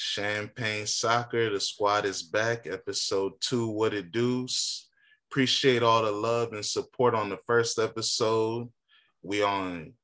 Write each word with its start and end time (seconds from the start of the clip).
Champagne 0.00 0.86
Soccer, 0.86 1.50
the 1.50 1.58
squad 1.58 2.04
is 2.04 2.22
back. 2.22 2.68
Episode 2.68 3.32
two, 3.40 3.66
What 3.66 3.92
It 3.92 4.12
Do's. 4.12 4.86
Appreciate 5.28 5.82
all 5.82 6.04
the 6.04 6.12
love 6.12 6.52
and 6.52 6.64
support 6.64 7.16
on 7.16 7.30
the 7.30 7.38
first 7.48 7.80
episode. 7.80 8.68
We 9.22 9.42
on 9.42 9.94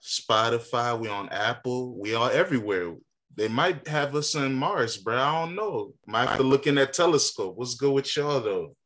Spotify, 0.00 0.96
we 0.96 1.08
on 1.08 1.30
Apple, 1.30 1.98
we 1.98 2.14
are 2.14 2.30
everywhere. 2.30 2.94
They 3.34 3.48
might 3.48 3.88
have 3.88 4.14
us 4.14 4.36
on 4.36 4.54
Mars, 4.54 4.96
bro. 4.98 5.18
I 5.18 5.44
don't 5.44 5.56
know. 5.56 5.94
Might 6.06 6.28
have 6.28 6.36
to 6.36 6.44
look 6.44 6.68
in 6.68 6.76
that 6.76 6.92
telescope. 6.92 7.56
What's 7.56 7.74
good 7.74 7.92
with 7.92 8.16
y'all 8.16 8.40
though? 8.40 8.76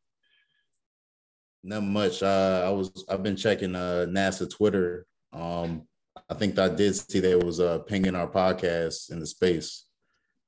Not 1.63 1.83
much. 1.83 2.23
Uh, 2.23 2.63
I 2.65 2.71
was 2.71 3.05
I've 3.11 3.23
been 3.23 3.37
checking 3.37 3.75
uh, 3.75 4.07
NASA 4.09 4.51
Twitter. 4.51 5.05
Um, 5.31 5.83
I 6.31 6.33
think 6.33 6.59
I 6.59 6.71
did 6.71 6.95
see 6.97 7.21
there 7.21 7.39
was 7.39 7.61
uh, 7.61 7.81
pinging 7.81 8.15
our 8.15 8.29
podcast 8.29 9.13
in 9.13 9.21
the 9.21 9.27
space, 9.27 9.84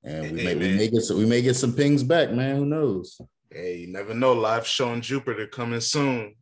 and 0.06 0.32
we 0.32 0.38
hey, 0.40 0.54
may 0.54 0.54
we 0.54 0.76
may 0.76 0.88
get 0.88 1.02
some, 1.02 1.18
we 1.18 1.26
may 1.26 1.42
get 1.42 1.56
some 1.56 1.72
pings 1.72 2.02
back, 2.04 2.30
man. 2.30 2.56
Who 2.56 2.64
knows? 2.64 3.20
Hey, 3.50 3.78
you 3.78 3.88
never 3.88 4.14
know. 4.14 4.32
Live 4.34 4.66
show 4.66 4.88
on 4.88 5.00
Jupiter 5.00 5.48
coming 5.48 5.80
soon. 5.80 6.36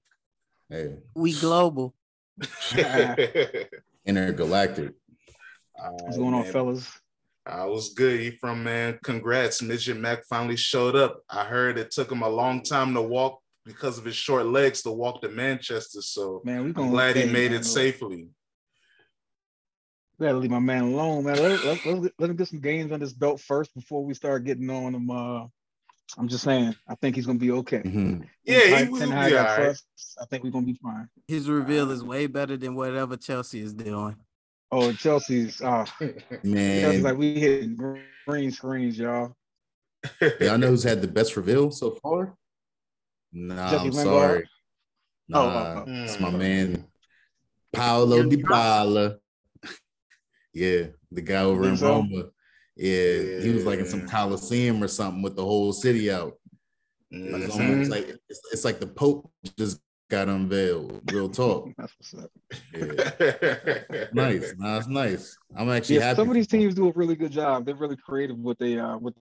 Hey, 0.69 0.97
we 1.15 1.33
global. 1.33 1.95
Intergalactic. 4.07 4.93
What's 5.77 6.19
going 6.19 6.35
on, 6.35 6.45
fellas? 6.45 6.91
I 7.47 7.65
was 7.65 7.95
good. 7.95 8.21
You 8.21 8.33
from 8.33 8.65
man? 8.65 8.99
Congrats, 9.03 9.63
Midget 9.63 9.99
Mac 9.99 10.25
finally 10.27 10.57
showed 10.57 10.95
up. 10.95 11.23
I 11.31 11.45
heard 11.45 11.79
it 11.79 11.91
took 11.91 12.13
him 12.13 12.23
a 12.23 12.29
long 12.29 12.63
time 12.63 12.93
to 12.95 13.03
walk 13.03 13.41
because 13.65 13.97
of 13.97 14.05
his 14.05 14.17
short 14.17 14.47
legs 14.47 14.83
to 14.83 14.91
walk 14.91 15.23
to 15.23 15.29
Manchester. 15.31 16.03
So 16.03 16.43
man, 16.45 16.65
we 16.65 16.73
I'm 16.77 16.91
glad 16.91 17.17
he 17.17 17.25
made 17.25 17.53
it 17.53 17.65
safely. 17.65 18.29
We 20.19 20.27
gotta 20.27 20.39
leave 20.39 20.51
my 20.51 20.61
man 20.61 20.85
alone, 20.85 21.25
man. 21.25 21.37
Let, 21.37 21.65
let, 21.65 21.87
let, 21.87 22.13
let 22.19 22.31
him 22.31 22.37
get 22.37 22.49
some 22.49 22.61
games 22.61 22.93
on 22.93 23.01
his 23.01 23.13
belt 23.13 23.41
first 23.41 23.75
before 23.75 24.05
we 24.05 24.15
start 24.15 24.45
getting 24.45 24.71
on 24.71 24.95
him. 24.95 25.11
Uh, 25.11 25.47
I'm 26.17 26.29
just 26.29 26.45
saying, 26.45 26.75
I 26.87 26.95
think 26.95 27.17
he's 27.17 27.27
gonna 27.27 27.39
be 27.39 27.51
okay. 27.51 27.79
Mm-hmm. 27.79 28.23
Yeah, 28.45 28.85
he 28.85 28.89
will 28.89 29.01
be 29.01 29.05
all 29.07 29.45
right. 29.45 29.77
I 30.21 30.25
think 30.27 30.45
we're 30.45 30.51
gonna 30.51 30.67
be 30.67 30.79
fine. 30.81 31.09
His 31.27 31.49
reveal 31.49 31.91
is 31.91 32.05
way 32.05 32.27
better 32.29 32.57
than 32.57 32.77
whatever 32.77 33.17
Chelsea 33.17 33.61
is 33.61 33.75
doing. 33.75 34.17
Oh, 34.71 34.93
Chelsea's 34.93 35.61
uh 35.61 35.87
man, 36.45 36.81
Chelsea's 36.81 37.03
like 37.03 37.17
we 37.17 37.35
hit 37.35 37.77
green 38.27 38.51
screens, 38.53 38.99
y'all. 38.99 39.35
Y'all 40.41 40.59
know 40.59 40.69
who's 40.69 40.85
had 40.85 41.01
the 41.01 41.09
best 41.09 41.37
reveal 41.37 41.71
so 41.71 41.93
far? 42.03 42.37
Nah, 43.33 43.71
Jesse 43.71 43.87
I'm 43.87 43.93
sorry. 43.93 44.49
Nah, 45.29 45.41
oh, 45.41 45.49
uh, 45.49 45.85
it's 45.87 46.21
my 46.21 46.31
man 46.31 46.85
Paulo 47.73 48.23
Dybala. 48.23 49.19
Yeah, 50.55 50.85
the 51.11 51.21
guy 51.21 51.43
over 51.43 51.69
in 51.69 51.77
so? 51.77 51.89
Roma. 51.89 52.25
Yeah, 52.77 52.93
yeah, 52.93 53.41
he 53.41 53.51
was 53.51 53.65
like 53.65 53.79
in 53.79 53.87
some 53.87 54.07
coliseum 54.09 54.83
or 54.83 54.89
something 54.89 55.23
with 55.23 55.37
the 55.37 55.45
whole 55.45 55.73
city 55.73 56.11
out. 56.11 56.35
Mm-hmm. 57.13 57.43
It's 57.43 57.55
almost 57.55 57.91
like 57.91 58.09
it's, 58.09 58.41
it's, 58.53 58.65
like 58.65 58.81
the 58.81 58.89
Pope 58.89 59.31
just 59.57 59.81
got 60.11 60.29
unveiled. 60.29 61.01
Real 61.13 61.29
talk. 61.29 61.69
That's 61.79 61.93
what's 61.99 62.25
up. 62.25 62.31
Yeah. 62.73 64.07
nice. 64.13 64.55
That's 64.59 64.89
nice. 64.89 65.37
I'm 65.57 65.71
actually 65.71 65.97
yeah, 65.97 66.07
happy. 66.07 66.17
Some 66.17 66.29
of 66.29 66.35
these 66.35 66.49
teams 66.49 66.75
do 66.75 66.89
a 66.89 66.93
really 66.95 67.15
good 67.15 67.31
job. 67.31 67.65
They're 67.65 67.77
really 67.77 67.97
creative 67.97 68.39
with 68.39 68.59
they 68.59 68.79
uh 68.79 68.97
with 68.99 69.15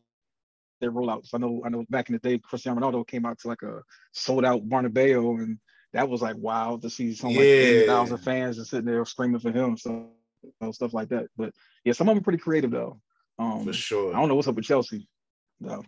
their 0.82 0.92
rollouts. 0.92 1.30
I 1.34 1.38
know 1.38 1.62
I 1.64 1.70
know 1.70 1.86
back 1.90 2.10
in 2.10 2.14
the 2.14 2.20
day, 2.20 2.40
Cristiano 2.40 2.80
Ronaldo 2.80 3.08
came 3.08 3.26
out 3.26 3.38
to 3.40 3.48
like 3.48 3.62
a 3.62 3.82
sold 4.14 4.46
out 4.46 4.68
Bernabeu, 4.68 5.44
and 5.44 5.60
that 5.94 6.10
was 6.10 6.24
like 6.24 6.38
wow 6.38 6.80
to 6.82 6.90
see 6.90 7.14
some 7.14 7.36
like 7.36 7.86
thousand 7.86 8.18
fans 8.18 8.58
just 8.58 8.72
sitting 8.72 8.86
there 8.86 9.06
screaming 9.06 9.40
for 9.40 9.52
him. 9.52 9.78
So 9.78 10.10
you 10.44 10.54
know, 10.62 10.72
stuff 10.72 10.94
like 10.94 11.10
that. 11.10 11.28
But 11.38 11.54
yeah, 11.84 11.94
some 11.94 12.08
of 12.08 12.16
them 12.16 12.22
are 12.22 12.24
pretty 12.24 12.40
creative 12.40 12.72
though. 12.72 13.00
Um, 13.40 13.66
for 13.66 13.74
sure. 13.74 14.16
I 14.16 14.20
don't 14.20 14.30
know 14.30 14.36
what's 14.36 14.48
up 14.48 14.56
with 14.56 14.66
Chelsea 14.66 15.08
though. 15.60 15.84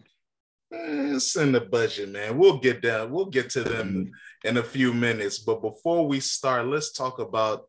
Eh, 0.74 1.16
it's 1.16 1.36
in 1.36 1.52
the 1.52 1.62
budget, 1.62 2.10
man. 2.10 2.38
We'll 2.38 2.58
get 2.58 2.82
down. 2.82 3.12
We'll 3.12 3.28
get 3.28 3.50
to 3.52 3.64
them 3.64 4.12
in 4.44 4.58
a 4.58 4.64
few 4.64 4.94
minutes. 4.94 5.40
But 5.40 5.62
before 5.62 6.08
we 6.08 6.20
start, 6.20 6.68
let's 6.68 6.92
talk 6.92 7.20
about, 7.20 7.66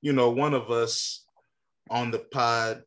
you 0.00 0.12
know, 0.12 0.30
one 0.30 0.54
of 0.54 0.70
us 0.70 1.26
on 1.90 2.10
the 2.10 2.18
pod. 2.18 2.82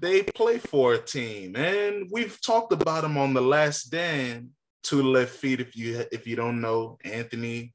They 0.00 0.22
play 0.22 0.58
for 0.58 0.94
a 0.94 0.98
team, 0.98 1.54
and 1.54 2.08
we've 2.10 2.40
talked 2.40 2.72
about 2.72 3.02
them 3.02 3.16
on 3.16 3.32
the 3.32 3.40
last 3.40 3.90
Dan. 3.92 4.50
Two 4.82 5.02
left 5.02 5.36
feet, 5.36 5.60
if 5.60 5.76
you 5.76 6.04
if 6.10 6.26
you 6.26 6.34
don't 6.36 6.60
know, 6.60 6.98
Anthony, 7.04 7.72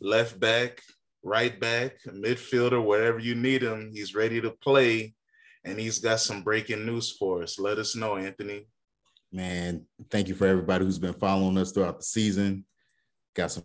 left 0.00 0.40
back, 0.40 0.80
right 1.28 1.58
back, 1.60 1.92
midfielder, 2.06 2.84
wherever 2.84 3.18
you 3.18 3.34
need 3.34 3.62
him, 3.62 3.90
he's 3.92 4.14
ready 4.14 4.40
to 4.40 4.50
play, 4.50 5.14
and 5.64 5.78
he's 5.78 5.98
got 5.98 6.20
some 6.20 6.42
breaking 6.42 6.86
news 6.86 7.12
for 7.12 7.42
us. 7.42 7.58
Let 7.58 7.78
us 7.78 7.94
know, 7.94 8.16
Anthony 8.16 8.66
man, 9.32 9.84
thank 10.10 10.28
you 10.28 10.34
for 10.34 10.46
everybody 10.46 10.84
who's 10.84 10.98
been 10.98 11.14
following 11.14 11.58
us 11.58 11.72
throughout 11.72 11.98
the 11.98 12.04
season. 12.04 12.64
Got 13.34 13.52
some 13.52 13.64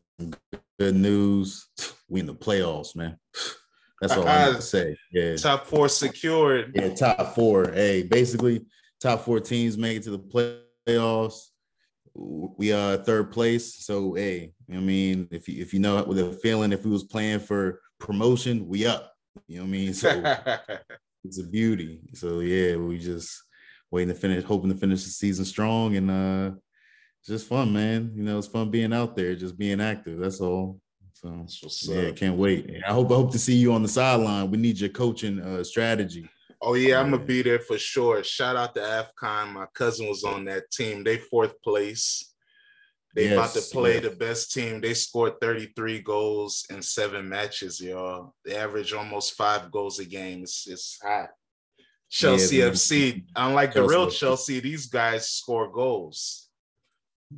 good 0.79 0.96
news. 0.96 1.68
We 2.09 2.19
in 2.19 2.28
the 2.28 2.35
playoffs, 2.35 2.96
man. 2.96 3.18
That's 4.01 4.13
all 4.13 4.28
I 4.28 4.41
have 4.41 4.57
to 4.57 4.62
say. 4.62 4.95
Yeah. 5.12 5.35
Top 5.35 5.66
four 5.66 5.90
secured. 5.90 6.72
Yeah, 6.75 6.94
top 6.94 7.34
four. 7.34 7.72
Hey, 7.72 8.03
basically, 8.03 8.66
top 9.01 9.22
four 9.22 9.40
teams 9.40 9.80
make 9.80 9.97
it 9.97 10.03
to 10.03 10.12
the 10.12 10.59
playoffs. 10.88 11.40
We 12.16 12.72
are 12.72 12.97
third 12.97 13.31
place. 13.31 13.85
So 13.85 14.13
hey, 14.13 14.51
I 14.72 14.78
mean, 14.78 15.28
if 15.31 15.47
you 15.47 15.62
if 15.62 15.74
you 15.74 15.79
know 15.79 16.03
with 16.03 16.19
a 16.19 16.34
feeling 16.34 16.72
if 16.72 16.85
we 16.85 16.91
was 16.91 17.03
playing 17.03 17.40
for 17.40 17.81
promotion, 18.00 18.68
we 18.68 18.85
up. 18.85 19.13
You 19.47 19.57
know 19.57 19.63
what 19.63 19.69
I 19.69 19.72
mean? 19.72 19.94
So 19.94 20.35
it's 21.24 21.40
a 21.40 21.44
beauty. 21.44 22.01
So 22.13 22.41
yeah, 22.41 22.75
we 22.75 23.00
just 23.00 23.41
waiting 23.90 24.13
to 24.13 24.19
finish, 24.19 24.44
hoping 24.44 24.72
to 24.72 24.78
finish 24.78 25.03
the 25.03 25.09
season 25.09 25.46
strong, 25.46 25.96
and 25.96 26.12
uh, 26.12 26.51
it's 27.19 27.29
just 27.29 27.47
fun, 27.47 27.74
man. 27.74 28.12
You 28.16 28.24
know, 28.24 28.38
it's 28.38 28.47
fun 28.47 28.69
being 28.69 28.94
out 28.94 29.16
there, 29.16 29.35
just 29.35 29.57
being 29.57 29.81
active. 29.81 30.19
That's 30.19 30.41
all. 30.41 30.80
So 31.13 31.94
yeah, 31.94 32.12
can't 32.12 32.38
wait. 32.38 32.69
I 32.85 32.91
hope 32.91 33.12
I 33.12 33.16
hope 33.16 33.31
to 33.31 33.40
see 33.40 33.56
you 33.56 33.72
on 33.72 33.81
the 33.81 33.88
sideline. 33.88 34.51
We 34.51 34.57
need 34.57 34.80
your 34.80 34.90
coaching 34.90 35.40
uh, 35.40 35.63
strategy. 35.63 36.30
Oh 36.66 36.75
yeah, 36.75 37.01
I'm 37.01 37.12
gonna 37.12 37.22
be 37.22 37.41
there 37.41 37.59
for 37.59 37.78
sure. 37.78 38.24
Shout 38.24 38.56
out 38.56 38.74
to 38.75 38.79
AFCON. 38.79 39.51
My 39.51 39.66
cousin 39.74 40.07
was 40.07 40.24
on 40.24 40.46
that 40.46 40.72
team. 40.72 41.03
They 41.03 41.18
fourth 41.18 41.62
place. 41.62 42.34
They 43.13 43.25
yes, 43.25 43.34
about 43.34 43.53
to 43.53 43.62
play 43.74 44.00
the 44.00 44.12
best 44.12 44.53
team. 44.53 44.79
They 44.79 44.94
scored 44.94 45.41
33 45.41 46.00
goals 46.00 46.66
in 46.69 46.81
seven 46.81 47.28
matches, 47.28 47.81
y'all. 47.81 48.34
They 48.46 48.56
average 48.56 48.94
almost 48.94 49.34
five 49.34 49.72
goals 49.72 50.00
a 50.00 50.06
game. 50.06 50.44
It's, 50.44 50.66
it's 50.68 50.97
hot. 51.03 51.31
Chelsea 52.09 52.57
yeah, 52.57 52.69
FC. 52.69 53.25
Unlike 53.35 53.74
Chelsea 53.74 53.81
the 53.81 53.88
real 53.88 54.09
Chelsea, 54.09 54.59
these 54.62 54.85
guys 54.85 55.30
score 55.30 55.69
goals. 55.69 56.47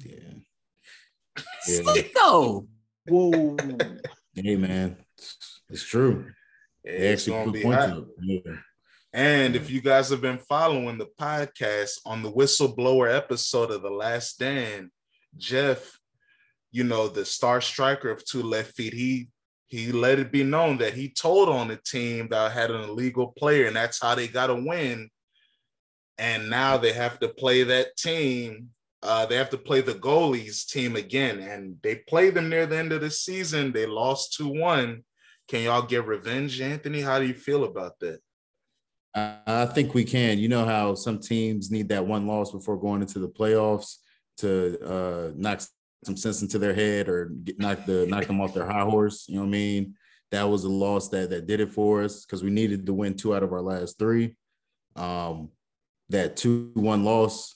Yeah. 0.06 0.36
yeah. 1.68 2.59
Whoa. 3.07 3.57
hey 4.36 4.56
man, 4.56 4.97
it's 5.69 5.84
true. 5.84 6.31
They 6.84 7.13
actually 7.13 7.44
put 7.52 7.63
points 7.63 8.09
yeah. 8.22 8.53
And 9.15 9.55
if 9.55 9.71
you 9.71 9.79
guys 9.79 10.09
have 10.09 10.19
been 10.19 10.39
following 10.39 10.97
the 10.97 11.07
podcast 11.17 12.01
on 12.05 12.21
the 12.21 12.29
whistleblower 12.29 13.09
episode 13.15 13.71
of 13.71 13.81
The 13.81 13.89
Last 13.89 14.31
Stand, 14.31 14.89
Jeff, 15.37 15.97
you 16.73 16.83
know, 16.83 17.07
the 17.07 17.23
star 17.23 17.61
striker 17.61 18.09
of 18.09 18.25
Two 18.25 18.43
Left 18.43 18.75
Feet, 18.75 18.93
he 18.93 19.29
he 19.67 19.93
let 19.93 20.19
it 20.19 20.33
be 20.33 20.43
known 20.43 20.79
that 20.79 20.95
he 20.95 21.07
told 21.07 21.47
on 21.47 21.69
the 21.69 21.77
team 21.77 22.27
that 22.27 22.51
had 22.51 22.71
an 22.71 22.89
illegal 22.89 23.27
player, 23.27 23.67
and 23.67 23.75
that's 23.77 24.01
how 24.01 24.15
they 24.15 24.27
got 24.27 24.49
a 24.49 24.55
win. 24.55 25.09
And 26.17 26.49
now 26.49 26.75
they 26.75 26.91
have 26.91 27.17
to 27.21 27.29
play 27.29 27.63
that 27.63 27.95
team. 27.95 28.71
Uh, 29.01 29.25
they 29.25 29.37
have 29.37 29.49
to 29.51 29.57
play 29.57 29.79
the 29.79 29.93
goalies 29.93 30.67
team 30.67 30.97
again, 30.97 31.39
and 31.39 31.77
they 31.83 31.95
played 31.95 32.33
them 32.33 32.49
near 32.49 32.65
the 32.65 32.77
end 32.77 32.91
of 32.91 32.99
the 32.99 33.11
season. 33.11 33.71
They 33.71 33.85
lost 33.85 34.33
two 34.33 34.49
one. 34.49 35.05
Can 35.47 35.63
y'all 35.63 35.83
get 35.83 36.05
revenge, 36.05 36.59
Anthony? 36.59 36.99
How 36.99 37.19
do 37.19 37.25
you 37.25 37.33
feel 37.33 37.63
about 37.63 37.97
that? 37.99 38.19
I 39.15 39.65
think 39.73 39.93
we 39.93 40.03
can. 40.03 40.39
You 40.39 40.50
know 40.50 40.65
how 40.65 40.94
some 40.94 41.19
teams 41.19 41.71
need 41.71 41.89
that 41.89 42.06
one 42.06 42.27
loss 42.27 42.51
before 42.51 42.77
going 42.77 43.01
into 43.01 43.19
the 43.19 43.29
playoffs 43.29 43.95
to 44.38 44.77
uh, 44.85 45.31
knock 45.35 45.62
some 46.03 46.17
sense 46.17 46.41
into 46.41 46.59
their 46.59 46.73
head 46.73 47.07
or 47.07 47.27
get, 47.27 47.57
knock 47.57 47.85
the 47.85 48.06
knock 48.07 48.25
them 48.25 48.41
off 48.41 48.53
their 48.53 48.65
high 48.65 48.83
horse. 48.83 49.25
You 49.29 49.35
know 49.35 49.41
what 49.41 49.47
I 49.47 49.51
mean? 49.51 49.95
That 50.31 50.44
was 50.44 50.65
a 50.65 50.69
loss 50.69 51.07
that 51.09 51.29
that 51.29 51.47
did 51.47 51.62
it 51.62 51.71
for 51.71 52.03
us 52.03 52.25
because 52.25 52.44
we 52.44 52.50
needed 52.50 52.85
to 52.85 52.94
win 52.94 53.15
two 53.15 53.33
out 53.33 53.44
of 53.44 53.53
our 53.53 53.62
last 53.62 53.97
three. 53.97 54.35
Um, 54.97 55.50
that 56.09 56.35
two 56.35 56.71
one 56.73 57.06
loss 57.06 57.56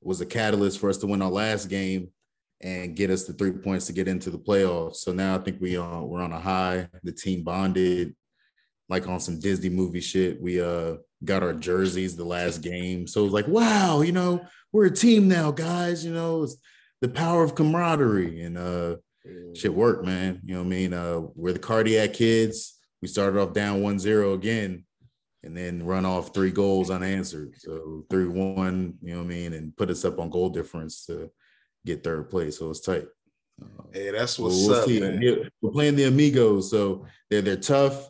was 0.00 0.20
a 0.20 0.26
catalyst 0.26 0.78
for 0.78 0.88
us 0.90 0.98
to 0.98 1.06
win 1.08 1.22
our 1.22 1.30
last 1.30 1.66
game 1.66 2.10
and 2.60 2.94
get 2.94 3.10
us 3.10 3.24
the 3.24 3.32
three 3.32 3.52
points 3.52 3.86
to 3.86 3.92
get 3.92 4.06
into 4.06 4.30
the 4.30 4.38
playoffs. 4.38 4.96
So 4.96 5.12
now 5.12 5.34
I 5.34 5.38
think 5.38 5.60
we 5.60 5.76
uh, 5.76 6.00
we're 6.02 6.22
on 6.22 6.32
a 6.32 6.40
high. 6.40 6.88
The 7.02 7.12
team 7.12 7.42
bonded 7.42 8.14
like 8.90 9.06
on 9.08 9.20
some 9.20 9.40
Disney 9.40 9.70
movie 9.70 10.00
shit. 10.00 10.40
We 10.42 10.60
uh 10.60 10.96
got 11.24 11.42
our 11.42 11.54
jerseys 11.54 12.16
the 12.16 12.24
last 12.24 12.58
game. 12.62 13.06
So 13.06 13.20
it 13.22 13.24
was 13.24 13.32
like, 13.32 13.48
wow, 13.48 14.00
you 14.02 14.12
know, 14.12 14.44
we're 14.72 14.86
a 14.86 14.90
team 14.90 15.28
now, 15.28 15.50
guys. 15.52 16.04
You 16.04 16.12
know, 16.12 16.46
the 17.00 17.08
power 17.08 17.42
of 17.44 17.54
camaraderie 17.54 18.42
and 18.42 18.58
uh 18.58 18.96
shit 19.54 19.74
work, 19.74 20.04
man. 20.04 20.40
You 20.44 20.54
know 20.54 20.60
what 20.60 20.66
I 20.66 20.70
mean? 20.70 20.92
Uh 20.94 21.20
we're 21.34 21.52
the 21.52 21.58
cardiac 21.58 22.14
kids. 22.14 22.78
We 23.02 23.08
started 23.08 23.40
off 23.40 23.54
down 23.54 23.80
1-0 23.80 24.34
again. 24.34 24.84
and 25.42 25.56
then 25.56 25.82
run 25.84 26.04
off 26.04 26.34
three 26.34 26.50
goals 26.50 26.90
unanswered. 26.90 27.54
So 27.56 28.04
three 28.10 28.28
one, 28.28 28.98
you 29.02 29.12
know 29.14 29.20
what 29.20 29.32
I 29.32 29.34
mean, 29.34 29.52
and 29.54 29.74
put 29.76 29.90
us 29.90 30.04
up 30.04 30.18
on 30.18 30.28
goal 30.30 30.50
difference 30.50 31.06
to 31.06 31.30
get 31.86 32.04
third 32.04 32.28
place. 32.28 32.58
So 32.58 32.70
it's 32.70 32.80
tight. 32.80 33.06
Uh, 33.62 33.84
hey, 33.92 34.10
that's 34.10 34.38
what's 34.38 34.56
we'll 34.66 34.74
up. 34.74 34.86
We're 35.62 35.70
playing 35.70 35.96
the 35.96 36.04
Amigos, 36.04 36.70
so 36.70 37.06
they're 37.30 37.42
they're 37.42 37.56
tough. 37.56 38.08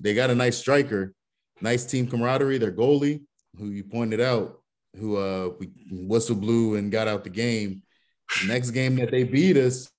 They 0.00 0.14
got 0.14 0.30
a 0.30 0.34
nice 0.34 0.56
striker, 0.56 1.14
nice 1.60 1.84
team 1.84 2.06
camaraderie. 2.06 2.58
Their 2.58 2.72
goalie, 2.72 3.22
who 3.58 3.66
you 3.70 3.84
pointed 3.84 4.20
out, 4.20 4.60
who 4.96 5.16
uh 5.16 5.50
we 5.58 5.70
whistle 5.90 6.36
blew 6.36 6.76
and 6.76 6.92
got 6.92 7.08
out 7.08 7.24
the 7.24 7.30
game. 7.30 7.82
Next 8.46 8.70
game 8.70 8.96
that 8.96 9.10
they 9.10 9.24
beat 9.24 9.56
us, 9.56 9.90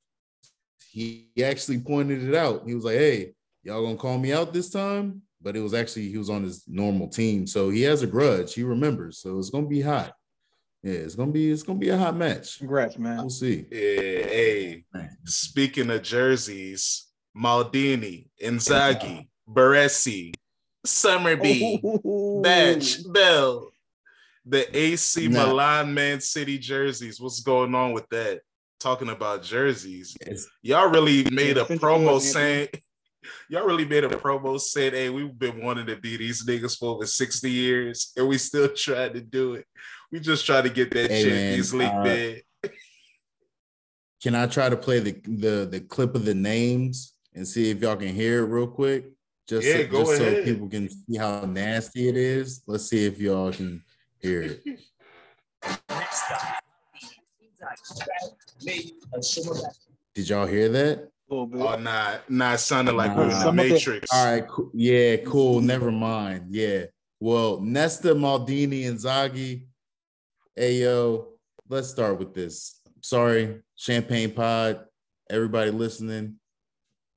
he 0.91 1.29
actually 1.43 1.79
pointed 1.79 2.23
it 2.23 2.35
out. 2.35 2.63
He 2.65 2.75
was 2.75 2.83
like, 2.83 2.97
"Hey, 2.97 3.33
y'all 3.63 3.83
gonna 3.83 3.97
call 3.97 4.17
me 4.17 4.33
out 4.33 4.53
this 4.53 4.69
time?" 4.69 5.21
But 5.41 5.55
it 5.55 5.61
was 5.61 5.73
actually 5.73 6.09
he 6.09 6.17
was 6.17 6.29
on 6.29 6.43
his 6.43 6.63
normal 6.67 7.07
team, 7.07 7.47
so 7.47 7.69
he 7.69 7.81
has 7.83 8.01
a 8.01 8.07
grudge. 8.07 8.53
He 8.53 8.63
remembers, 8.63 9.19
so 9.19 9.37
it's 9.39 9.49
gonna 9.49 9.67
be 9.67 9.81
hot. 9.81 10.13
Yeah, 10.83 10.93
it's 10.93 11.15
gonna 11.15 11.31
be 11.31 11.51
it's 11.51 11.63
gonna 11.63 11.79
be 11.79 11.89
a 11.89 11.97
hot 11.97 12.15
match. 12.15 12.59
Congrats, 12.59 12.97
man. 12.97 13.17
We'll 13.17 13.29
see. 13.29 13.65
Yeah, 13.71 13.77
hey. 13.79 14.83
Speaking 15.25 15.89
of 15.89 16.03
jerseys, 16.03 17.07
Maldini, 17.35 18.29
Inzaghi, 18.41 19.27
Baresi, 19.51 20.33
Summerbee, 20.85 21.81
oh. 21.83 22.41
Batch, 22.41 22.99
Bell, 23.11 23.71
the 24.45 24.77
AC 24.77 25.27
nah. 25.27 25.47
Milan 25.47 25.93
Man 25.93 26.21
City 26.21 26.57
jerseys. 26.57 27.19
What's 27.19 27.41
going 27.41 27.73
on 27.73 27.93
with 27.93 28.07
that? 28.09 28.41
Talking 28.79 29.09
about 29.09 29.43
jerseys, 29.43 30.15
y'all 30.61 30.89
really 30.89 31.29
made 31.31 31.57
a 31.57 31.65
promo 31.65 32.19
saying. 32.19 32.69
Y'all 33.49 33.65
really 33.65 33.85
made 33.85 34.05
a 34.05 34.07
promo 34.07 34.59
saying, 34.59 34.93
"Hey, 34.93 35.09
we've 35.09 35.37
been 35.37 35.61
wanting 35.61 35.85
to 35.87 35.97
be 35.97 36.15
these 36.15 36.45
niggas 36.45 36.77
for 36.77 36.95
over 36.95 37.05
sixty 37.05 37.51
years, 37.51 38.13
and 38.15 38.27
we 38.27 38.37
still 38.37 38.69
trying 38.75 39.11
to 39.13 39.19
do 39.19 39.55
it. 39.55 39.65
We 40.09 40.21
just 40.21 40.45
try 40.45 40.61
to 40.61 40.69
get 40.69 40.91
that 40.91 41.11
hey, 41.11 41.23
shit 41.23 41.33
man, 41.33 41.59
easily 41.59 41.85
uh, 41.85 42.01
bid." 42.01 42.43
Can 44.23 44.35
I 44.35 44.47
try 44.47 44.69
to 44.69 44.77
play 44.77 44.99
the, 44.99 45.11
the 45.23 45.67
the 45.69 45.79
clip 45.81 46.15
of 46.15 46.23
the 46.23 46.33
names 46.33 47.13
and 47.35 47.45
see 47.45 47.69
if 47.69 47.81
y'all 47.81 47.97
can 47.97 48.15
hear 48.15 48.45
it 48.45 48.47
real 48.47 48.67
quick? 48.67 49.11
Just, 49.49 49.65
yeah, 49.65 49.77
so, 49.77 49.87
go 49.87 50.05
just 50.05 50.21
ahead. 50.21 50.35
so 50.35 50.43
people 50.43 50.69
can 50.69 50.87
see 50.87 51.17
how 51.17 51.41
nasty 51.41 52.07
it 52.07 52.15
is. 52.15 52.61
Let's 52.67 52.85
see 52.85 53.07
if 53.07 53.19
y'all 53.19 53.51
can 53.51 53.83
hear 54.19 54.43
it. 54.43 54.63
Did 60.13 60.29
y'all 60.29 60.45
hear 60.45 60.69
that? 60.69 61.09
Oh, 61.31 61.45
nah, 61.45 62.17
nah, 62.29 62.53
it 62.53 62.59
sounded 62.59 62.93
like 62.93 63.15
nah. 63.15 63.17
we're 63.17 63.31
in 63.31 63.39
the 63.39 63.51
Matrix. 63.51 64.07
All 64.13 64.31
right, 64.31 64.47
cool. 64.47 64.69
yeah, 64.75 65.15
cool. 65.17 65.61
Never 65.61 65.91
mind. 65.91 66.45
Yeah. 66.51 66.85
Well, 67.19 67.59
Nesta, 67.59 68.09
Maldini, 68.13 68.83
Inzaghi. 68.83 69.65
Hey, 70.55 70.73
yo, 70.83 71.29
let's 71.67 71.89
start 71.89 72.19
with 72.19 72.35
this. 72.35 72.81
Sorry, 73.01 73.63
Champagne 73.75 74.29
Pod, 74.29 74.85
everybody 75.27 75.71
listening, 75.71 76.35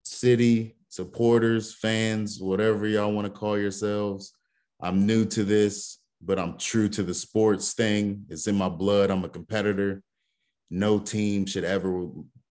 city, 0.02 0.76
supporters, 0.92 1.74
fans, 1.74 2.38
whatever 2.40 2.86
y'all 2.86 3.12
want 3.12 3.26
to 3.26 3.32
call 3.32 3.58
yourselves. 3.58 4.34
I'm 4.80 5.06
new 5.06 5.24
to 5.26 5.44
this 5.44 6.02
but 6.24 6.38
I'm 6.38 6.56
true 6.56 6.88
to 6.90 7.02
the 7.02 7.14
sports 7.14 7.74
thing. 7.74 8.24
It's 8.28 8.46
in 8.46 8.56
my 8.56 8.68
blood. 8.68 9.10
I'm 9.10 9.24
a 9.24 9.28
competitor. 9.28 10.02
No 10.70 10.98
team 10.98 11.46
should 11.46 11.64
ever 11.64 12.06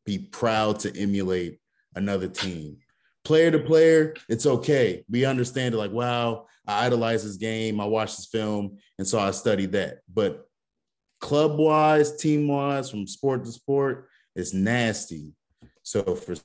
be 0.06 0.20
proud 0.20 0.80
to 0.82 0.96
emulate 1.00 1.60
another 1.96 2.28
team. 2.28 2.78
Player 3.24 3.52
to 3.52 3.60
player, 3.60 4.16
it's 4.28 4.46
okay. 4.46 5.06
We 5.10 5.26
understand 5.26 5.74
it 5.74 5.78
like, 5.78 5.92
wow, 5.92 6.48
I 6.68 6.86
idolize 6.86 7.24
this 7.24 7.38
game. 7.38 7.80
I 7.80 7.86
watched 7.86 8.18
this 8.18 8.26
film. 8.26 8.78
And 8.98 9.08
so 9.08 9.20
I 9.20 9.32
studied 9.32 9.72
that. 9.74 10.00
But 10.12 10.46
club 11.20 11.58
wise, 11.58 12.18
team 12.18 12.48
wise, 12.48 12.90
from 12.90 13.08
sport 13.08 13.46
to 13.46 13.52
sport, 13.52 14.08
it's 14.36 14.54
nasty. 14.54 15.34
So 15.84 16.16
for 16.16 16.36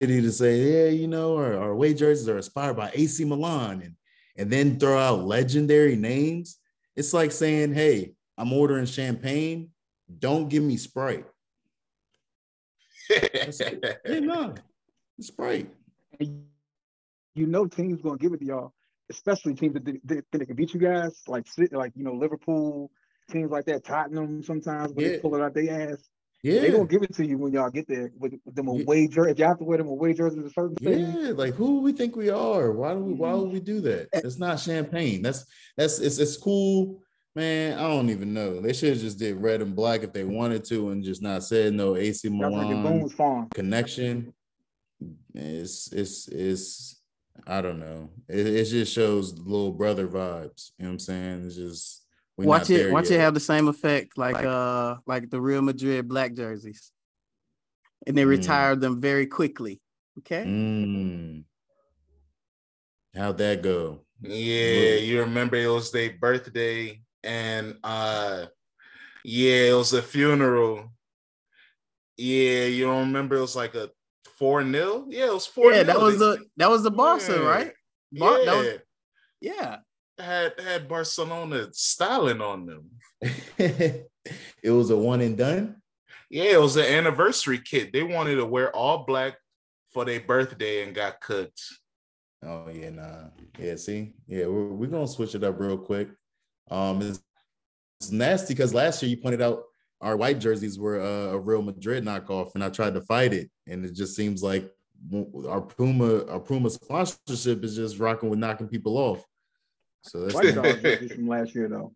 City 0.00 0.20
to 0.20 0.32
say, 0.32 0.60
yeah, 0.60 0.90
you 0.90 1.08
know, 1.08 1.36
our, 1.36 1.56
our 1.56 1.70
away 1.70 1.94
jerseys 1.94 2.28
are 2.28 2.36
inspired 2.36 2.76
by 2.76 2.90
AC 2.94 3.24
Milan 3.24 3.82
and 3.82 3.94
and 4.36 4.50
then 4.50 4.78
throw 4.78 4.98
out 4.98 5.24
legendary 5.24 5.96
names, 5.96 6.58
it's 6.96 7.14
like 7.14 7.32
saying, 7.32 7.72
hey, 7.72 8.14
I'm 8.36 8.52
ordering 8.52 8.86
champagne. 8.86 9.70
Don't 10.18 10.48
give 10.48 10.62
me 10.62 10.76
Sprite. 10.76 11.26
hey, 13.08 14.20
no, 14.20 14.54
Sprite. 15.20 15.70
You 16.18 17.46
know, 17.46 17.66
teams 17.66 18.00
gonna 18.00 18.18
give 18.18 18.32
it 18.32 18.38
to 18.40 18.44
y'all, 18.44 18.74
especially 19.10 19.54
teams 19.54 19.74
that, 19.74 19.84
that, 19.84 20.24
that 20.30 20.46
can 20.46 20.56
beat 20.56 20.74
you 20.74 20.80
guys, 20.80 21.22
like 21.26 21.46
like 21.72 21.92
you 21.96 22.04
know 22.04 22.14
Liverpool, 22.14 22.90
teams 23.30 23.50
like 23.50 23.64
that, 23.66 23.84
Tottenham. 23.84 24.42
Sometimes 24.42 24.92
when 24.92 25.04
yeah. 25.04 25.12
they 25.12 25.18
pull 25.18 25.34
it 25.34 25.42
out 25.42 25.54
their 25.54 25.92
ass, 25.92 26.08
yeah, 26.44 26.60
they 26.60 26.70
gonna 26.70 26.84
give 26.84 27.02
it 27.02 27.14
to 27.14 27.26
you 27.26 27.38
when 27.38 27.52
y'all 27.52 27.70
get 27.70 27.88
there 27.88 28.12
with, 28.18 28.34
with 28.44 28.54
them 28.54 28.68
away 28.68 29.02
yeah. 29.02 29.08
jersey. 29.08 29.30
If 29.30 29.38
you 29.38 29.46
have 29.46 29.58
to 29.58 29.64
wear 29.64 29.78
them 29.78 29.88
away 29.88 30.12
jerseys 30.12 30.44
a 30.44 30.50
certain 30.50 30.76
Yeah, 30.78 31.32
like 31.34 31.54
who 31.54 31.80
we 31.80 31.92
think 31.92 32.16
we 32.16 32.28
are? 32.28 32.70
Why 32.70 32.92
do 32.92 33.00
we? 33.00 33.14
Why 33.14 33.32
would 33.32 33.50
we 33.50 33.60
do 33.60 33.80
that? 33.80 34.12
Mm-hmm. 34.12 34.26
It's 34.26 34.38
not 34.38 34.60
champagne. 34.60 35.22
That's 35.22 35.46
that's 35.74 36.00
it's 36.00 36.18
it's 36.18 36.36
cool, 36.36 37.02
man. 37.34 37.78
I 37.78 37.88
don't 37.88 38.10
even 38.10 38.34
know. 38.34 38.60
They 38.60 38.74
should 38.74 38.90
have 38.90 39.00
just 39.00 39.18
did 39.18 39.40
red 39.40 39.62
and 39.62 39.74
black 39.74 40.02
if 40.02 40.12
they 40.12 40.24
wanted 40.24 40.64
to, 40.66 40.90
and 40.90 41.02
just 41.02 41.22
not 41.22 41.44
said 41.44 41.72
no 41.72 41.96
AC 41.96 42.28
Milan 42.28 43.48
connection. 43.54 44.34
It's 45.34 45.90
it's 45.92 46.28
it's 46.28 47.00
I 47.46 47.62
don't 47.62 47.80
know. 47.80 48.10
It, 48.28 48.46
it 48.46 48.64
just 48.66 48.92
shows 48.92 49.38
little 49.38 49.72
brother 49.72 50.06
vibes. 50.06 50.72
You 50.78 50.84
know 50.84 50.90
what 50.90 50.92
I'm 50.92 50.98
saying? 50.98 51.46
It's 51.46 51.56
just 51.56 52.03
we're 52.36 52.46
watch 52.46 52.70
it. 52.70 52.90
Watch 52.90 53.10
yet. 53.10 53.16
it 53.16 53.20
have 53.20 53.34
the 53.34 53.40
same 53.40 53.68
effect 53.68 54.18
like, 54.18 54.34
like 54.34 54.44
uh 54.44 54.96
like 55.06 55.30
the 55.30 55.40
Real 55.40 55.62
Madrid 55.62 56.08
black 56.08 56.34
jerseys, 56.34 56.90
and 58.06 58.18
they 58.18 58.24
mm. 58.24 58.28
retired 58.28 58.80
them 58.80 59.00
very 59.00 59.26
quickly. 59.26 59.80
Okay. 60.18 60.44
Mm. 60.44 61.44
How'd 63.14 63.38
that 63.38 63.62
go? 63.62 64.00
Yeah, 64.20 64.94
you 64.94 65.20
remember 65.20 65.56
it 65.56 65.68
was 65.68 65.92
their 65.92 66.12
birthday, 66.18 67.00
and 67.22 67.76
uh, 67.84 68.46
yeah, 69.24 69.70
it 69.70 69.74
was 69.74 69.92
a 69.92 70.02
funeral. 70.02 70.90
Yeah, 72.16 72.64
you 72.64 72.86
don't 72.86 73.06
remember? 73.06 73.36
It 73.36 73.42
was 73.42 73.56
like 73.56 73.74
a 73.74 73.90
four 74.38 74.62
0 74.68 75.06
Yeah, 75.08 75.26
it 75.26 75.34
was 75.34 75.46
four. 75.46 75.72
Yeah, 75.72 75.84
that 75.84 76.00
was 76.00 76.18
the 76.18 76.44
that 76.56 76.70
was 76.70 76.82
the 76.82 76.90
Barca, 76.90 77.32
yeah. 77.32 77.46
right? 77.46 77.72
Bar- 78.12 78.40
yeah. 78.40 78.56
Was, 78.56 78.78
yeah 79.40 79.76
had 80.18 80.58
had 80.60 80.88
Barcelona 80.88 81.68
styling 81.72 82.40
on 82.40 82.66
them. 82.66 82.90
it 83.58 84.70
was 84.70 84.90
a 84.90 84.96
one 84.96 85.20
and 85.20 85.36
done. 85.36 85.76
Yeah, 86.30 86.52
it 86.52 86.60
was 86.60 86.76
an 86.76 86.86
anniversary 86.86 87.58
kit. 87.58 87.92
They 87.92 88.02
wanted 88.02 88.36
to 88.36 88.46
wear 88.46 88.74
all 88.74 89.04
black 89.04 89.36
for 89.92 90.04
their 90.04 90.20
birthday 90.20 90.82
and 90.82 90.94
got 90.94 91.20
cooked. 91.20 91.60
Oh 92.42 92.68
yeah, 92.72 92.90
nah. 92.90 93.28
Yeah, 93.58 93.76
see, 93.76 94.12
yeah, 94.26 94.46
we're, 94.46 94.68
we're 94.68 94.90
gonna 94.90 95.08
switch 95.08 95.34
it 95.34 95.44
up 95.44 95.58
real 95.58 95.78
quick. 95.78 96.08
Um, 96.70 97.00
it's, 97.02 97.20
it's 98.00 98.10
nasty 98.10 98.54
because 98.54 98.74
last 98.74 99.02
year 99.02 99.10
you 99.10 99.16
pointed 99.16 99.42
out 99.42 99.62
our 100.00 100.16
white 100.16 100.38
jerseys 100.38 100.78
were 100.78 101.00
uh, 101.00 101.32
a 101.32 101.38
Real 101.38 101.62
Madrid 101.62 102.04
knockoff, 102.04 102.54
and 102.54 102.62
I 102.62 102.68
tried 102.68 102.94
to 102.94 103.00
fight 103.00 103.32
it, 103.32 103.50
and 103.66 103.84
it 103.84 103.94
just 103.94 104.14
seems 104.14 104.42
like 104.42 104.70
our 105.48 105.60
Puma, 105.60 106.26
our 106.26 106.40
Puma 106.40 106.70
sponsorship 106.70 107.64
is 107.64 107.76
just 107.76 107.98
rocking 107.98 108.28
with 108.28 108.38
knocking 108.38 108.68
people 108.68 108.98
off. 108.98 109.24
So 110.06 110.20
that's 110.20 110.34
White 110.34 110.54
Dogs 110.54 111.12
from 111.14 111.28
last 111.28 111.54
year 111.54 111.68
though. 111.68 111.94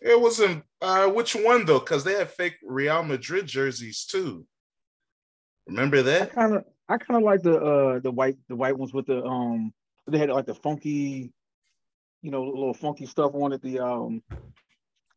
It 0.00 0.18
wasn't 0.18 0.64
uh 0.80 1.08
which 1.08 1.34
one 1.34 1.64
though? 1.64 1.80
Because 1.80 2.04
they 2.04 2.14
had 2.14 2.30
fake 2.30 2.56
Real 2.62 3.02
Madrid 3.02 3.46
jerseys 3.46 4.04
too. 4.04 4.46
Remember 5.66 6.02
that? 6.02 6.22
I 6.22 6.26
kind 6.26 6.54
of 6.54 6.64
I 6.88 6.96
kind 6.96 7.18
of 7.18 7.22
like 7.22 7.42
the 7.42 7.56
uh 7.56 7.98
the 7.98 8.10
white 8.10 8.36
the 8.48 8.56
white 8.56 8.78
ones 8.78 8.94
with 8.94 9.06
the 9.06 9.22
um 9.24 9.72
they 10.06 10.18
had 10.18 10.30
like 10.30 10.46
the 10.46 10.54
funky, 10.54 11.32
you 12.22 12.30
know, 12.30 12.44
little 12.44 12.74
funky 12.74 13.06
stuff 13.06 13.32
on 13.34 13.52
it. 13.52 13.62
The 13.62 13.80
um 13.80 14.22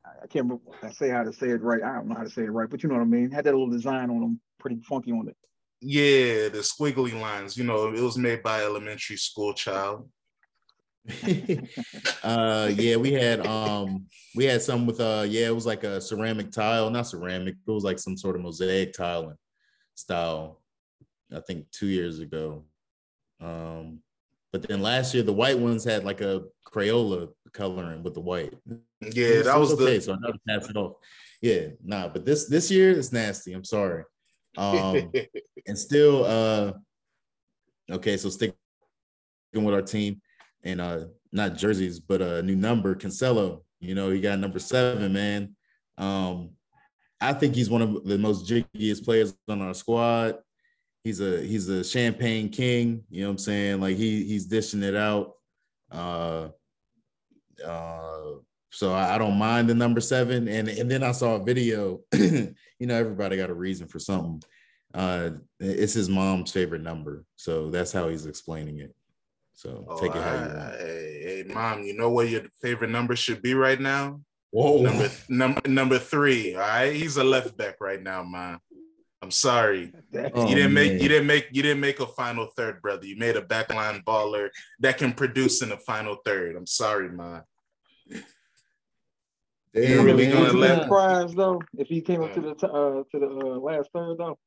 I 0.06 0.28
can't 0.28 0.46
remember 0.46 0.64
I 0.82 0.92
say 0.92 1.10
how 1.10 1.24
to 1.24 1.32
say 1.32 1.50
it 1.50 1.62
right. 1.62 1.84
I 1.84 1.96
don't 1.96 2.08
know 2.08 2.16
how 2.16 2.24
to 2.24 2.30
say 2.30 2.44
it 2.44 2.52
right, 2.52 2.70
but 2.70 2.84
you 2.84 2.90
know 2.90 2.96
what 2.96 3.02
I 3.02 3.06
mean. 3.06 3.32
Had 3.32 3.46
that 3.46 3.54
little 3.54 3.70
design 3.70 4.10
on 4.10 4.20
them, 4.20 4.42
pretty 4.60 4.82
funky 4.82 5.12
on 5.12 5.28
it. 5.28 5.38
Yeah, 5.82 6.50
the 6.50 6.60
squiggly 6.60 7.20
lines. 7.20 7.58
You 7.58 7.64
know, 7.64 7.94
it 7.94 8.02
was 8.02 8.18
made 8.18 8.42
by 8.42 8.64
elementary 8.64 9.18
school 9.18 9.54
child. 9.54 10.10
uh 12.24 12.72
yeah 12.76 12.96
we 12.96 13.12
had 13.12 13.46
um 13.46 14.06
we 14.36 14.46
had 14.46 14.62
some 14.62 14.86
with 14.86 15.02
uh 15.02 15.26
yeah 15.28 15.48
it 15.48 15.56
was 15.56 15.66
like 15.66 15.84
a 15.84 16.00
ceramic 16.00 16.50
tile 16.50 16.90
not 16.90 17.06
ceramic 17.06 17.56
it 17.68 17.72
was 17.72 17.84
like 17.84 18.00
some 18.00 18.16
sort 18.16 18.38
of 18.38 18.42
mosaic 18.42 18.94
tiling 18.94 19.36
style 19.96 20.62
i 21.36 21.42
think 21.42 21.70
two 21.72 21.88
years 21.88 22.20
ago. 22.20 22.64
Um 23.42 24.00
but 24.54 24.62
then 24.62 24.82
last 24.82 25.14
year 25.14 25.24
the 25.24 25.34
white 25.34 25.60
ones 25.60 25.84
had 25.84 26.06
like 26.06 26.22
a 26.22 26.44
crayola 26.66 27.30
coloring 27.52 28.02
with 28.04 28.14
the 28.14 28.22
white. 28.22 28.54
Yeah 29.02 29.42
that 29.42 29.60
was 29.60 29.74
okay 29.74 29.98
the... 29.98 30.02
so 30.02 30.14
i 30.14 30.16
know 30.20 30.32
to 30.32 30.40
pass 30.48 30.70
it 30.70 30.78
off. 30.78 30.94
Yeah 31.42 31.68
nah 31.84 32.08
but 32.08 32.24
this 32.24 32.48
this 32.48 32.72
year 32.72 32.92
it's 32.92 33.12
nasty 33.12 33.52
i'm 33.52 33.66
sorry. 33.66 34.06
Um 34.58 35.12
and 35.68 35.78
still 35.78 36.24
uh 36.24 36.74
okay 37.92 38.16
so 38.16 38.30
stick 38.30 38.56
with 39.54 39.74
our 39.74 39.82
team, 39.82 40.22
and 40.64 40.82
uh, 40.82 41.06
not 41.32 41.56
jerseys, 41.56 42.00
but 42.00 42.22
a 42.22 42.42
new 42.42 42.56
number, 42.56 42.96
Cancelo. 42.96 43.62
You 43.80 43.96
know, 43.96 44.10
he 44.10 44.22
got 44.22 44.40
number 44.40 44.60
seven, 44.60 45.14
man. 45.14 45.56
Um, 45.98 46.52
I 47.20 47.34
think 47.34 47.56
he's 47.56 47.70
one 47.70 47.82
of 47.82 48.06
the 48.06 48.18
most 48.18 48.50
jiggiest 48.50 49.06
players 49.06 49.34
on 49.48 49.62
our 49.62 49.74
squad. 49.74 50.38
He's 51.04 51.20
a 51.20 51.42
he's 51.42 51.68
a 51.70 51.84
champagne 51.84 52.50
king. 52.50 53.04
You 53.10 53.22
know 53.22 53.28
what 53.28 53.32
I'm 53.34 53.38
saying? 53.40 53.82
Like 53.82 53.98
he 53.98 54.24
he's 54.24 54.46
dishing 54.46 54.84
it 54.84 54.96
out. 54.96 55.34
Uh, 55.92 56.50
uh, 57.66 58.32
so 58.72 58.92
I, 58.94 59.18
don't 59.20 59.38
mind 59.38 59.70
the 59.70 59.76
number 59.76 60.02
seven. 60.02 60.48
And 60.48 60.68
and 60.68 60.90
then 60.90 61.04
I 61.04 61.12
saw 61.12 61.36
a 61.36 61.44
video. 61.44 62.02
you 62.14 62.56
know, 62.80 62.96
everybody 62.96 63.38
got 63.38 63.50
a 63.50 63.54
reason 63.54 63.88
for 63.88 64.00
something. 64.00 64.42
Uh, 64.94 65.32
it's 65.60 65.94
his 65.94 66.10
mom's 66.10 66.52
favorite 66.52 66.82
number, 66.82 67.26
so 67.36 67.70
that's 67.70 67.92
how 67.92 68.10
he's 68.10 68.26
explaining 68.26 68.80
it. 68.80 68.96
So 69.54 69.86
oh, 69.88 70.00
take 70.00 70.16
it 70.16 70.22
how 70.22 70.34
you 70.34 70.56
want. 70.56 70.76
Hey, 70.80 71.44
hey, 71.48 71.54
mom, 71.54 71.84
you 71.84 71.96
know 71.96 72.10
what 72.10 72.30
your 72.30 72.42
favorite 72.62 72.90
number 72.90 73.16
should 73.16 73.42
be 73.42 73.54
right 73.54 73.80
now? 73.80 74.20
Whoa, 74.52 74.82
number 74.82 75.10
number 75.30 75.62
number 75.68 76.00
three. 76.00 76.56
All 76.56 76.62
right, 76.62 76.94
he's 76.94 77.18
a 77.18 77.24
left 77.24 77.56
back 77.58 77.76
right 77.80 78.02
now, 78.02 78.24
man. 78.24 78.60
I'm 79.22 79.32
sorry. 79.32 79.94
Oh, 80.36 80.50
you 80.50 80.56
didn't 80.56 80.74
make 80.74 80.94
man. 80.94 81.02
you 81.02 81.08
didn't 81.08 81.28
make 81.28 81.48
you 81.52 81.62
didn't 81.62 81.80
make 81.80 82.00
a 82.02 82.08
final 82.08 82.48
third, 82.58 82.82
brother. 82.82 83.06
You 83.06 83.16
made 83.18 83.38
a 83.38 83.42
backline 83.42 84.04
baller 84.04 84.50
that 84.80 84.98
can 84.98 85.14
produce 85.14 85.62
in 85.62 85.70
the 85.70 85.78
final 85.78 86.18
third. 86.26 86.58
I'm 86.58 86.68
sorry, 86.68 87.10
man. 87.10 87.44
You're 89.74 90.04
really 90.04 90.28
gonna 90.28 90.54
let 90.54 90.88
prize 90.88 91.34
though 91.34 91.62
if 91.78 91.88
he 91.88 92.02
came 92.02 92.22
up 92.22 92.34
to 92.34 92.42
the 92.42 92.52
uh, 92.68 93.04
to 93.12 93.20
the 93.20 93.28
uh, 93.28 93.60
last 93.60 93.90
third 93.94 94.18
though. 94.18 94.38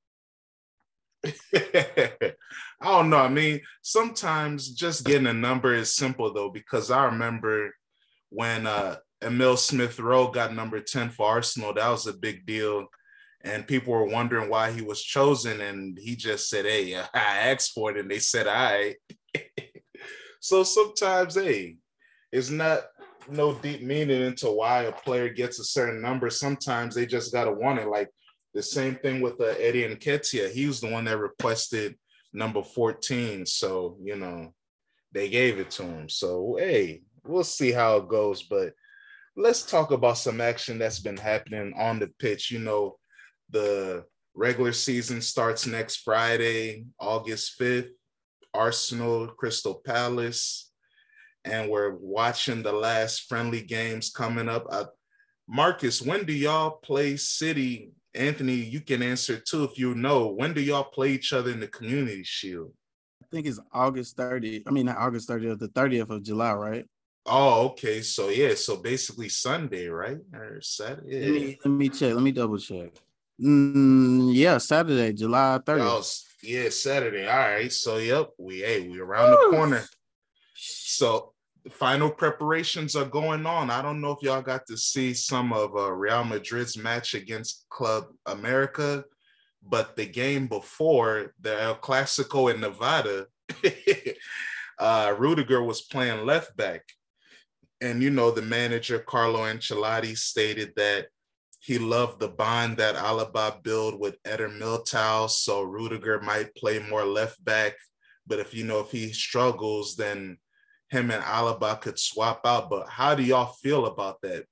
I 1.54 2.34
don't 2.82 3.10
know. 3.10 3.18
I 3.18 3.28
mean, 3.28 3.60
sometimes 3.82 4.70
just 4.70 5.04
getting 5.04 5.26
a 5.26 5.32
number 5.32 5.74
is 5.74 5.94
simple 5.94 6.32
though, 6.32 6.50
because 6.50 6.90
I 6.90 7.04
remember 7.06 7.74
when 8.30 8.66
uh, 8.66 8.96
Emil 9.22 9.56
Smith 9.56 9.98
Rowe 9.98 10.28
got 10.28 10.54
number 10.54 10.80
10 10.80 11.10
for 11.10 11.26
Arsenal, 11.28 11.74
that 11.74 11.88
was 11.88 12.06
a 12.06 12.12
big 12.12 12.46
deal. 12.46 12.86
And 13.44 13.66
people 13.66 13.92
were 13.92 14.06
wondering 14.06 14.50
why 14.50 14.72
he 14.72 14.82
was 14.82 15.02
chosen. 15.02 15.60
And 15.60 15.98
he 15.98 16.16
just 16.16 16.50
said, 16.50 16.64
Hey, 16.64 16.94
I 17.14 17.50
asked 17.50 17.72
for 17.72 17.90
it. 17.90 17.98
And 17.98 18.10
they 18.10 18.18
said, 18.18 18.46
I. 18.48 18.96
so 20.40 20.64
sometimes, 20.64 21.34
hey, 21.34 21.76
it's 22.32 22.50
not 22.50 22.82
no 23.28 23.54
deep 23.54 23.82
meaning 23.82 24.22
into 24.22 24.50
why 24.50 24.82
a 24.82 24.92
player 24.92 25.28
gets 25.28 25.58
a 25.58 25.64
certain 25.64 26.00
number. 26.00 26.30
Sometimes 26.30 26.94
they 26.94 27.06
just 27.06 27.32
got 27.32 27.44
to 27.44 27.52
want 27.52 27.78
it. 27.78 27.88
Like 27.88 28.10
the 28.56 28.62
same 28.62 28.96
thing 28.96 29.20
with 29.20 29.40
uh, 29.40 29.54
Eddie 29.58 29.84
Nketiah. 29.84 30.50
He 30.50 30.66
was 30.66 30.80
the 30.80 30.90
one 30.90 31.04
that 31.04 31.18
requested 31.18 31.96
number 32.32 32.62
14. 32.62 33.46
So, 33.46 33.98
you 34.02 34.16
know, 34.16 34.54
they 35.12 35.28
gave 35.28 35.58
it 35.58 35.70
to 35.72 35.82
him. 35.82 36.08
So, 36.08 36.56
hey, 36.58 37.02
we'll 37.24 37.44
see 37.44 37.70
how 37.70 37.98
it 37.98 38.08
goes. 38.08 38.42
But 38.42 38.72
let's 39.36 39.62
talk 39.62 39.90
about 39.90 40.18
some 40.18 40.40
action 40.40 40.78
that's 40.78 41.00
been 41.00 41.18
happening 41.18 41.74
on 41.78 41.98
the 41.98 42.08
pitch. 42.18 42.50
You 42.50 42.60
know, 42.60 42.98
the 43.50 44.04
regular 44.34 44.72
season 44.72 45.20
starts 45.20 45.66
next 45.66 45.96
Friday, 45.98 46.86
August 46.98 47.60
5th. 47.60 47.90
Arsenal, 48.56 49.28
Crystal 49.28 49.74
Palace. 49.84 50.70
And 51.44 51.70
we're 51.70 51.94
watching 51.94 52.62
the 52.62 52.72
last 52.72 53.28
friendly 53.28 53.60
games 53.60 54.10
coming 54.10 54.48
up. 54.48 54.66
Uh, 54.70 54.86
Marcus, 55.46 56.02
when 56.02 56.24
do 56.24 56.32
y'all 56.32 56.70
play 56.70 57.16
City 57.16 57.92
Anthony, 58.16 58.54
you 58.54 58.80
can 58.80 59.02
answer 59.02 59.38
too 59.38 59.64
if 59.64 59.78
you 59.78 59.94
know. 59.94 60.28
When 60.28 60.54
do 60.54 60.60
y'all 60.60 60.84
play 60.84 61.10
each 61.10 61.32
other 61.32 61.50
in 61.50 61.60
the 61.60 61.68
Community 61.68 62.22
Shield? 62.24 62.72
I 63.22 63.26
think 63.30 63.46
it's 63.46 63.60
August 63.72 64.16
30th. 64.16 64.62
I 64.66 64.70
mean, 64.70 64.86
not 64.86 64.98
August 64.98 65.28
30th, 65.28 65.58
the 65.58 65.68
30th 65.68 66.10
of 66.10 66.22
July, 66.22 66.52
right? 66.52 66.86
Oh, 67.26 67.66
okay. 67.70 68.02
So 68.02 68.28
yeah, 68.28 68.54
so 68.54 68.76
basically 68.76 69.28
Sunday, 69.28 69.88
right? 69.88 70.18
Or 70.32 70.60
Saturday. 70.60 71.26
Let 71.26 71.32
me, 71.32 71.58
let 71.64 71.70
me 71.70 71.88
check. 71.88 72.14
Let 72.14 72.22
me 72.22 72.32
double 72.32 72.58
check. 72.58 72.90
Mm, 73.40 74.32
yeah, 74.32 74.58
Saturday, 74.58 75.12
July 75.12 75.58
30th. 75.64 75.80
Oh, 75.80 76.02
yeah, 76.42 76.68
Saturday. 76.70 77.26
All 77.26 77.36
right. 77.36 77.72
So 77.72 77.98
yep, 77.98 78.30
we 78.38 78.60
hey, 78.60 78.88
we 78.88 79.00
around 79.00 79.30
Woo! 79.30 79.36
the 79.36 79.56
corner. 79.56 79.84
So 80.54 81.32
final 81.70 82.10
preparations 82.10 82.94
are 82.96 83.04
going 83.04 83.46
on. 83.46 83.70
I 83.70 83.82
don't 83.82 84.00
know 84.00 84.12
if 84.12 84.22
y'all 84.22 84.42
got 84.42 84.66
to 84.66 84.76
see 84.76 85.14
some 85.14 85.52
of 85.52 85.76
uh, 85.76 85.90
Real 85.92 86.24
Madrid's 86.24 86.76
match 86.76 87.14
against 87.14 87.66
Club 87.68 88.06
America, 88.26 89.04
but 89.62 89.96
the 89.96 90.06
game 90.06 90.46
before 90.46 91.34
the 91.40 91.60
El 91.60 91.76
Clasico 91.76 92.52
in 92.52 92.60
Nevada, 92.60 93.26
uh, 94.78 95.14
Rudiger 95.18 95.62
was 95.62 95.82
playing 95.82 96.24
left 96.24 96.56
back. 96.56 96.82
And 97.80 98.02
you 98.02 98.10
know, 98.10 98.30
the 98.30 98.42
manager 98.42 98.98
Carlo 98.98 99.40
Ancelotti 99.40 100.16
stated 100.16 100.72
that 100.76 101.08
he 101.60 101.78
loved 101.78 102.20
the 102.20 102.28
bond 102.28 102.76
that 102.76 102.94
Alaba 102.94 103.62
built 103.62 103.98
with 103.98 104.16
Eder 104.24 104.48
Militao, 104.48 105.28
so 105.28 105.62
Rudiger 105.62 106.20
might 106.20 106.54
play 106.54 106.78
more 106.78 107.04
left 107.04 107.44
back. 107.44 107.74
But 108.26 108.38
if 108.38 108.54
you 108.54 108.64
know 108.64 108.80
if 108.80 108.90
he 108.90 109.12
struggles, 109.12 109.96
then 109.96 110.38
him 110.90 111.10
and 111.10 111.22
Alaba 111.22 111.80
could 111.80 111.98
swap 111.98 112.40
out. 112.44 112.70
But 112.70 112.88
how 112.88 113.14
do 113.14 113.22
y'all 113.22 113.52
feel 113.52 113.86
about 113.86 114.20
that? 114.22 114.44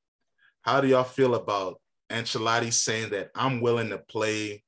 How 0.62 0.80
do 0.80 0.88
y'all 0.88 1.04
feel 1.04 1.34
about 1.34 1.80
Ancelotti 2.10 2.72
saying 2.72 3.10
that 3.10 3.30
I'm 3.34 3.60
willing 3.60 3.90
to 3.90 3.98
play 3.98 4.62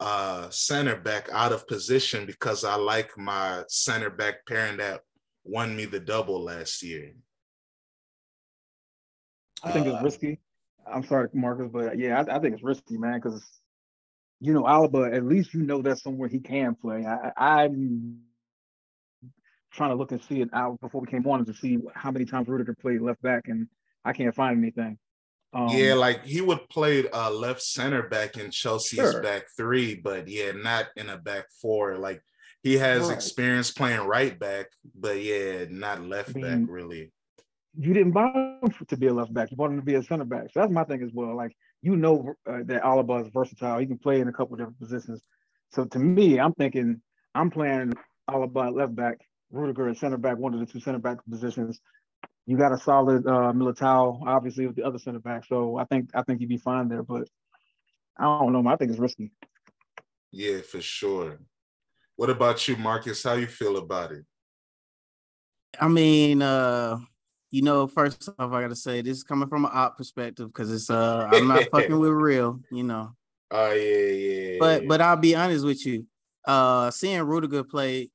uh, 0.00 0.48
center 0.50 0.96
back 0.96 1.28
out 1.32 1.52
of 1.52 1.66
position 1.66 2.26
because 2.26 2.64
I 2.64 2.76
like 2.76 3.16
my 3.16 3.64
center 3.68 4.10
back 4.10 4.46
pairing 4.46 4.78
that 4.78 5.00
won 5.44 5.74
me 5.76 5.86
the 5.86 6.00
double 6.00 6.42
last 6.42 6.82
year? 6.82 7.12
I 9.62 9.72
think 9.72 9.86
uh, 9.86 9.94
it's 9.94 10.02
risky. 10.02 10.38
I'm 10.90 11.04
sorry, 11.04 11.28
Marcus, 11.34 11.68
but 11.72 11.98
yeah, 11.98 12.22
I, 12.22 12.36
I 12.36 12.38
think 12.38 12.54
it's 12.54 12.62
risky, 12.62 12.96
man, 12.96 13.20
because 13.20 13.44
you 14.40 14.54
know 14.54 14.62
Alaba. 14.62 15.14
At 15.14 15.24
least 15.24 15.52
you 15.52 15.62
know 15.62 15.82
that's 15.82 16.02
somewhere 16.02 16.28
he 16.28 16.38
can 16.38 16.74
play. 16.74 17.04
I, 17.04 17.32
I'm 17.36 18.20
trying 19.72 19.90
to 19.90 19.96
look 19.96 20.12
and 20.12 20.22
see 20.22 20.40
it 20.40 20.48
out 20.52 20.80
before 20.80 21.00
we 21.00 21.06
came 21.06 21.26
on 21.26 21.44
to 21.44 21.54
see 21.54 21.78
how 21.94 22.10
many 22.10 22.24
times 22.24 22.48
Rudiger 22.48 22.74
played 22.80 23.00
left 23.00 23.22
back, 23.22 23.48
and 23.48 23.68
I 24.04 24.12
can't 24.12 24.34
find 24.34 24.58
anything. 24.58 24.98
Um, 25.52 25.68
yeah, 25.70 25.94
like 25.94 26.24
he 26.24 26.40
would 26.40 26.68
play 26.68 27.08
uh, 27.08 27.30
left 27.30 27.62
center 27.62 28.02
back 28.02 28.36
in 28.36 28.50
Chelsea's 28.50 29.12
sure. 29.12 29.22
back 29.22 29.44
three, 29.56 29.94
but 29.94 30.28
yeah, 30.28 30.52
not 30.52 30.86
in 30.96 31.08
a 31.08 31.16
back 31.16 31.46
four. 31.62 31.96
Like 31.96 32.22
he 32.62 32.74
has 32.74 33.08
right. 33.08 33.14
experience 33.14 33.70
playing 33.70 34.00
right 34.00 34.38
back, 34.38 34.66
but 34.94 35.22
yeah, 35.22 35.64
not 35.70 36.02
left 36.02 36.30
I 36.36 36.40
mean, 36.40 36.64
back 36.64 36.70
really. 36.70 37.12
You 37.78 37.94
didn't 37.94 38.12
buy 38.12 38.58
him 38.62 38.74
to 38.88 38.96
be 38.96 39.06
a 39.06 39.14
left 39.14 39.32
back. 39.32 39.50
You 39.50 39.56
bought 39.56 39.70
him 39.70 39.76
to 39.76 39.84
be 39.84 39.94
a 39.94 40.02
center 40.02 40.24
back. 40.24 40.48
So 40.52 40.60
that's 40.60 40.72
my 40.72 40.84
thing 40.84 41.02
as 41.02 41.12
well. 41.14 41.34
Like 41.34 41.56
you 41.80 41.96
know 41.96 42.34
uh, 42.46 42.58
that 42.64 42.82
Alaba 42.82 43.24
is 43.24 43.30
versatile. 43.32 43.78
He 43.78 43.86
can 43.86 43.98
play 43.98 44.20
in 44.20 44.28
a 44.28 44.32
couple 44.32 44.56
different 44.56 44.78
positions. 44.78 45.22
So 45.70 45.86
to 45.86 45.98
me, 45.98 46.38
I'm 46.38 46.52
thinking 46.52 47.00
I'm 47.34 47.50
playing 47.50 47.94
Alaba 48.28 48.74
left 48.74 48.94
back 48.94 49.20
Rudiger 49.50 49.88
at 49.88 49.96
center 49.96 50.18
back, 50.18 50.36
one 50.38 50.54
of 50.54 50.60
the 50.60 50.66
two 50.66 50.80
center 50.80 50.98
back 50.98 51.18
positions. 51.28 51.80
You 52.46 52.56
got 52.56 52.72
a 52.72 52.78
solid 52.78 53.26
uh, 53.26 53.52
Militao, 53.52 54.22
obviously, 54.26 54.66
with 54.66 54.76
the 54.76 54.84
other 54.84 54.98
center 54.98 55.18
back. 55.18 55.44
So 55.46 55.76
I 55.76 55.84
think 55.84 56.10
I 56.14 56.22
think 56.22 56.40
you'd 56.40 56.48
be 56.48 56.56
fine 56.56 56.88
there. 56.88 57.02
But 57.02 57.28
I 58.18 58.24
don't 58.24 58.52
know. 58.52 58.66
I 58.68 58.76
think 58.76 58.90
it's 58.90 59.00
risky. 59.00 59.30
Yeah, 60.30 60.60
for 60.60 60.80
sure. 60.80 61.38
What 62.16 62.30
about 62.30 62.66
you, 62.66 62.76
Marcus? 62.76 63.22
How 63.22 63.34
you 63.34 63.46
feel 63.46 63.76
about 63.76 64.12
it? 64.12 64.24
I 65.80 65.88
mean, 65.88 66.42
uh, 66.42 66.98
you 67.50 67.62
know, 67.62 67.86
first 67.86 68.28
off, 68.38 68.52
I 68.52 68.62
gotta 68.62 68.76
say 68.76 69.00
this 69.00 69.18
is 69.18 69.24
coming 69.24 69.48
from 69.48 69.64
an 69.64 69.70
op 69.72 69.96
perspective 69.96 70.48
because 70.48 70.72
it's 70.72 70.90
uh 70.90 71.28
I'm 71.30 71.48
not 71.48 71.68
fucking 71.72 71.98
with 71.98 72.10
real, 72.10 72.60
you 72.70 72.82
know. 72.82 73.12
Oh 73.50 73.72
yeah, 73.72 74.08
yeah. 74.10 74.56
But 74.60 74.86
but 74.86 75.00
I'll 75.00 75.16
be 75.16 75.34
honest 75.34 75.64
with 75.64 75.84
you. 75.86 76.06
Uh 76.44 76.90
seeing 76.90 77.22
Rudiger 77.22 77.64
play 77.64 78.10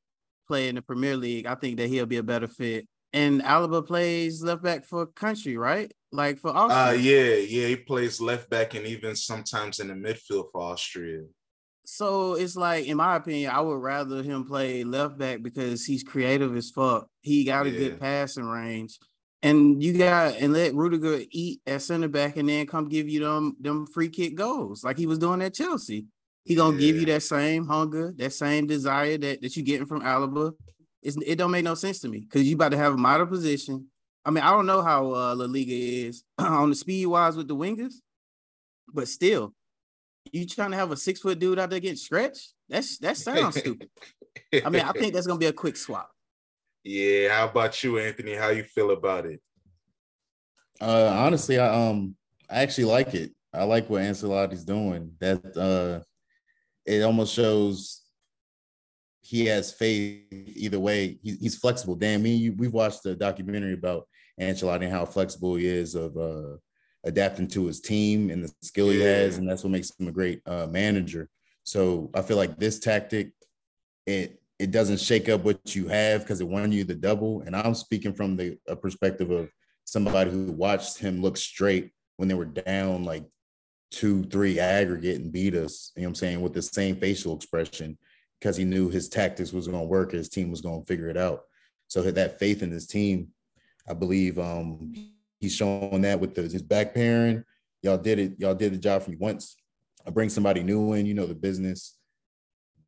play 0.48 0.70
in 0.70 0.76
the 0.76 0.82
Premier 0.82 1.16
League, 1.16 1.46
I 1.46 1.56
think 1.56 1.78
that 1.78 1.88
he'll 1.88 2.06
be 2.06 2.18
a 2.18 2.24
better 2.24 2.48
fit. 2.48 2.88
And 3.12 3.44
Alaba 3.44 3.86
plays 3.86 4.44
left 4.44 4.64
back 4.64 4.86
for 4.86 5.06
country, 5.06 5.56
right? 5.56 5.92
Like 6.12 6.40
for 6.40 6.50
Austria. 6.50 6.80
Uh 6.80 6.92
yeah, 6.92 7.36
yeah, 7.36 7.68
he 7.68 7.76
plays 7.76 8.20
left 8.20 8.50
back 8.50 8.74
and 8.74 8.86
even 8.86 9.16
sometimes 9.16 9.80
in 9.80 9.88
the 9.88 9.94
midfield 9.94 10.52
for 10.52 10.62
Austria. 10.62 11.24
So 11.86 12.36
it's 12.36 12.56
like, 12.56 12.86
in 12.86 12.98
my 12.98 13.18
opinion, 13.18 13.52
I 13.52 13.60
would 13.60 13.82
rather 13.82 14.24
him 14.24 14.46
play 14.46 14.84
left 14.84 15.18
back 15.18 15.44
because 15.44 15.86
he's 15.86 16.04
creative 16.04 16.56
as 16.56 16.70
fuck. 16.70 17.08
He 17.22 17.44
got 17.44 17.66
a 17.66 17.70
yeah. 17.70 17.80
good 17.80 18.00
passing 18.00 18.46
range. 18.46 18.98
And 19.42 19.84
you 19.84 19.98
got 19.98 20.38
and 20.38 20.54
let 20.54 20.74
Rudiger 20.74 21.22
eat 21.30 21.62
at 21.68 21.82
center 21.82 22.08
back 22.08 22.38
and 22.38 22.48
then 22.48 22.66
come 22.66 22.88
give 22.88 23.10
you 23.10 23.20
them 23.20 23.58
them 23.60 23.86
free 23.86 24.08
kick 24.08 24.36
goals 24.36 24.86
like 24.86 24.98
he 24.98 25.06
was 25.06 25.20
doing 25.20 25.42
at 25.42 25.54
Chelsea. 25.54 26.06
He 26.44 26.56
gonna 26.56 26.76
yeah. 26.76 26.80
give 26.80 26.96
you 26.98 27.06
that 27.08 27.24
same 27.24 27.66
hunger, 27.66 28.14
that 28.18 28.34
same 28.34 28.68
desire 28.68 29.18
that, 29.18 29.42
that 29.42 29.56
you 29.56 29.64
getting 29.64 29.86
from 29.86 30.02
Alaba. 30.02 30.54
It's, 31.02 31.18
it 31.26 31.36
don't 31.36 31.52
make 31.52 31.64
no 31.64 31.76
sense 31.76 32.00
to 32.02 32.10
me 32.10 32.20
because 32.20 32.48
you 32.48 32.56
about 32.56 32.72
to 32.72 32.78
have 32.78 32.94
a 32.94 32.98
model 32.98 33.28
position. 33.28 33.88
I 34.26 34.32
mean, 34.32 34.44
I 34.44 34.52
don't 34.52 34.66
know 34.66 34.82
how 34.82 35.08
uh, 35.08 35.36
La 35.36 35.46
Liga 35.46 35.74
is 35.74 36.24
on 36.38 36.70
the 36.70 36.76
speed 36.76 37.06
wise 37.06 37.36
with 37.36 37.48
the 37.48 37.56
wingers, 37.56 37.96
but 38.94 39.08
still, 39.08 39.54
you 40.32 40.46
trying 40.46 40.72
to 40.72 40.78
have 40.78 40.92
a 40.92 40.98
six 40.98 41.20
foot 41.20 41.40
dude 41.40 41.60
out 41.60 41.70
there 41.70 41.80
getting 41.80 41.98
stretched? 41.98 42.54
That's 42.70 42.98
that 43.00 43.18
sounds 43.18 43.56
stupid. 43.60 43.90
I 44.66 44.70
mean, 44.70 44.82
I 44.82 44.92
think 44.92 45.14
that's 45.14 45.28
gonna 45.28 45.40
be 45.40 45.46
a 45.48 45.54
quick 45.54 45.78
swap. 45.78 46.10
Yeah, 46.84 47.36
how 47.38 47.48
about 47.48 47.82
you, 47.84 48.00
Anthony? 48.00 48.34
How 48.34 48.50
you 48.50 48.64
feel 48.64 48.92
about 48.92 49.26
it? 49.26 49.42
Uh, 50.82 51.14
honestly, 51.16 51.60
I 51.60 51.90
um 51.90 52.16
I 52.50 52.62
actually 52.62 52.86
like 52.86 53.14
it. 53.14 53.32
I 53.54 53.64
like 53.64 53.90
what 53.90 54.02
Ancelotti's 54.02 54.66
doing. 54.66 55.12
That 55.20 55.56
uh, 55.56 56.04
it 56.86 57.02
almost 57.02 57.34
shows 57.34 58.02
he 59.22 59.46
has 59.46 59.72
faith 59.72 60.22
either 60.32 60.80
way. 60.80 61.18
He, 61.24 61.36
he's 61.36 61.58
flexible. 61.58 61.96
Damn, 61.96 62.24
me, 62.24 62.36
you, 62.36 62.54
we've 62.54 62.74
watched 62.74 63.04
the 63.04 63.16
documentary 63.16 63.74
about 63.74 64.08
Ancelotti 64.40 64.84
and 64.84 64.92
how 64.92 65.06
flexible 65.06 65.56
he 65.56 65.66
is 65.66 65.96
of 65.96 66.18
uh, 66.18 66.58
adapting 67.04 67.48
to 67.50 67.66
his 67.66 67.80
team 67.80 68.30
and 68.30 68.44
the 68.44 68.54
skill 68.62 68.90
he 68.90 69.00
has, 69.00 69.38
and 69.38 69.50
that's 69.50 69.64
what 69.64 69.72
makes 69.72 69.92
him 69.98 70.08
a 70.08 70.12
great 70.12 70.42
uh, 70.46 70.68
manager. 70.68 71.30
So 71.64 72.12
I 72.14 72.22
feel 72.22 72.38
like 72.38 72.58
this 72.58 72.80
tactic, 72.80 73.32
it 74.06 74.40
it 74.60 74.72
doesn't 74.72 75.00
shake 75.00 75.30
up 75.30 75.44
what 75.44 75.76
you 75.76 75.88
have 75.88 76.22
because 76.22 76.40
it 76.40 76.48
won 76.48 76.72
you 76.72 76.84
the 76.84 76.96
double. 76.96 77.42
And 77.42 77.56
I'm 77.56 77.74
speaking 77.74 78.14
from 78.14 78.38
the 78.38 78.58
perspective 78.82 79.32
of 79.32 79.50
somebody 79.86 80.32
who 80.32 80.52
watched 80.52 80.98
him 80.98 81.22
look 81.22 81.38
straight 81.38 81.92
when 82.18 82.28
they 82.28 82.36
were 82.36 82.46
down 82.46 83.04
like 83.04 83.24
two, 83.94 84.24
three 84.24 84.60
aggregate 84.60 85.22
and 85.22 85.32
beat 85.32 85.56
us. 85.56 85.92
You 85.96 86.02
know 86.02 86.08
what 86.08 86.10
I'm 86.10 86.16
saying 86.16 86.42
with 86.42 86.54
the 86.54 86.62
same 86.62 86.96
facial 86.96 87.36
expression 87.36 87.98
because 88.40 88.58
he 88.58 88.66
knew 88.66 88.90
his 88.90 89.08
tactics 89.08 89.54
was 89.54 89.68
going 89.68 89.84
to 89.84 89.88
work. 89.88 90.12
His 90.12 90.30
team 90.30 90.50
was 90.50 90.62
going 90.62 90.82
to 90.82 90.86
figure 90.86 91.10
it 91.10 91.18
out. 91.18 91.44
So 91.88 92.02
that 92.02 92.40
faith 92.40 92.64
in 92.64 92.72
his 92.72 92.88
team, 92.88 93.30
I 93.88 93.94
believe 93.94 94.40
um, 94.40 94.94
he's 95.40 95.56
showing 95.56 96.02
that 96.02 96.20
with 96.20 96.34
the, 96.34 96.42
his 96.42 96.64
back 96.64 96.94
pairing. 96.94 97.44
Y'all 97.84 97.98
did 97.98 98.20
it. 98.20 98.40
Y'all 98.40 98.56
did 98.56 98.74
the 98.74 98.78
job 98.78 99.04
for 99.04 99.12
me 99.12 99.18
once. 99.20 99.56
I 100.06 100.10
bring 100.10 100.30
somebody 100.30 100.64
new 100.64 100.94
in, 100.94 101.06
you 101.06 101.14
know, 101.14 101.28
the 101.28 101.36
business, 101.36 101.98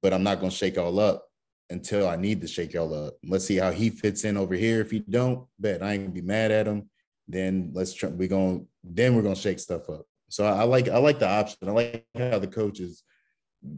but 0.02 0.12
I'm 0.12 0.24
not 0.24 0.40
going 0.40 0.50
to 0.50 0.58
shake 0.58 0.78
all 0.78 1.00
up 1.00 1.26
until 1.70 2.08
I 2.08 2.16
need 2.16 2.42
to 2.42 2.48
shake 2.48 2.74
y'all 2.74 2.94
up. 2.94 3.16
Let's 3.24 3.46
see 3.46 3.58
how 3.58 3.72
he 3.72 3.90
fits 3.90 4.24
in 4.24 4.38
over 4.38 4.56
here. 4.56 4.82
If 4.82 4.92
he 4.92 5.00
don't, 5.00 5.48
bet 5.60 5.82
I 5.82 5.94
ain't 5.94 6.04
gonna 6.04 6.14
be 6.14 6.22
mad 6.22 6.52
at 6.52 6.68
him. 6.68 6.90
Then 7.28 7.72
let's 7.74 7.94
try. 7.94 8.10
We 8.10 8.28
going 8.28 8.68
then 8.84 9.16
we're 9.16 9.24
gonna 9.24 9.36
shake 9.36 9.60
stuff 9.60 9.90
up. 9.90 10.06
So 10.36 10.46
I, 10.46 10.62
I 10.62 10.64
like 10.64 10.90
I 10.90 10.98
like 10.98 11.20
the 11.20 11.30
option. 11.30 11.58
I 11.66 11.72
like 11.72 12.06
how 12.14 12.40
the 12.40 12.48
coach 12.48 12.82
is 12.82 13.04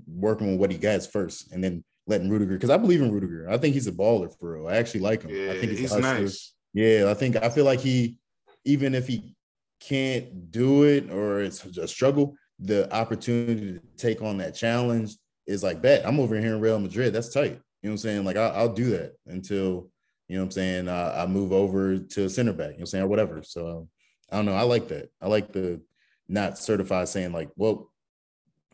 working 0.08 0.52
with 0.52 0.60
what 0.60 0.72
he 0.72 0.78
gets 0.80 1.06
first, 1.06 1.52
and 1.52 1.64
then 1.64 1.84
letting 2.08 2.30
Rudiger 2.30 2.56
because 2.56 2.72
I 2.72 2.78
believe 2.78 3.00
in 3.00 3.12
Rudiger. 3.12 3.48
I 3.48 3.58
think 3.58 3.76
he's 3.76 3.86
a 3.86 3.92
baller 3.92 4.36
for 4.40 4.54
real. 4.54 4.68
I 4.68 4.78
actually 4.78 5.02
like 5.02 5.22
him. 5.22 5.30
Yeah, 5.30 5.52
I 5.52 5.60
think 5.60 5.74
he's, 5.74 5.80
he's 5.80 5.96
nice. 5.96 6.54
Yeah, 6.74 7.12
I 7.12 7.14
think 7.14 7.36
I 7.36 7.50
feel 7.50 7.66
like 7.66 7.80
he, 7.80 8.18
even 8.66 8.96
if 8.96 9.08
he 9.08 9.36
can't 9.80 10.50
do 10.50 10.84
it 10.84 11.12
or 11.12 11.42
it's 11.42 11.64
a 11.64 11.88
struggle, 11.88 12.36
the 12.60 12.92
opportunity 12.92 13.74
to 13.74 13.82
take 13.96 14.24
on 14.24 14.38
that 14.40 14.56
challenge 14.56 15.16
is 15.46 15.62
like 15.62 15.80
bet. 15.80 16.08
I'm 16.08 16.20
over 16.20 16.40
here 16.40 16.56
in 16.56 16.60
Real 16.60 16.80
Madrid. 16.80 17.14
That's 17.14 17.32
tight. 17.32 17.52
You 17.84 17.90
know 17.90 17.92
what 17.92 17.92
I'm 17.92 17.98
saying? 17.98 18.26
Like 18.26 18.38
I, 18.38 18.64
will 18.64 18.74
do 18.74 18.90
that 18.92 19.14
until 19.28 19.92
you 20.28 20.38
know 20.38 20.42
what 20.42 20.46
I'm 20.46 20.52
saying. 20.52 20.88
Uh, 20.88 21.24
I 21.24 21.28
move 21.28 21.52
over 21.52 22.00
to 22.00 22.30
center 22.30 22.54
back. 22.54 22.70
You 22.70 22.72
know 22.72 22.74
what 22.74 22.80
I'm 22.80 22.86
saying 22.88 23.04
or 23.04 23.08
whatever. 23.08 23.44
So 23.44 23.68
um, 23.68 23.90
I 24.32 24.38
don't 24.38 24.46
know. 24.46 24.56
I 24.56 24.64
like 24.64 24.88
that. 24.88 25.12
I 25.22 25.28
like 25.28 25.54
the 25.54 25.82
not 26.28 26.58
certified 26.58 27.10
saying 27.10 27.32
like, 27.32 27.50
well, 27.56 27.92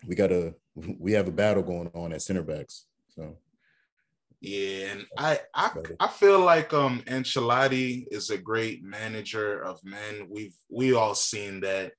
we 0.06 0.16
got 0.16 0.28
to 0.28 0.56
we 0.76 1.14
have 1.14 1.28
a 1.28 1.32
battle 1.32 1.64
going 1.64 1.90
on 1.94 2.14
at 2.14 2.22
center 2.22 2.44
backs. 2.44 2.86
So 3.16 3.38
yeah, 4.42 4.92
and 4.92 5.06
I 5.18 5.40
I 5.54 5.72
I 6.00 6.08
feel 6.08 6.40
like 6.40 6.74
um 6.74 7.02
Ancelotti 7.06 8.06
is 8.12 8.30
a 8.30 8.38
great 8.38 8.84
manager 8.84 9.64
of 9.64 9.80
men. 9.84 10.28
We've 10.30 10.56
we 10.70 10.94
all 10.94 11.16
seen 11.16 11.62
that. 11.62 11.94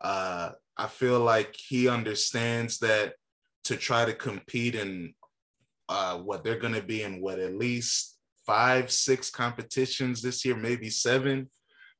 Uh 0.00 0.52
I 0.76 0.88
feel 0.88 1.20
like 1.20 1.54
he 1.54 1.88
understands 1.88 2.78
that 2.78 3.14
to 3.64 3.76
try 3.76 4.04
to 4.04 4.12
compete 4.12 4.74
in 4.74 5.14
uh 5.88 6.18
what 6.18 6.42
they're 6.42 6.58
gonna 6.58 6.82
be 6.82 7.02
in 7.02 7.20
what 7.20 7.38
at 7.38 7.54
least 7.54 8.18
five, 8.46 8.90
six 8.90 9.30
competitions 9.30 10.20
this 10.20 10.44
year, 10.44 10.56
maybe 10.56 10.90
seven. 10.90 11.48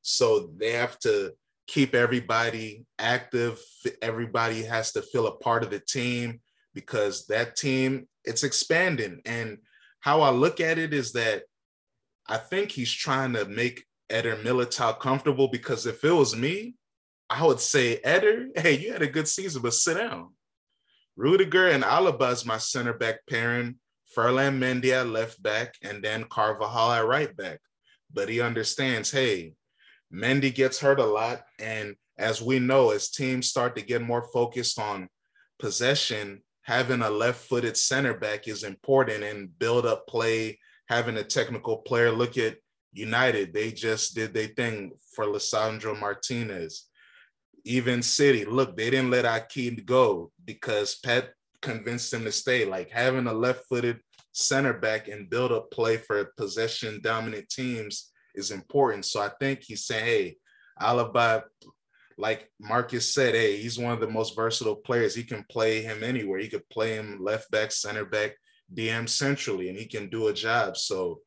So 0.01 0.51
they 0.57 0.73
have 0.73 0.99
to 0.99 1.33
keep 1.67 1.95
everybody 1.95 2.85
active. 2.99 3.59
Everybody 4.01 4.63
has 4.63 4.91
to 4.93 5.01
feel 5.01 5.27
a 5.27 5.37
part 5.37 5.63
of 5.63 5.71
the 5.71 5.79
team 5.79 6.41
because 6.73 7.25
that 7.27 7.55
team 7.55 8.07
it's 8.23 8.43
expanding. 8.43 9.21
And 9.25 9.59
how 9.99 10.21
I 10.21 10.29
look 10.29 10.59
at 10.59 10.77
it 10.77 10.93
is 10.93 11.13
that 11.13 11.43
I 12.27 12.37
think 12.37 12.71
he's 12.71 12.91
trying 12.91 13.33
to 13.33 13.45
make 13.45 13.85
Eder 14.09 14.35
Militao 14.37 14.99
comfortable 14.99 15.47
because 15.47 15.85
if 15.85 16.03
it 16.03 16.11
was 16.11 16.35
me, 16.35 16.75
I 17.29 17.45
would 17.45 17.59
say, 17.59 17.99
Eder, 18.03 18.47
hey, 18.55 18.77
you 18.77 18.93
had 18.93 19.01
a 19.01 19.07
good 19.07 19.27
season, 19.27 19.61
but 19.61 19.73
sit 19.73 19.97
down. 19.97 20.33
Rudiger 21.15 21.69
and 21.69 21.83
Alaba 21.83 22.31
is 22.33 22.45
my 22.45 22.57
center 22.57 22.93
back 22.93 23.21
pairing. 23.27 23.79
Ferland 24.13 24.61
Mendy 24.61 24.91
at 24.91 25.07
left 25.07 25.41
back, 25.41 25.75
and 25.81 26.03
then 26.03 26.25
Carvajal 26.25 26.91
at 26.91 27.05
right 27.05 27.35
back. 27.35 27.59
But 28.13 28.29
he 28.29 28.39
understands, 28.41 29.11
hey, 29.11 29.53
Mendy 30.15 30.53
gets 30.53 30.79
hurt 30.79 30.99
a 30.99 31.05
lot. 31.05 31.43
And 31.59 31.95
as 32.17 32.41
we 32.41 32.59
know, 32.59 32.91
as 32.91 33.09
teams 33.09 33.47
start 33.47 33.75
to 33.75 33.81
get 33.81 34.01
more 34.01 34.23
focused 34.33 34.79
on 34.79 35.09
possession, 35.59 36.41
having 36.61 37.01
a 37.01 37.09
left-footed 37.09 37.75
center 37.75 38.13
back 38.13 38.47
is 38.47 38.63
important 38.63 39.23
and 39.23 39.57
build 39.59 39.85
up 39.85 40.07
play, 40.07 40.59
having 40.87 41.17
a 41.17 41.23
technical 41.23 41.77
player. 41.77 42.11
Look 42.11 42.37
at 42.37 42.57
United. 42.93 43.53
They 43.53 43.71
just 43.71 44.15
did 44.15 44.33
their 44.33 44.47
thing 44.47 44.91
for 45.13 45.25
Lisandro 45.25 45.99
Martinez. 45.99 46.85
Even 47.65 48.01
City, 48.01 48.45
look, 48.45 48.77
they 48.77 48.89
didn't 48.89 49.11
let 49.11 49.25
Akeem 49.25 49.85
go 49.85 50.31
because 50.45 50.95
Pep 51.03 51.33
convinced 51.61 52.13
him 52.13 52.23
to 52.23 52.31
stay. 52.31 52.63
Like 52.63 52.89
having 52.89 53.27
a 53.27 53.33
left-footed 53.33 53.99
center 54.31 54.73
back 54.73 55.07
and 55.07 55.29
build 55.29 55.51
up 55.51 55.71
play 55.71 55.97
for 55.97 56.31
possession 56.37 56.99
dominant 57.01 57.49
teams 57.49 58.11
is 58.37 58.51
important. 58.51 59.05
So 59.05 59.21
I 59.21 59.29
think 59.39 59.63
he's 59.63 59.85
saying, 59.85 60.05
hey, 60.05 60.37
Alaba 60.81 61.43
like 62.17 62.49
Marcus 62.59 63.13
said, 63.13 63.35
hey, 63.35 63.57
he's 63.57 63.77
one 63.77 63.93
of 63.93 63.99
the 63.99 64.07
most 64.07 64.35
versatile 64.35 64.75
players. 64.75 65.15
He 65.15 65.23
can 65.23 65.45
play 65.49 65.81
him 65.81 66.03
anywhere. 66.03 66.39
He 66.39 66.47
could 66.47 66.67
play 66.69 66.93
him 66.95 67.19
left 67.21 67.51
back, 67.51 67.71
center 67.71 68.05
back, 68.05 68.35
DM 68.73 69.07
centrally, 69.09 69.69
and 69.69 69.77
he 69.77 69.85
can 69.85 70.09
do 70.09 70.27
a 70.27 70.33
job. 70.33 70.77
So 70.77 71.19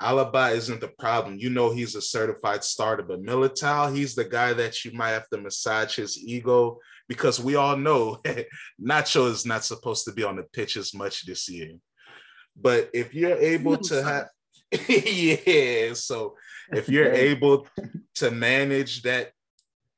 Alaba 0.00 0.52
isn't 0.52 0.80
the 0.80 0.92
problem. 0.98 1.38
You 1.38 1.50
know 1.50 1.72
he's 1.72 1.94
a 1.94 2.00
certified 2.00 2.64
starter, 2.64 3.02
but 3.02 3.22
Militao, 3.22 3.94
he's 3.94 4.14
the 4.14 4.24
guy 4.24 4.52
that 4.52 4.84
you 4.84 4.92
might 4.92 5.10
have 5.10 5.28
to 5.30 5.38
massage 5.38 5.96
his 5.96 6.18
ego 6.18 6.78
because 7.08 7.40
we 7.40 7.56
all 7.56 7.76
know 7.76 8.20
Nacho 8.80 9.30
is 9.30 9.44
not 9.44 9.64
supposed 9.64 10.04
to 10.04 10.12
be 10.12 10.22
on 10.22 10.36
the 10.36 10.44
pitch 10.44 10.76
as 10.76 10.94
much 10.94 11.26
this 11.26 11.48
year. 11.48 11.72
But 12.56 12.90
if 12.94 13.14
you're 13.14 13.36
able 13.36 13.76
to 13.78 14.02
have 14.02 14.28
yeah, 14.88 15.92
so 15.94 16.36
if 16.72 16.88
you're 16.88 17.12
able 17.12 17.66
to 18.14 18.30
manage 18.30 19.02
that 19.02 19.32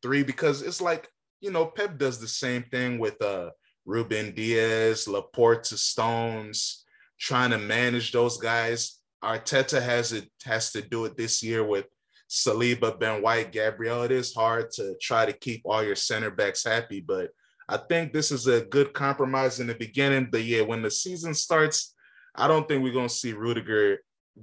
three 0.03 0.23
because 0.23 0.63
it's 0.63 0.81
like 0.81 1.09
you 1.41 1.51
know 1.51 1.67
Pep 1.67 1.99
does 1.99 2.19
the 2.19 2.29
same 2.29 2.65
thing 2.65 2.99
with 2.99 3.21
uh 3.23 3.51
Ruben 3.87 4.35
Dias, 4.35 5.07
Laporte 5.07 5.65
to 5.65 5.79
Stones, 5.79 6.85
trying 7.19 7.51
to 7.51 7.59
manage 7.59 8.13
those 8.13 8.37
guys. 8.37 8.99
Arteta 9.25 9.81
has 9.81 10.13
it 10.13 10.29
has 10.45 10.73
to 10.73 10.83
do 10.83 11.05
it 11.05 11.17
this 11.17 11.43
year 11.43 11.65
with 11.65 11.87
Saliba, 12.29 12.99
Ben 12.99 13.23
White, 13.23 13.53
Gabriel. 13.53 14.03
It 14.03 14.11
is 14.11 14.35
hard 14.35 14.71
to 14.73 14.97
try 15.01 15.25
to 15.25 15.33
keep 15.33 15.63
all 15.65 15.83
your 15.83 15.95
center 15.95 16.31
backs 16.31 16.65
happy, 16.65 17.01
but 17.01 17.31
I 17.69 17.77
think 17.77 18.13
this 18.13 18.31
is 18.31 18.47
a 18.47 18.65
good 18.65 18.93
compromise 18.93 19.61
in 19.61 19.69
the 19.69 19.75
beginning. 19.75 20.29
But 20.31 20.45
yeah, 20.45 20.63
when 20.63 20.83
the 20.83 20.91
season 20.91 21.35
starts, 21.35 21.95
I 22.35 22.49
don't 22.49 22.69
think 22.69 22.83
we're 22.83 22.93
gonna 22.93 23.09
see 23.09 23.33
Rudiger 23.33 24.01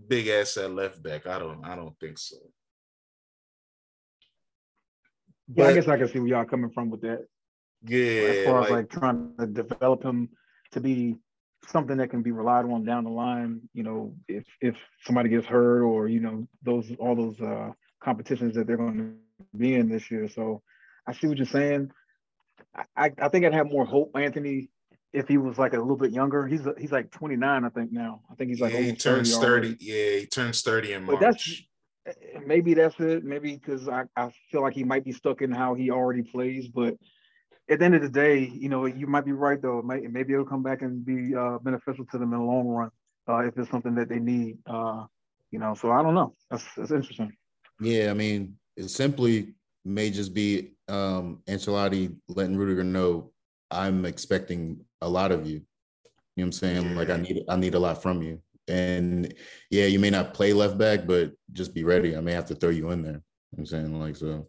big 0.07 0.27
ass 0.27 0.57
at 0.57 0.71
left 0.71 1.01
back. 1.01 1.27
I 1.27 1.39
don't 1.39 1.63
I 1.65 1.75
don't 1.75 1.97
think 1.99 2.17
so. 2.17 2.37
Yeah, 5.53 5.67
I 5.67 5.73
guess 5.73 5.87
I 5.87 5.97
can 5.97 6.07
see 6.07 6.19
where 6.19 6.29
y'all 6.29 6.45
coming 6.45 6.71
from 6.71 6.89
with 6.89 7.01
that. 7.01 7.25
Yeah, 7.85 7.97
as 7.97 8.45
far 8.45 8.61
like, 8.61 8.65
as 8.65 8.71
like 8.71 8.89
trying 8.89 9.33
to 9.39 9.45
develop 9.45 10.03
him 10.03 10.29
to 10.71 10.79
be 10.79 11.17
something 11.67 11.97
that 11.97 12.09
can 12.09 12.21
be 12.21 12.31
relied 12.31 12.65
on 12.65 12.85
down 12.85 13.03
the 13.03 13.09
line. 13.09 13.61
You 13.73 13.83
know, 13.83 14.15
if 14.27 14.45
if 14.61 14.75
somebody 15.05 15.29
gets 15.29 15.45
hurt 15.45 15.83
or 15.83 16.07
you 16.07 16.19
know 16.19 16.47
those 16.63 16.91
all 16.99 17.15
those 17.15 17.39
uh, 17.41 17.71
competitions 18.01 18.55
that 18.55 18.67
they're 18.67 18.77
going 18.77 18.97
to 18.97 19.57
be 19.57 19.75
in 19.75 19.89
this 19.89 20.09
year. 20.09 20.27
So 20.29 20.61
I 21.07 21.13
see 21.13 21.27
what 21.27 21.37
you're 21.37 21.45
saying. 21.45 21.91
I, 22.95 23.11
I 23.19 23.29
think 23.29 23.45
I'd 23.45 23.53
have 23.53 23.69
more 23.69 23.85
hope, 23.85 24.11
Anthony, 24.15 24.69
if 25.13 25.27
he 25.27 25.37
was 25.37 25.57
like 25.57 25.73
a 25.73 25.77
little 25.77 25.95
bit 25.95 26.11
younger. 26.11 26.47
He's 26.47 26.61
he's 26.77 26.91
like 26.91 27.11
29, 27.11 27.63
I 27.63 27.69
think 27.69 27.91
now. 27.91 28.21
I 28.31 28.35
think 28.35 28.49
he's 28.49 28.59
like 28.59 28.73
yeah, 28.73 28.81
he 28.81 28.93
turns 28.93 29.37
30. 29.37 29.75
30 29.75 29.85
yeah, 29.85 30.19
he 30.19 30.25
turns 30.25 30.61
30 30.61 30.93
in 30.93 31.03
March. 31.05 31.19
But 31.19 31.25
that's 31.25 31.61
maybe 32.45 32.73
that's 32.73 32.99
it. 32.99 33.23
Maybe 33.23 33.55
because 33.55 33.87
I, 33.87 34.03
I 34.17 34.31
feel 34.51 34.61
like 34.61 34.73
he 34.73 34.83
might 34.83 35.05
be 35.05 35.11
stuck 35.11 35.41
in 35.41 35.51
how 35.51 35.75
he 35.75 35.91
already 35.91 36.23
plays. 36.23 36.67
But 36.67 36.95
at 37.69 37.79
the 37.79 37.85
end 37.85 37.95
of 37.95 38.01
the 38.01 38.09
day, 38.09 38.39
you 38.39 38.69
know, 38.69 38.85
you 38.85 39.07
might 39.07 39.25
be 39.25 39.31
right 39.31 39.61
though. 39.61 39.79
It 39.79 40.11
maybe 40.11 40.33
it'll 40.33 40.45
come 40.45 40.63
back 40.63 40.81
and 40.81 41.05
be 41.05 41.35
uh, 41.35 41.59
beneficial 41.59 42.05
to 42.05 42.17
them 42.17 42.33
in 42.33 42.39
the 42.39 42.45
long 42.45 42.67
run 42.67 42.89
uh, 43.29 43.47
if 43.47 43.57
it's 43.57 43.69
something 43.69 43.95
that 43.95 44.09
they 44.09 44.19
need. 44.19 44.57
Uh, 44.65 45.05
you 45.51 45.59
know, 45.59 45.75
so 45.75 45.91
I 45.91 46.01
don't 46.01 46.15
know. 46.15 46.33
That's 46.49 46.65
that's 46.75 46.91
interesting. 46.91 47.33
Yeah, 47.79 48.09
I 48.09 48.13
mean, 48.13 48.55
it 48.75 48.89
simply 48.89 49.53
may 49.85 50.09
just 50.09 50.33
be 50.33 50.71
um 50.87 51.41
Ancelotti 51.47 52.15
letting 52.27 52.57
Rudiger 52.57 52.83
know 52.83 53.31
I'm 53.73 54.05
expecting 54.05 54.85
a 55.03 55.09
lot 55.09 55.31
of 55.31 55.45
you. 55.45 55.53
You 55.55 55.59
know 55.59 55.63
what 56.35 56.45
I'm 56.45 56.51
saying? 56.53 56.95
Like 56.95 57.09
I 57.09 57.17
need 57.17 57.43
I 57.47 57.55
need 57.55 57.75
a 57.75 57.79
lot 57.79 58.01
from 58.01 58.21
you. 58.21 58.41
and 58.67 59.33
yeah, 59.69 59.85
you 59.85 59.99
may 59.99 60.09
not 60.09 60.33
play 60.33 60.53
left 60.53 60.77
back, 60.77 61.05
but 61.05 61.33
just 61.51 61.73
be 61.73 61.83
ready. 61.83 62.15
I 62.15 62.21
may 62.21 62.31
have 62.31 62.45
to 62.47 62.55
throw 62.55 62.69
you 62.69 62.89
in 62.91 63.03
there. 63.03 63.21
You 63.51 63.57
know 63.57 63.59
I'm 63.59 63.65
saying 63.65 63.99
like 63.99 64.15
so. 64.15 64.47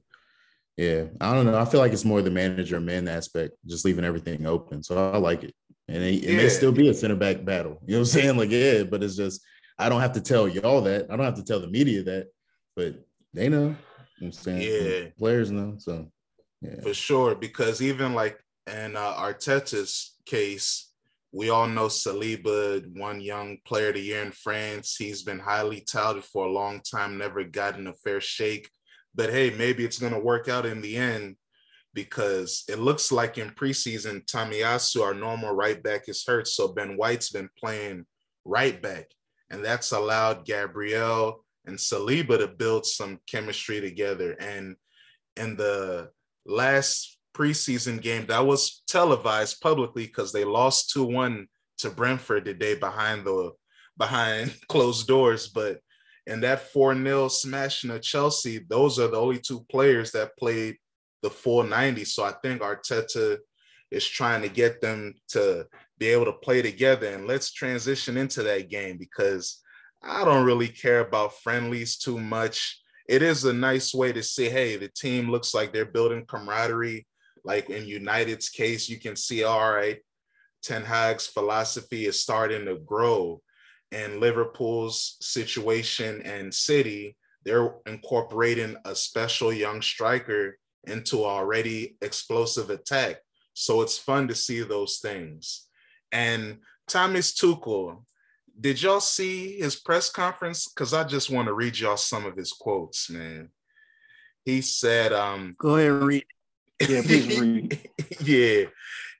Yeah, 0.77 1.05
I 1.21 1.35
don't 1.35 1.47
know. 1.47 1.59
I 1.59 1.65
feel 1.67 1.81
like 1.81 1.93
it's 1.93 2.05
more 2.05 2.23
the 2.23 2.31
manager 2.31 2.81
man 2.81 3.07
aspect, 3.07 3.55
just 3.67 3.85
leaving 3.85 4.05
everything 4.05 4.47
open. 4.47 4.83
So 4.83 5.13
I 5.13 5.19
like 5.19 5.45
it, 5.45 5.55
and 5.89 6.03
it, 6.03 6.25
it 6.25 6.37
may 6.37 6.49
still 6.49 6.73
be 6.73 6.89
a 6.89 6.95
center 6.95 7.17
back 7.17 7.45
battle. 7.45 7.79
You 7.87 7.95
know 7.95 8.01
what 8.01 8.15
I'm 8.15 8.21
saying? 8.21 8.37
Like 8.37 8.51
yeah, 8.51 8.83
but 8.85 9.03
it's 9.03 9.17
just 9.17 9.41
I 9.79 9.89
don't 9.89 10.01
have 10.01 10.13
to 10.13 10.21
tell 10.21 10.49
y'all 10.49 10.81
that. 10.83 11.11
I 11.11 11.17
don't 11.17 11.27
have 11.27 11.37
to 11.37 11.45
tell 11.45 11.61
the 11.61 11.69
media 11.69 12.03
that, 12.05 12.29
but 12.77 12.95
they 13.33 13.49
know. 13.49 13.59
You 13.59 13.69
know 13.69 13.77
I'm 14.23 14.33
saying 14.33 14.63
yeah, 14.63 15.11
players 15.19 15.51
know. 15.51 15.75
So 15.79 16.11
yeah, 16.61 16.81
for 16.83 16.95
sure. 16.95 17.35
Because 17.35 17.83
even 17.83 18.15
like 18.15 18.39
and 18.67 18.97
uh, 18.97 19.15
Arteta's 19.19 20.14
case, 20.27 20.93
we 21.33 21.51
all 21.51 21.67
know 21.67 21.87
Saliba, 21.87 22.85
won 22.97 23.21
young 23.21 23.59
player 23.65 23.89
of 23.89 23.95
the 23.95 24.01
year 24.01 24.23
in 24.23 24.31
France. 24.31 24.95
He's 24.97 25.23
been 25.23 25.41
highly 25.41 25.81
touted 25.81 26.25
for 26.25 26.47
a 26.47 26.53
long 26.53 26.81
time, 26.81 27.19
never 27.19 27.43
gotten 27.43 27.89
a 27.89 27.93
fair 27.93 28.21
shake. 28.21 28.71
But 29.15 29.31
hey, 29.31 29.51
maybe 29.51 29.85
it's 29.85 29.99
going 29.99 30.13
to 30.13 30.19
work 30.21 30.49
out 30.49 30.65
in 30.65 30.81
the 30.81 30.97
end 30.97 31.37
because 31.93 32.65
it 32.69 32.79
looks 32.79 33.11
like 33.11 33.39
in 33.39 33.51
preseason, 33.51 34.25
Tomiyasu, 34.27 35.03
our 35.03 35.15
normal 35.15 35.53
right 35.55 35.83
back, 35.83 36.09
is 36.09 36.25
hurt. 36.27 36.47
So 36.47 36.69
Ben 36.69 36.97
White's 36.97 37.31
been 37.31 37.49
playing 37.59 38.07
right 38.45 38.81
back. 38.81 39.07
And 39.51 39.65
that's 39.65 39.93
allowed 39.93 40.45
Gabriel 40.45 41.45
and 41.67 41.77
Saliba 41.77 42.39
to 42.39 42.49
build 42.49 42.87
some 42.87 43.21
chemistry 43.29 43.81
together. 43.81 44.33
And 44.39 44.77
in 45.37 45.57
the 45.57 46.11
last 46.47 47.14
preseason 47.35 48.01
game 48.01 48.27
that 48.27 48.47
was 48.47 48.83
televised 48.87 49.61
publicly 49.61 50.07
because 50.07 50.33
they 50.33 50.45
lost 50.45 50.95
2-1 50.97 51.47
to 51.79 51.91
Brentford 51.91 52.45
today 52.45 52.75
behind 52.75 53.25
the 53.25 53.53
behind 53.99 54.55
closed 54.69 55.07
doors. 55.07 55.49
But 55.49 55.81
in 56.27 56.41
that 56.41 56.73
4-0 56.73 57.31
smashing 57.31 57.91
of 57.91 58.03
Chelsea, 58.03 58.65
those 58.69 58.99
are 58.99 59.09
the 59.09 59.21
only 59.21 59.39
two 59.39 59.65
players 59.71 60.13
that 60.13 60.37
played 60.39 60.77
the 61.23 61.31
full 61.31 61.63
90. 61.63 62.05
So 62.05 62.25
I 62.25 62.33
think 62.43 62.63
Arteta 62.63 63.39
is 63.91 64.07
trying 64.07 64.43
to 64.43 64.49
get 64.49 64.81
them 64.81 65.15
to 65.29 65.67
be 65.99 66.09
able 66.09 66.25
to 66.27 66.33
play 66.33 66.63
together. 66.63 67.09
And 67.09 67.27
let's 67.27 67.53
transition 67.53 68.17
into 68.17 68.43
that 68.43 68.71
game 68.71 68.97
because 68.97 69.61
I 70.03 70.25
don't 70.25 70.45
really 70.45 70.69
care 70.69 71.01
about 71.01 71.39
friendlies 71.39 71.97
too 71.97 72.19
much. 72.19 72.81
It 73.09 73.23
is 73.23 73.45
a 73.45 73.53
nice 73.53 73.95
way 73.95 74.13
to 74.13 74.23
say, 74.23 74.49
hey, 74.49 74.77
the 74.77 74.89
team 74.89 75.31
looks 75.31 75.55
like 75.55 75.73
they're 75.73 75.85
building 75.85 76.25
camaraderie 76.27 77.07
like 77.45 77.71
in 77.71 77.87
United's 77.87 78.49
case, 78.49 78.89
you 78.89 78.99
can 78.99 79.17
see, 79.17 79.45
all 79.45 79.73
right, 79.73 79.99
Ten 80.63 80.83
Hag's 80.83 81.27
philosophy 81.27 82.07
is 82.07 82.21
starting 82.21 82.65
to 82.67 82.77
grow. 82.77 83.43
And 83.93 84.19
Liverpool's 84.19 85.19
situation 85.21 86.23
and 86.23 86.53
City, 86.53 87.17
they're 87.45 87.75
incorporating 87.87 88.77
a 88.85 88.95
special 88.95 89.53
young 89.53 89.83
striker 89.83 90.59
into 90.85 91.25
already 91.25 91.97
explosive 92.01 92.71
attack. 92.71 93.17
So 93.53 93.83
it's 93.83 93.99
fun 93.99 94.27
to 94.29 94.35
see 94.35 94.63
those 94.63 94.99
things. 94.99 95.67
And 96.11 96.59
Thomas 96.89 97.33
Tuchel, 97.35 98.05
did 98.59 98.83
y'all 98.83 99.01
see 99.01 99.59
his 99.59 99.77
press 99.77 100.11
conference? 100.11 100.69
Because 100.69 100.95
I 100.95 101.05
just 101.05 101.31
want 101.31 101.47
to 101.49 101.55
read 101.55 101.79
y'all 101.79 101.97
some 101.97 102.25
of 102.25 102.37
his 102.37 102.53
quotes, 102.53 103.11
man. 103.11 103.51
He 104.45 104.61
said, 104.61 105.13
um, 105.13 105.57
Go 105.59 105.77
ahead 105.77 105.91
and 105.91 106.07
read. 106.07 106.25
Yeah, 106.81 107.03
please 107.03 107.41
read. 107.41 107.91
yeah. 108.21 108.65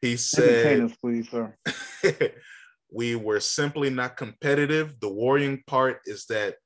He 0.01 0.17
said, 0.17 0.81
us, 0.81 0.97
please, 0.97 1.31
sir. 1.31 1.57
we 2.93 3.17
were 3.17 3.41
simply 3.41 3.91
not 3.91 4.17
competitive. 4.17 5.01
The 5.01 5.13
worrying 5.13 5.63
part 5.67 6.01
is 6.05 6.27
that 6.27 6.57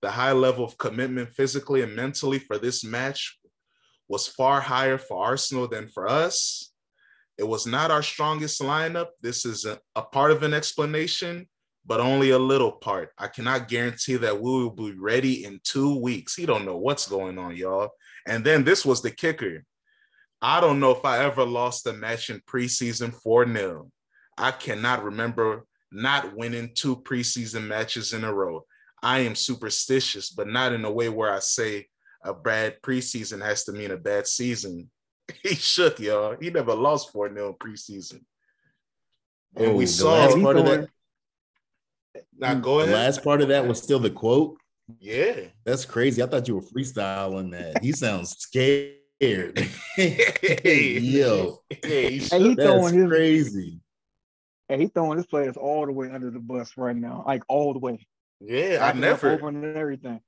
the 0.00 0.10
high 0.10 0.32
level 0.32 0.64
of 0.64 0.78
commitment 0.78 1.30
physically 1.30 1.82
and 1.82 1.96
mentally 1.96 2.38
for 2.38 2.58
this 2.58 2.84
match 2.84 3.38
was 4.08 4.28
far 4.28 4.60
higher 4.60 4.98
for 4.98 5.24
Arsenal 5.24 5.66
than 5.66 5.88
for 5.88 6.08
us. 6.08 6.72
It 7.36 7.44
was 7.44 7.66
not 7.66 7.90
our 7.90 8.02
strongest 8.02 8.60
lineup. 8.60 9.08
This 9.20 9.44
is 9.44 9.64
a, 9.64 9.78
a 9.96 10.02
part 10.02 10.30
of 10.30 10.42
an 10.42 10.54
explanation, 10.54 11.48
but 11.84 12.00
only 12.00 12.30
a 12.30 12.38
little 12.38 12.72
part. 12.72 13.10
I 13.18 13.26
cannot 13.26 13.68
guarantee 13.68 14.16
that 14.16 14.40
we 14.40 14.50
will 14.50 14.70
be 14.70 14.92
ready 14.92 15.44
in 15.44 15.60
two 15.64 15.98
weeks. 15.98 16.34
He 16.34 16.46
don't 16.46 16.64
know 16.64 16.76
what's 16.76 17.08
going 17.08 17.38
on, 17.38 17.56
y'all. 17.56 17.90
And 18.26 18.44
then 18.44 18.62
this 18.62 18.86
was 18.86 19.02
the 19.02 19.10
kicker. 19.10 19.64
I 20.44 20.60
don't 20.60 20.78
know 20.78 20.90
if 20.90 21.06
I 21.06 21.24
ever 21.24 21.42
lost 21.42 21.86
a 21.86 21.94
match 21.94 22.28
in 22.28 22.38
preseason 22.40 23.14
4 23.14 23.50
0. 23.50 23.90
I 24.36 24.50
cannot 24.50 25.02
remember 25.02 25.64
not 25.90 26.36
winning 26.36 26.72
two 26.74 26.96
preseason 26.96 27.66
matches 27.66 28.12
in 28.12 28.24
a 28.24 28.34
row. 28.34 28.66
I 29.02 29.20
am 29.20 29.36
superstitious, 29.36 30.28
but 30.28 30.46
not 30.46 30.74
in 30.74 30.84
a 30.84 30.92
way 30.92 31.08
where 31.08 31.32
I 31.32 31.38
say 31.38 31.86
a 32.22 32.34
bad 32.34 32.82
preseason 32.82 33.42
has 33.42 33.64
to 33.64 33.72
mean 33.72 33.90
a 33.90 33.96
bad 33.96 34.26
season. 34.26 34.90
He 35.42 35.54
shook, 35.54 35.98
y'all. 35.98 36.36
He 36.38 36.50
never 36.50 36.74
lost 36.74 37.10
4 37.12 37.34
0 37.34 37.56
preseason. 37.58 38.20
And 39.56 39.68
oh, 39.68 39.76
we 39.76 39.86
saw 39.86 40.28
part 40.42 40.58
of 40.58 40.66
that. 40.66 40.90
Now 42.36 42.52
go 42.52 42.80
ahead. 42.80 42.90
The 42.90 42.98
last 42.98 43.24
part 43.24 43.40
of 43.40 43.48
that 43.48 43.66
was 43.66 43.82
still 43.82 43.98
the 43.98 44.10
quote. 44.10 44.58
Yeah. 44.98 45.36
That's 45.64 45.86
crazy. 45.86 46.22
I 46.22 46.26
thought 46.26 46.46
you 46.48 46.56
were 46.56 46.60
freestyling 46.60 47.50
that. 47.52 47.82
He 47.82 47.92
sounds 47.92 48.36
scared 48.36 48.96
scared. 49.24 49.58
hey, 49.96 50.98
yo, 50.98 51.62
hey, 51.82 52.18
that's 52.18 52.28
throwing 52.30 52.94
his, 52.94 53.08
crazy. 53.08 53.80
Hey, 54.68 54.78
he's 54.78 54.90
throwing 54.90 55.18
his 55.18 55.26
players 55.26 55.56
all 55.56 55.86
the 55.86 55.92
way 55.92 56.10
under 56.10 56.30
the 56.30 56.38
bus 56.38 56.72
right 56.76 56.96
now, 56.96 57.24
like 57.26 57.42
all 57.48 57.72
the 57.72 57.78
way. 57.78 58.06
Yeah, 58.40 58.78
I 58.82 58.92
never 58.92 59.32
over 59.32 59.48
and 59.48 59.64
everything. 59.64 60.20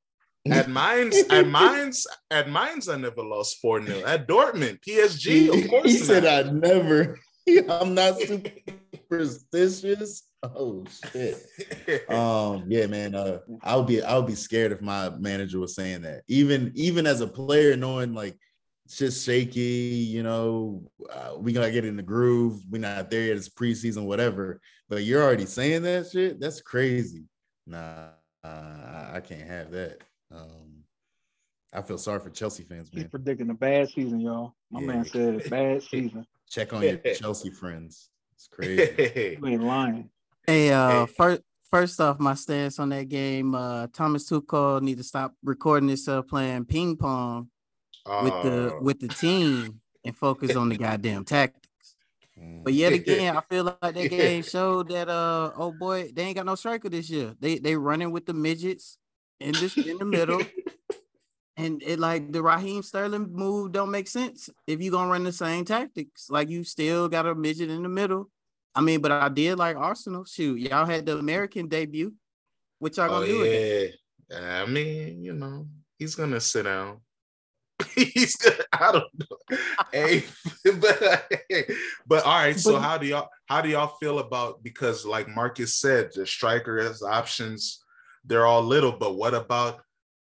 At 0.50 0.68
Mainz, 0.68 1.16
at 1.28 1.48
Mainz, 1.48 2.06
at 2.30 2.48
Mainz, 2.48 2.88
I 2.88 2.96
never 2.96 3.22
lost 3.22 3.60
4 3.60 3.84
0. 3.84 4.06
At 4.06 4.28
Dortmund, 4.28 4.80
PSG, 4.80 5.64
of 5.64 5.68
course. 5.68 5.90
he 5.90 5.98
said 5.98 6.24
I 6.24 6.50
never. 6.50 7.18
I'm 7.68 7.94
not 7.94 8.16
superstitious. 8.92 10.22
Oh 10.42 10.84
shit. 11.12 12.10
um, 12.10 12.64
yeah, 12.68 12.86
man. 12.86 13.14
Uh, 13.16 13.38
I 13.62 13.76
would 13.76 13.86
be 13.86 14.02
I 14.02 14.16
would 14.16 14.26
be 14.26 14.34
scared 14.34 14.72
if 14.72 14.80
my 14.80 15.10
manager 15.10 15.58
was 15.58 15.74
saying 15.74 16.02
that. 16.02 16.22
Even 16.28 16.70
even 16.74 17.06
as 17.06 17.20
a 17.20 17.26
player, 17.26 17.76
knowing 17.76 18.14
like 18.14 18.38
it's 18.86 18.98
just 18.98 19.26
shaky, 19.26 19.60
you 19.60 20.22
know. 20.22 20.80
Uh, 21.12 21.32
we 21.36 21.52
gotta 21.52 21.72
get 21.72 21.84
in 21.84 21.96
the 21.96 22.04
groove. 22.04 22.62
We're 22.70 22.80
not 22.80 23.10
there 23.10 23.22
yet. 23.22 23.36
It's 23.36 23.48
preseason, 23.48 24.04
whatever. 24.04 24.60
But 24.88 25.02
you're 25.02 25.24
already 25.24 25.46
saying 25.46 25.82
that 25.82 26.08
shit. 26.08 26.38
That's 26.38 26.60
crazy. 26.60 27.24
Nah, 27.66 28.10
uh, 28.44 29.10
I 29.12 29.20
can't 29.24 29.42
have 29.42 29.72
that. 29.72 30.02
Um, 30.32 30.84
I 31.72 31.82
feel 31.82 31.98
sorry 31.98 32.20
for 32.20 32.30
Chelsea 32.30 32.62
fans, 32.62 32.92
man. 32.92 33.02
He's 33.02 33.10
predicting 33.10 33.50
a 33.50 33.54
bad 33.54 33.88
season, 33.88 34.20
y'all. 34.20 34.54
My 34.70 34.80
yeah. 34.80 34.86
man 34.86 35.04
said 35.04 35.50
bad 35.50 35.82
season. 35.90 36.24
Check 36.48 36.72
on 36.72 36.82
your 36.82 36.96
Chelsea 37.16 37.50
friends. 37.50 38.10
It's 38.36 38.46
crazy. 38.46 39.36
you 39.42 39.48
ain't 39.48 39.64
lying. 39.64 40.10
Hey, 40.46 40.72
uh, 40.72 41.06
first 41.06 41.42
first 41.72 42.00
off, 42.00 42.20
my 42.20 42.34
stance 42.34 42.78
on 42.78 42.90
that 42.90 43.08
game, 43.08 43.52
uh, 43.56 43.88
Thomas 43.92 44.30
Tuchel 44.30 44.80
need 44.80 44.98
to 44.98 45.04
stop 45.04 45.34
recording 45.42 45.88
himself 45.88 46.28
playing 46.28 46.66
ping 46.66 46.96
pong 46.96 47.48
with 48.22 48.42
the 48.42 48.76
uh. 48.76 48.80
with 48.80 49.00
the 49.00 49.08
team 49.08 49.80
and 50.04 50.16
focus 50.16 50.56
on 50.56 50.68
the 50.68 50.76
goddamn 50.76 51.24
tactics. 51.24 51.66
But 52.36 52.74
yet 52.74 52.92
mm. 52.92 52.96
again, 53.00 53.36
I 53.36 53.40
feel 53.40 53.64
like 53.64 53.80
that 53.80 54.10
game 54.10 54.42
showed 54.42 54.88
that 54.88 55.08
uh 55.08 55.52
oh 55.56 55.72
boy, 55.72 56.10
they 56.14 56.22
ain't 56.22 56.36
got 56.36 56.46
no 56.46 56.54
striker 56.54 56.88
this 56.88 57.10
year. 57.10 57.34
They 57.40 57.58
they 57.58 57.76
running 57.76 58.10
with 58.10 58.26
the 58.26 58.34
midgets 58.34 58.98
in 59.40 59.52
this 59.52 59.76
in 59.76 59.98
the 59.98 60.04
middle. 60.04 60.42
And 61.58 61.82
it 61.82 61.98
like 61.98 62.32
the 62.32 62.42
Raheem 62.42 62.82
Sterling 62.82 63.32
move 63.32 63.72
don't 63.72 63.90
make 63.90 64.08
sense 64.08 64.50
if 64.66 64.82
you 64.82 64.90
gonna 64.90 65.10
run 65.10 65.24
the 65.24 65.32
same 65.32 65.64
tactics. 65.64 66.28
Like 66.28 66.50
you 66.50 66.64
still 66.64 67.08
got 67.08 67.26
a 67.26 67.34
midget 67.34 67.70
in 67.70 67.82
the 67.82 67.88
middle. 67.88 68.30
I 68.74 68.82
mean, 68.82 69.00
but 69.00 69.10
I 69.10 69.30
did 69.30 69.56
like 69.56 69.74
Arsenal. 69.76 70.26
Shoot, 70.26 70.58
y'all 70.58 70.84
had 70.84 71.06
the 71.06 71.16
American 71.16 71.66
debut. 71.66 72.12
What 72.78 72.98
y'all 72.98 73.08
gonna 73.08 73.24
oh, 73.24 73.26
do? 73.26 73.44
Yeah, 74.28 74.62
I 74.62 74.66
mean, 74.66 75.22
you 75.22 75.32
know, 75.32 75.66
he's 75.98 76.14
gonna 76.14 76.40
sit 76.40 76.64
down. 76.64 77.00
he's 77.94 78.36
good. 78.36 78.62
I 78.72 78.92
don't 78.92 79.04
know. 79.18 79.58
hey, 79.92 80.24
but 80.80 81.30
but 82.06 82.24
all 82.24 82.38
right. 82.38 82.58
So 82.58 82.78
how 82.78 82.98
do 82.98 83.06
y'all 83.06 83.28
how 83.46 83.60
do 83.60 83.68
y'all 83.68 83.96
feel 84.00 84.18
about 84.18 84.62
because 84.62 85.04
like 85.04 85.28
Marcus 85.28 85.76
said, 85.76 86.10
the 86.14 86.26
striker 86.26 86.82
has 86.82 87.02
options. 87.02 87.82
They're 88.24 88.46
all 88.46 88.62
little, 88.62 88.92
but 88.92 89.16
what 89.16 89.34
about 89.34 89.80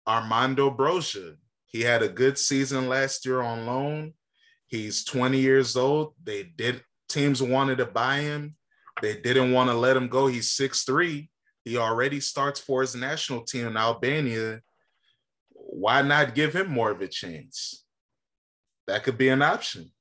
Armando 0.08 0.72
Broja? 0.72 1.36
He 1.68 1.82
had 1.82 2.04
a 2.04 2.10
good 2.10 2.38
season 2.38 2.90
last 2.90 3.26
year 3.26 3.42
on 3.42 3.66
loan. 3.66 4.14
He's 4.68 5.04
20 5.04 5.38
years 5.38 5.76
old. 5.76 6.14
They 6.24 6.44
did 6.44 6.84
teams 7.10 7.44
wanted 7.44 7.78
to 7.78 7.86
buy 7.86 8.20
him. 8.20 8.56
They 9.02 9.20
didn't 9.20 9.52
want 9.52 9.70
to 9.70 9.76
let 9.76 9.98
him 9.98 10.08
go. 10.08 10.28
He's 10.28 10.50
6'3. 10.50 11.30
He 11.64 11.78
already 11.78 12.20
starts 12.20 12.60
for 12.60 12.82
his 12.82 12.96
national 12.96 13.44
team 13.44 13.68
in 13.68 13.78
Albania 13.78 14.62
why 15.82 16.04
not 16.04 16.36
give 16.36 16.56
him 16.56 16.70
more 16.70 16.92
of 16.92 17.02
a 17.02 17.08
chance? 17.08 17.84
That 18.86 19.04
could 19.04 19.18
be 19.18 19.30
an 19.30 19.42
option. 19.42 19.92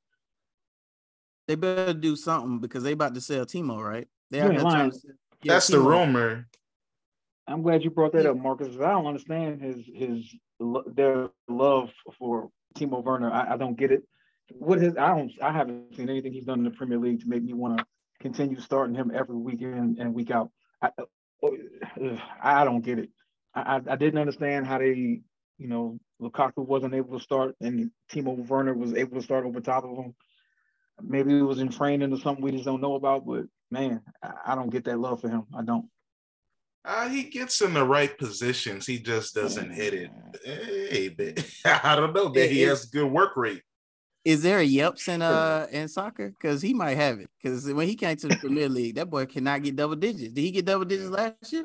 They 1.49 1.55
better 1.55 1.95
do 1.95 2.16
something 2.16 2.61
because 2.61 2.83
they 2.83 2.93
about 2.93 3.14
to 3.14 3.21
sell 3.21 3.47
Timo, 3.47 3.83
right? 3.83 4.07
They 4.31 4.40
are 4.43 4.53
That's 4.53 5.71
Timo. 5.71 5.71
the 5.71 5.81
rumor. 5.81 6.47
I'm 7.49 7.62
glad 7.62 7.83
you 7.83 7.90
brought 7.90 8.12
that 8.12 8.27
up, 8.27 8.37
Marcus. 8.37 8.77
I 8.77 8.90
don't 8.90 9.07
understand 9.07 9.62
his 9.62 9.79
his 9.93 10.35
their 10.95 11.31
love 11.49 11.90
for 12.19 12.51
Timo 12.77 13.03
Werner. 13.03 13.33
I, 13.33 13.55
I 13.55 13.57
don't 13.57 13.77
get 13.77 13.90
it. 13.90 14.03
What 14.53 14.81
his 14.81 14.97
I 14.97 15.09
don't 15.16 15.33
I 15.43 15.51
haven't 15.51 15.97
seen 15.97 16.11
anything 16.11 16.33
he's 16.33 16.45
done 16.45 16.59
in 16.59 16.64
the 16.64 16.71
Premier 16.71 16.99
League 16.99 17.21
to 17.21 17.29
make 17.29 17.43
me 17.43 17.55
want 17.55 17.79
to 17.79 17.85
continue 18.21 18.61
starting 18.61 18.95
him 18.95 19.11
every 19.14 19.37
weekend 19.37 19.99
and 19.99 20.14
week 20.14 20.31
out. 20.31 20.51
I, 20.83 20.90
uh, 21.43 22.16
I 22.43 22.64
don't 22.64 22.85
get 22.85 22.99
it. 22.99 23.09
I, 23.55 23.81
I 23.88 23.97
didn't 23.97 24.21
understand 24.21 24.66
how 24.66 24.79
they, 24.79 25.23
you 25.61 25.68
know, 25.68 26.01
Lukaku 26.20 26.66
wasn't 26.66 26.94
able 26.94 27.18
to 27.18 27.23
start 27.23 27.55
and 27.61 27.90
Timo 28.11 28.35
Werner 28.49 28.73
was 28.73 28.94
able 28.94 29.18
to 29.18 29.23
start 29.23 29.44
over 29.44 29.61
top 29.61 29.85
of 29.85 29.94
him. 29.94 30.14
Maybe 31.03 31.38
it 31.38 31.42
was 31.42 31.61
in 31.61 31.68
training 31.68 32.12
or 32.12 32.18
something 32.18 32.42
we 32.42 32.51
just 32.51 32.64
don't 32.64 32.81
know 32.81 32.94
about, 32.94 33.27
but 33.27 33.44
man, 33.70 34.01
I, 34.23 34.33
I 34.46 34.55
don't 34.55 34.70
get 34.70 34.85
that 34.85 34.99
love 34.99 35.20
for 35.20 35.29
him. 35.29 35.44
I 35.57 35.62
don't. 35.62 35.87
Uh, 36.83 37.11
he 37.11 37.25
gets 37.25 37.61
in 37.61 37.75
the 37.75 37.85
right 37.85 38.16
positions. 38.16 38.87
He 38.87 38.99
just 38.99 39.35
doesn't 39.35 39.70
hit 39.70 39.92
it. 39.92 40.11
Hey, 40.42 41.14
I 41.85 41.94
don't 41.94 42.14
know, 42.14 42.31
man. 42.31 42.49
He 42.49 42.62
has 42.62 42.87
good 42.87 43.11
work 43.11 43.37
rate. 43.37 43.62
Is 44.25 44.42
there 44.42 44.59
a 44.61 44.64
yips 44.64 45.09
in 45.09 45.20
uh 45.20 45.66
in 45.70 45.88
soccer? 45.88 46.31
Because 46.31 46.62
he 46.62 46.73
might 46.73 46.96
have 46.96 47.20
it. 47.20 47.29
Because 47.37 47.70
when 47.70 47.87
he 47.87 47.96
came 47.96 48.16
to 48.16 48.29
the 48.29 48.37
Premier 48.37 48.68
League, 48.68 48.94
that 48.94 49.11
boy 49.11 49.27
cannot 49.27 49.62
get 49.62 49.77
double 49.77 49.96
digits. 49.96 50.33
Did 50.33 50.40
he 50.40 50.51
get 50.51 50.64
double 50.64 50.85
digits 50.87 51.11
last 51.11 51.53
year? 51.53 51.64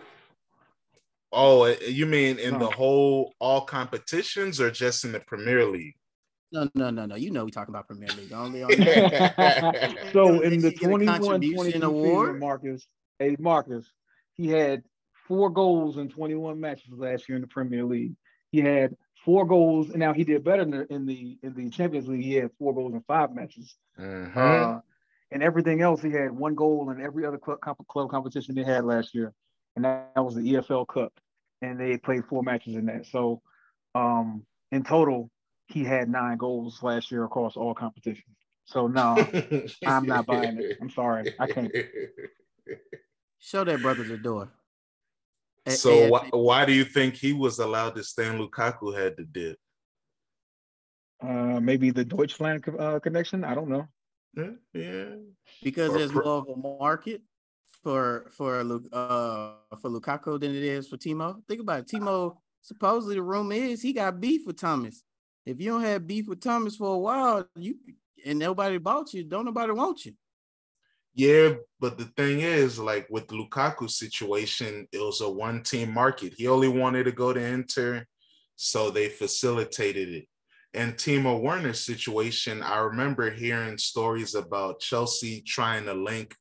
Oh, 1.36 1.65
uh, 1.65 1.76
you 1.86 2.06
mean 2.06 2.39
in 2.39 2.54
no. 2.54 2.60
the 2.60 2.71
whole 2.71 3.34
all 3.39 3.62
competitions 3.62 4.62
or 4.62 4.71
just 4.71 5.04
in 5.04 5.12
the 5.12 5.19
Premier 5.19 5.65
League? 5.65 5.95
No, 6.52 6.69
no, 6.76 6.89
no, 6.89 7.06
no. 7.06 7.15
You 7.15 7.32
know 7.32 7.43
we 7.43 7.52
talking 7.52 7.74
about 7.74 7.88
Premier 7.88 8.08
League 8.17 8.32
only. 8.32 8.63
On 8.63 8.71
so 10.13 10.41
in 10.41 10.62
the 10.62 10.71
21-22 10.71 11.82
award, 11.84 12.39
Marcus, 12.39 12.88
hey 13.19 13.36
Marcus, 13.38 13.91
he 14.36 14.48
had 14.48 14.84
four 15.28 15.50
goals 15.50 15.98
in 15.98 16.08
21 16.08 16.60
matches 16.60 16.91
last 16.91 17.28
year 17.28 17.36
in 17.36 17.41
the 17.41 17.48
Premier 17.48 17.84
League. 17.84 18.15
He 18.52 18.62
had 18.62 18.95
four 19.26 19.45
goals, 19.45 19.89
and 19.89 20.00
now 20.00 20.13
he 20.13 20.24
did 20.24 20.43
better 20.43 20.62
in 20.62 20.71
the 20.71 20.93
in 20.93 21.06
the, 21.06 21.38
in 21.43 21.54
the 21.54 21.69
Champions 21.69 22.08
League. 22.08 22.24
He 22.24 22.36
had 22.36 22.52
four 22.58 22.74
goals 22.74 22.93
in 22.93 23.02
five 23.02 23.34
matches. 23.34 23.76
Mm-hmm. 24.00 24.39
Uh, 24.39 24.80
and 25.32 25.43
everything 25.43 25.82
else, 25.82 26.02
he 26.02 26.12
had 26.12 26.32
one 26.32 26.56
goal 26.56 26.89
in 26.91 27.02
every 27.02 27.26
other 27.26 27.38
club, 27.38 27.60
club 27.89 28.10
competition 28.10 28.56
they 28.56 28.63
had 28.63 28.86
last 28.86 29.13
year, 29.13 29.34
and 29.76 29.84
that, 29.84 30.12
that 30.15 30.24
was 30.24 30.36
the 30.36 30.41
EFL 30.41 30.88
Cup, 30.88 31.12
and 31.65 31.80
they 31.80 31.97
played 31.97 32.25
four 32.25 32.43
matches 32.43 32.75
in 32.75 32.86
that. 32.86 33.06
So, 33.08 33.41
um, 33.93 34.45
in 34.71 34.84
total, 34.84 35.32
he 35.67 35.84
had 35.84 36.10
nine 36.10 36.38
goals 36.38 36.82
last 36.84 37.12
year 37.12 37.23
across 37.23 37.58
all 37.58 37.73
competitions. 37.73 38.36
So 38.65 38.88
no, 38.88 39.15
I'm 39.86 40.06
not 40.06 40.25
buying 40.25 40.60
it. 40.60 40.78
I'm 40.82 40.89
sorry, 40.89 41.34
I 41.39 41.47
can't. 41.47 41.71
Show 43.39 43.63
that 43.63 43.82
brother 43.82 44.04
the 44.04 44.17
door. 44.17 44.49
So 45.67 46.10
why, 46.10 46.28
why 46.32 46.65
do 46.65 46.73
you 46.73 46.84
think 46.84 47.15
he 47.15 47.34
was 47.34 47.60
allowed 47.60 47.95
to 47.95 48.04
stay 48.04 48.28
and 48.28 48.39
Lukaku 48.39 48.95
had 48.95 49.17
to 49.17 49.23
dip? 49.23 49.58
Uh, 51.21 51.60
maybe 51.60 51.89
the 51.89 52.06
Deutschland 52.06 52.63
uh, 52.80 52.99
connection. 52.99 53.43
I 53.43 53.56
don't 53.56 53.69
know. 53.69 53.88
Yeah, 54.36 54.51
yeah. 54.73 55.06
because 55.63 55.91
or 55.91 55.97
there's 55.97 56.13
more 56.13 56.23
of 56.25 56.49
a 56.49 56.56
market 56.56 57.21
for 57.86 58.26
for 58.32 58.62
uh 58.91 59.52
for 59.80 59.89
Lukaku 59.91 60.39
than 60.39 60.56
it 60.56 60.63
is 60.63 60.88
for 60.88 60.98
Timo. 60.98 61.38
Think 61.48 61.62
about 61.62 61.82
it. 61.82 61.88
Timo. 61.88 62.38
Supposedly, 62.63 63.13
the 63.13 63.21
rumor 63.21 63.54
is 63.54 63.84
he 63.84 63.93
got 63.93 64.19
beef 64.19 64.48
with 64.48 64.60
Thomas. 64.60 65.04
If 65.45 65.62
you 65.62 65.69
don't 65.69 65.84
have 65.84 66.08
beef 66.08 66.28
with 66.28 66.41
Thomas 66.41 66.76
for 66.76 66.95
a 66.95 66.98
while, 66.98 67.48
you 67.56 67.76
and 68.26 68.39
nobody 68.39 68.80
bought 68.80 69.13
you, 69.13 69.24
don't 69.24 69.45
nobody 69.45 69.71
want 69.71 70.04
you. 70.04 70.13
Yeah, 71.13 71.54
but 71.80 72.00
the 72.00 72.06
thing 72.17 72.39
is, 72.39 72.80
like 72.80 73.06
with 73.12 73.28
Lukaku 73.28 73.88
situation, 73.88 74.88
it 74.91 74.98
was 74.98 75.21
a 75.21 75.30
one-team 75.30 75.93
market. 75.93 76.34
He 76.36 76.48
only 76.48 76.67
wanted 76.67 77.04
to 77.04 77.12
go 77.12 77.32
to 77.34 77.39
Inter, 77.39 78.04
so 78.56 78.89
they 78.89 79.10
facilitated 79.10 80.10
it. 80.10 80.26
And 80.74 80.95
Timo 80.95 81.39
Werner's 81.39 81.86
situation, 81.86 82.63
I 82.63 82.80
remember 82.80 83.30
hearing 83.30 83.78
stories 83.78 84.34
about 84.34 84.80
Chelsea 84.80 85.41
trying 85.41 85.86
to 85.86 85.93
link, 85.93 86.36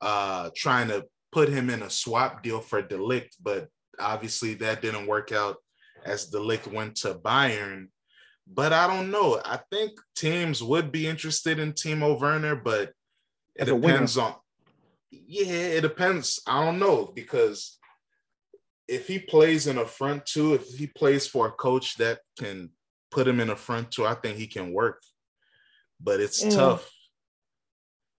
uh, 0.00 0.50
trying 0.56 0.88
to 0.88 1.06
put 1.32 1.48
him 1.48 1.70
in 1.70 1.82
a 1.82 1.90
swap 1.90 2.42
deal 2.42 2.60
for 2.60 2.82
de 2.82 2.96
Ligt, 2.96 3.36
but 3.40 3.68
obviously 3.98 4.54
that 4.54 4.82
didn't 4.82 5.06
work 5.06 5.32
out 5.32 5.56
as 6.04 6.26
de 6.26 6.38
Ligt 6.38 6.72
went 6.72 6.96
to 6.96 7.14
Bayern. 7.14 7.88
But 8.52 8.72
I 8.72 8.86
don't 8.86 9.10
know. 9.10 9.40
I 9.44 9.60
think 9.70 9.92
teams 10.16 10.62
would 10.62 10.90
be 10.90 11.06
interested 11.06 11.58
in 11.58 11.72
Timo 11.72 12.18
Werner, 12.18 12.56
but 12.56 12.92
it 13.54 13.66
depends 13.66 14.16
on 14.18 14.34
yeah, 15.10 15.52
it 15.52 15.80
depends. 15.82 16.40
I 16.46 16.64
don't 16.64 16.78
know 16.78 17.10
because 17.14 17.78
if 18.88 19.06
he 19.06 19.18
plays 19.18 19.66
in 19.66 19.78
a 19.78 19.86
front 19.86 20.26
two, 20.26 20.54
if 20.54 20.76
he 20.76 20.86
plays 20.86 21.26
for 21.26 21.46
a 21.46 21.52
coach 21.52 21.96
that 21.96 22.20
can 22.38 22.70
put 23.10 23.28
him 23.28 23.40
in 23.40 23.50
a 23.50 23.56
front 23.56 23.90
two, 23.90 24.06
I 24.06 24.14
think 24.14 24.36
he 24.36 24.46
can 24.46 24.72
work. 24.72 25.02
But 26.00 26.20
it's 26.20 26.44
yeah. 26.44 26.50
tough. 26.50 26.90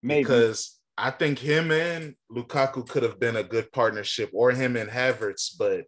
Maybe. 0.02 0.22
Because 0.22 0.78
I 0.96 1.10
think 1.10 1.38
him 1.38 1.70
and 1.70 2.14
Lukaku 2.30 2.88
could 2.88 3.02
have 3.02 3.18
been 3.18 3.36
a 3.36 3.42
good 3.42 3.72
partnership, 3.72 4.30
or 4.32 4.50
him 4.50 4.76
and 4.76 4.90
Havertz, 4.90 5.56
but 5.58 5.84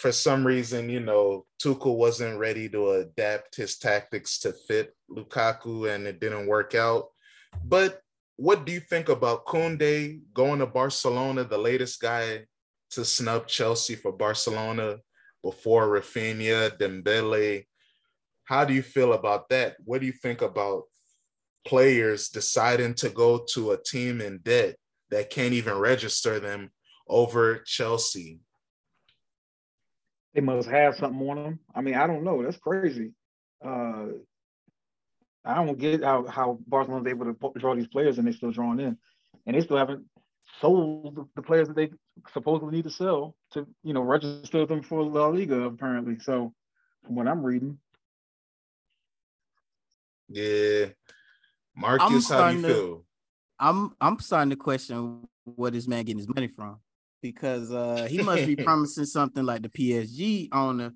for 0.00 0.12
some 0.12 0.46
reason, 0.46 0.88
you 0.88 1.00
know, 1.00 1.46
Tuchel 1.62 1.96
wasn't 1.96 2.38
ready 2.38 2.68
to 2.68 2.90
adapt 2.92 3.56
his 3.56 3.78
tactics 3.78 4.38
to 4.40 4.52
fit 4.52 4.94
Lukaku, 5.10 5.92
and 5.92 6.06
it 6.06 6.20
didn't 6.20 6.46
work 6.46 6.74
out. 6.74 7.08
But 7.64 8.00
what 8.36 8.64
do 8.64 8.72
you 8.72 8.80
think 8.80 9.08
about 9.08 9.46
Koundé 9.46 10.20
going 10.32 10.60
to 10.60 10.66
Barcelona, 10.66 11.44
the 11.44 11.58
latest 11.58 12.00
guy 12.00 12.46
to 12.90 13.04
snub 13.04 13.46
Chelsea 13.46 13.94
for 13.94 14.12
Barcelona 14.12 14.98
before 15.42 15.88
Raphinha, 15.88 16.78
Dembele? 16.78 17.66
How 18.44 18.64
do 18.64 18.74
you 18.74 18.82
feel 18.82 19.12
about 19.12 19.48
that? 19.50 19.76
What 19.84 20.00
do 20.00 20.06
you 20.06 20.12
think 20.12 20.42
about 20.42 20.84
players 21.64 22.28
deciding 22.28 22.94
to 22.94 23.08
go 23.08 23.44
to 23.54 23.72
a 23.72 23.82
team 23.82 24.20
in 24.20 24.38
debt 24.38 24.76
that 25.10 25.30
can't 25.30 25.54
even 25.54 25.74
register 25.78 26.40
them 26.40 26.70
over 27.08 27.58
Chelsea? 27.66 28.40
They 30.34 30.40
must 30.40 30.68
have 30.68 30.96
something 30.96 31.28
on 31.28 31.36
them. 31.36 31.58
I 31.74 31.82
mean, 31.82 31.94
I 31.94 32.06
don't 32.06 32.24
know. 32.24 32.42
That's 32.42 32.56
crazy. 32.56 33.12
Uh, 33.64 34.06
I 35.44 35.54
don't 35.54 35.78
get 35.78 36.02
how, 36.02 36.26
how 36.26 36.58
Barcelona's 36.66 37.06
able 37.06 37.26
to 37.26 37.58
draw 37.58 37.74
these 37.74 37.88
players 37.88 38.18
and 38.18 38.26
they're 38.26 38.34
still 38.34 38.52
drawing 38.52 38.80
in, 38.80 38.96
and 39.46 39.56
they 39.56 39.60
still 39.60 39.76
haven't 39.76 40.04
sold 40.60 41.28
the 41.34 41.42
players 41.42 41.68
that 41.68 41.76
they 41.76 41.90
supposedly 42.32 42.76
need 42.76 42.84
to 42.84 42.90
sell 42.90 43.34
to 43.52 43.66
you 43.82 43.92
know 43.92 44.02
register 44.02 44.66
them 44.66 44.82
for 44.82 45.02
La 45.02 45.26
Liga 45.26 45.62
apparently. 45.62 46.18
So 46.20 46.52
from 47.04 47.16
what 47.16 47.26
I'm 47.26 47.44
reading, 47.44 47.78
yeah, 50.28 50.86
Marcus, 51.74 52.28
how 52.28 52.50
do 52.50 52.56
you 52.56 52.62
feel? 52.62 52.74
To, 52.74 53.04
I'm 53.58 53.96
I'm 54.00 54.18
starting 54.18 54.50
to 54.50 54.56
question 54.56 55.26
where 55.44 55.70
this 55.70 55.88
man 55.88 56.04
getting 56.04 56.18
his 56.18 56.28
money 56.28 56.48
from 56.48 56.80
because 57.22 57.72
uh 57.72 58.06
he 58.10 58.22
must 58.22 58.46
be 58.46 58.56
promising 58.64 59.04
something 59.04 59.44
like 59.44 59.62
the 59.62 59.68
PSG 59.68 60.48
owner. 60.52 60.92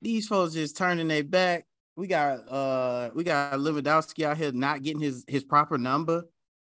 These 0.00 0.26
folks 0.26 0.54
just 0.54 0.76
turning 0.76 1.08
their 1.08 1.24
back 1.24 1.66
we 1.96 2.06
got 2.06 2.50
uh 2.50 3.10
we 3.14 3.24
got 3.24 3.54
Lewandowski 3.54 4.24
out 4.24 4.38
here 4.38 4.52
not 4.52 4.82
getting 4.82 5.00
his 5.00 5.24
his 5.26 5.44
proper 5.44 5.78
number. 5.78 6.24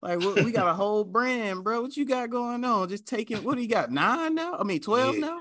Like 0.03 0.19
we 0.19 0.53
got 0.53 0.69
a 0.69 0.75
whole 0.75 1.05
brand, 1.05 1.65
bro. 1.65 1.83
What 1.83 1.97
you 1.97 2.05
got 2.05 2.31
going 2.31 2.65
on? 2.65 2.89
Just 2.89 3.07
taking 3.07 3.43
what 3.43 3.57
do 3.57 3.63
you 3.63 3.69
got? 3.69 3.91
Nine 3.91 4.35
now? 4.35 4.57
I 4.59 4.65
mean, 4.65 4.81
12 4.81 5.15
yeah. 5.15 5.21
now? 5.21 5.41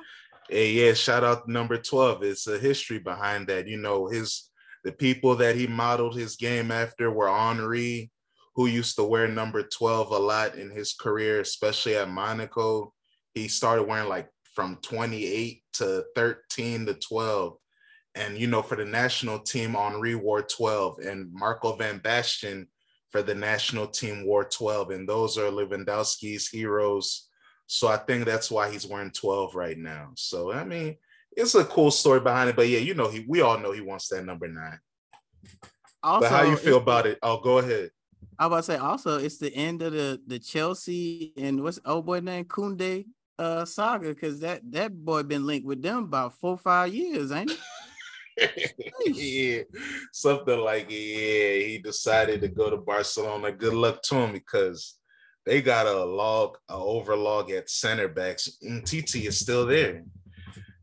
Hey, 0.49 0.71
yeah, 0.71 0.93
shout 0.93 1.23
out 1.23 1.47
number 1.47 1.77
12. 1.77 2.23
It's 2.23 2.47
a 2.47 2.59
history 2.59 2.99
behind 2.99 3.47
that. 3.47 3.67
You 3.67 3.77
know, 3.77 4.07
his 4.07 4.49
the 4.83 4.91
people 4.91 5.35
that 5.37 5.55
he 5.55 5.67
modeled 5.67 6.15
his 6.15 6.35
game 6.35 6.71
after 6.71 7.11
were 7.11 7.29
Henry, 7.29 8.11
who 8.55 8.67
used 8.67 8.95
to 8.95 9.03
wear 9.03 9.27
number 9.27 9.63
12 9.63 10.11
a 10.11 10.17
lot 10.17 10.55
in 10.55 10.69
his 10.69 10.93
career, 10.93 11.39
especially 11.39 11.95
at 11.95 12.09
Monaco. 12.09 12.93
He 13.33 13.47
started 13.47 13.83
wearing 13.83 14.09
like 14.09 14.29
from 14.53 14.77
28 14.83 15.63
to 15.73 16.05
13 16.15 16.85
to 16.85 16.93
12 16.93 17.57
and 18.15 18.37
you 18.37 18.47
know, 18.47 18.61
for 18.61 18.75
the 18.75 18.85
national 18.85 19.39
team, 19.39 19.73
Henry 19.73 20.15
wore 20.15 20.43
12, 20.43 20.99
and 20.99 21.33
Marco 21.33 21.75
van 21.75 21.99
Basten 21.99 22.67
for 23.09 23.23
the 23.23 23.33
national 23.33 23.87
team 23.87 24.25
wore 24.25 24.43
12, 24.43 24.91
and 24.91 25.09
those 25.09 25.37
are 25.37 25.49
Lewandowski's 25.49 26.47
heroes. 26.47 27.29
So 27.67 27.87
I 27.87 27.97
think 27.97 28.25
that's 28.25 28.51
why 28.51 28.69
he's 28.69 28.85
wearing 28.85 29.11
12 29.11 29.55
right 29.55 29.77
now. 29.77 30.11
So 30.15 30.51
I 30.51 30.63
mean, 30.63 30.97
it's 31.35 31.55
a 31.55 31.65
cool 31.65 31.91
story 31.91 32.19
behind 32.19 32.49
it, 32.49 32.55
but 32.55 32.67
yeah, 32.67 32.79
you 32.79 32.93
know, 32.93 33.09
he 33.09 33.25
we 33.27 33.41
all 33.41 33.59
know 33.59 33.71
he 33.71 33.81
wants 33.81 34.07
that 34.09 34.25
number 34.25 34.47
nine. 34.47 34.79
Also, 36.01 36.21
but 36.21 36.31
how 36.31 36.43
you 36.43 36.57
feel 36.57 36.77
about 36.77 37.07
it? 37.07 37.17
Oh, 37.23 37.39
go 37.39 37.59
ahead. 37.59 37.91
I 38.37 38.47
was 38.47 38.67
about 38.67 38.75
to 38.75 38.81
say 38.81 38.85
also 38.85 39.23
it's 39.23 39.37
the 39.37 39.53
end 39.53 39.81
of 39.81 39.93
the 39.93 40.19
the 40.27 40.39
Chelsea 40.39 41.33
and 41.37 41.63
what's 41.63 41.79
old 41.85 42.05
boy 42.05 42.19
name 42.19 42.45
Koundé 42.45 43.05
uh 43.39 43.65
saga 43.65 44.09
because 44.09 44.39
that 44.41 44.61
that 44.71 44.93
boy 44.93 45.23
been 45.23 45.45
linked 45.45 45.65
with 45.65 45.81
them 45.81 46.03
about 46.03 46.33
four 46.33 46.57
five 46.57 46.93
years, 46.93 47.31
ain't 47.31 47.51
it? 47.51 47.59
yeah, 49.05 49.63
something 50.11 50.59
like 50.59 50.89
yeah, 50.89 51.53
he 51.53 51.81
decided 51.83 52.41
to 52.41 52.47
go 52.47 52.69
to 52.69 52.77
Barcelona. 52.77 53.51
Good 53.51 53.73
luck 53.73 54.01
to 54.03 54.15
him 54.15 54.33
because 54.33 54.97
they 55.45 55.61
got 55.61 55.87
a 55.87 56.03
log, 56.03 56.57
a 56.69 56.75
overlog 56.75 57.51
at 57.51 57.69
center 57.69 58.07
backs. 58.07 58.57
And 58.61 58.85
TT 58.85 59.25
is 59.25 59.39
still 59.39 59.65
there. 59.65 60.03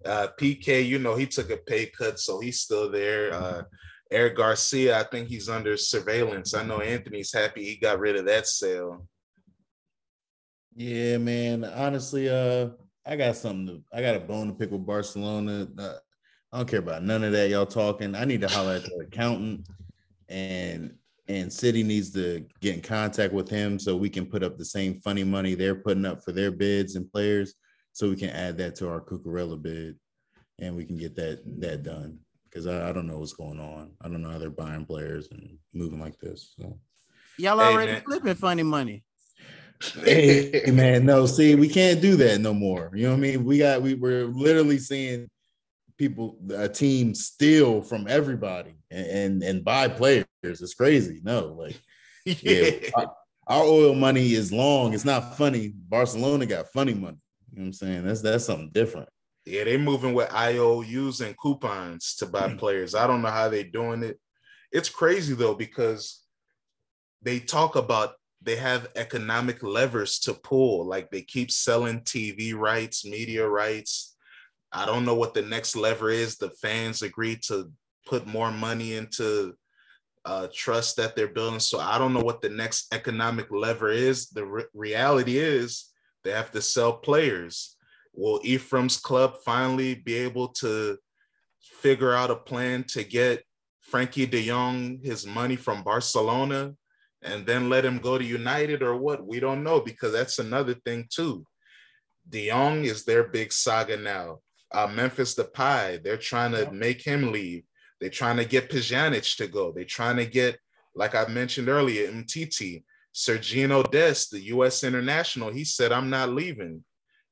Uh, 0.05 0.29
Piqué, 0.39 0.87
you 0.87 0.99
know, 0.99 1.15
he 1.15 1.27
took 1.27 1.51
a 1.51 1.57
pay 1.57 1.87
cut, 1.87 2.19
so 2.19 2.41
he's 2.41 2.61
still 2.61 2.91
there. 2.91 3.33
Uh, 3.33 3.63
Eric 4.11 4.37
Garcia, 4.37 4.99
I 4.99 5.05
think 5.05 5.29
he's 5.29 5.49
under 5.49 5.77
surveillance. 5.77 6.55
I 6.55 6.65
know 6.65 6.81
Anthony's 6.81 7.33
happy 7.33 7.65
he 7.65 7.77
got 7.77 8.01
rid 8.01 8.17
of 8.17 8.25
that 8.27 8.47
sale. 8.47 9.07
Yeah, 10.75 11.19
man. 11.19 11.65
Honestly, 11.65 12.29
uh, 12.29 12.71
I 13.07 13.17
got 13.17 13.37
something 13.37 13.67
to 13.67 13.83
I 13.93 14.03
got 14.03 14.17
a 14.17 14.21
bone 14.21 14.49
to 14.49 14.55
pick 14.55 14.71
with 14.71 14.87
Barcelona. 14.87 15.69
Uh, 15.79 15.95
I 16.53 16.59
don't 16.59 16.69
care 16.69 16.81
about 16.81 17.03
none 17.05 17.23
of 17.23 17.33
that 17.33 17.51
y'all 17.51 17.67
talking. 17.67 18.15
I 18.15 18.25
need 18.25 18.41
to 18.41 18.49
holler 18.49 18.75
at 18.75 18.85
the 18.85 19.05
accountant 19.07 19.67
and 20.29 20.95
and 21.29 21.53
City 21.53 21.85
needs 21.85 22.11
to 22.11 22.45
get 22.61 22.75
in 22.75 22.81
contact 22.81 23.33
with 23.33 23.49
him 23.49 23.79
so 23.79 23.97
we 23.97 24.11
can 24.11 24.27
put 24.27 24.43
up 24.43 24.59
the 24.59 24.65
same 24.65 25.01
funny 25.01 25.23
money 25.23 25.55
they're 25.55 25.77
putting 25.77 26.05
up 26.05 26.25
for 26.25 26.33
their 26.33 26.51
bids 26.51 26.97
and 26.97 27.11
players, 27.11 27.55
so 27.93 28.09
we 28.09 28.17
can 28.17 28.31
add 28.31 28.59
that 28.59 28.77
to 28.77 28.89
our 28.89 29.01
Cucurella 29.01 29.61
bid, 29.61 29.97
and 30.59 30.77
we 30.77 30.85
can 30.85 30.97
get 30.97 31.17
that 31.17 31.43
that 31.61 31.83
done. 31.83 32.19
Because 32.45 32.67
I, 32.67 32.89
I, 32.89 32.93
don't 32.93 33.07
know 33.07 33.19
what's 33.19 33.33
going 33.33 33.61
on. 33.61 33.93
I 34.03 34.09
don't 34.09 34.23
know 34.23 34.31
how 34.31 34.39
they're 34.39 34.51
buying 34.51 34.85
players 34.85 35.29
and 35.31 35.57
moving 35.73 36.01
like 36.01 36.19
this. 36.19 36.53
So. 36.59 36.81
Y'all 37.39 37.61
already 37.61 37.93
hey, 37.93 38.01
flipping 38.01 38.35
funny 38.35 38.65
money. 38.65 39.05
hey 40.03 40.65
man, 40.73 41.07
no, 41.07 41.27
see, 41.27 41.55
we 41.55 41.69
can't 41.69 42.01
do 42.01 42.17
that 42.17 42.41
no 42.41 42.53
more. 42.53 42.91
You 42.95 43.05
know 43.05 43.11
what 43.11 43.19
I 43.19 43.21
mean? 43.21 43.45
We 43.45 43.59
got 43.59 43.83
we 43.83 43.95
we're 43.95 44.25
literally 44.25 44.79
seeing 44.79 45.29
people 46.01 46.39
a 46.55 46.67
team 46.67 47.15
steal 47.15 47.83
from 47.83 48.07
everybody 48.09 48.75
and, 48.91 49.07
and, 49.07 49.43
and 49.43 49.65
buy 49.65 49.87
players. 49.87 50.25
It's 50.43 50.73
crazy. 50.73 51.21
No, 51.23 51.57
like 51.59 51.81
yeah, 52.25 52.71
our, 52.97 53.15
our, 53.47 53.65
oil 53.65 53.95
money 53.95 54.33
is 54.33 54.51
long. 54.51 54.95
It's 54.95 55.05
not 55.05 55.37
funny. 55.37 55.75
Barcelona 55.75 56.47
got 56.47 56.73
funny 56.73 56.95
money. 56.95 57.19
You 57.53 57.59
know 57.59 57.63
what 57.63 57.67
I'm 57.67 57.73
saying? 57.73 58.07
That's 58.07 58.23
that's 58.23 58.45
something 58.45 58.71
different. 58.73 59.09
Yeah, 59.47 59.65
they're 59.65 59.79
moving 59.79 60.15
with 60.15 60.33
IOUs 60.33 61.21
and 61.21 61.37
coupons 61.39 62.15
to 62.17 62.27
buy 62.27 62.55
players. 62.55 62.95
I 62.95 63.07
don't 63.07 63.23
know 63.23 63.31
how 63.31 63.49
they're 63.49 63.65
doing 63.65 64.03
it. 64.03 64.21
It's 64.71 64.89
crazy 64.89 65.35
though, 65.35 65.55
because 65.55 66.25
they 67.23 67.39
talk 67.41 67.77
about 67.77 68.15
they 68.43 68.57
have 68.57 68.89
economic 68.97 69.63
levers 69.63 70.19
to 70.21 70.35
pull. 70.35 70.87
Like 70.87 71.11
they 71.11 71.23
keep 71.23 71.51
selling 71.51 72.01
TV 72.01 72.55
rights, 72.55 73.05
media 73.05 73.47
rights, 73.47 74.11
I 74.73 74.87
don't 74.87 75.05
know 75.05 75.15
what 75.15 75.35
the 75.35 75.43
next 75.43 75.75
lever 75.77 76.11
is. 76.11 76.37
The 76.37 76.51
fans 76.51 77.03
agreed 77.03 77.43
to 77.45 77.71
put 78.07 78.27
more 78.27 78.51
money 78.51 78.95
into 78.95 79.55
uh, 80.25 80.49
trust 80.55 80.97
that 80.97 81.17
they're 81.17 81.29
building. 81.29 81.61
So 81.61 81.81
I 81.81 81.99
don't 81.99 82.13
know 82.13 82.21
what 82.21 82.41
the 82.41 82.51
next 82.51 82.93
economic 82.95 83.51
lever 83.51 83.91
is. 83.91 84.29
The 84.29 84.45
re- 84.45 84.65
reality 84.75 85.39
is 85.39 85.90
they 86.25 86.31
have 86.31 86.51
to 86.53 86.63
sell 86.63 86.95
players. 86.95 87.77
Will 88.13 88.41
Ephraim's 88.43 88.97
club 88.97 89.37
finally 89.45 89.95
be 89.95 90.15
able 90.15 90.49
to 90.49 90.99
figure 91.61 92.13
out 92.13 92.31
a 92.31 92.37
plan 92.37 92.85
to 92.85 93.05
get 93.05 93.45
Frenkie 93.91 94.31
de 94.31 94.47
Jong 94.47 95.01
his 95.03 95.27
money 95.27 95.57
from 95.57 95.83
Barcelona 95.83 96.75
and 97.23 97.47
then 97.47 97.69
let 97.69 97.85
him 97.85 97.99
go 97.99 98.19
to 98.19 98.25
United 98.25 98.83
or 98.83 98.97
what? 98.97 99.27
We 99.27 99.41
don't 99.41 99.63
know 99.63 99.81
because 99.81 100.13
that's 100.13 100.39
another 100.39 100.75
thing 100.75 101.07
too. 101.11 101.45
De 102.29 102.49
Jong 102.49 102.85
is 102.85 103.05
their 103.05 103.25
big 103.29 103.53
saga 103.53 103.97
now 103.97 104.39
uh, 104.73 104.87
Memphis 104.87 105.35
Depay. 105.35 106.03
They're 106.03 106.17
trying 106.17 106.53
to 106.53 106.71
make 106.71 107.03
him 107.03 107.33
leave. 107.33 107.65
They're 108.01 108.11
trying 108.11 108.37
to 108.39 108.45
get 108.45 108.71
Pjanic 108.71 109.37
to 109.37 109.47
go. 109.47 109.73
They're 109.73 109.85
trying 109.85 110.17
to 110.17 110.27
get, 110.27 110.59
like 110.95 111.15
I 111.15 111.27
mentioned 111.27 111.69
earlier, 111.69 112.11
Umtiti, 112.11 112.85
Sergiño 113.15 113.91
Dest, 113.91 114.31
the 114.31 114.41
U.S. 114.55 114.85
international. 114.85 115.51
He 115.51 115.65
said, 115.65 115.93
"I'm 115.93 116.11
not 116.11 116.31
leaving," 116.31 116.85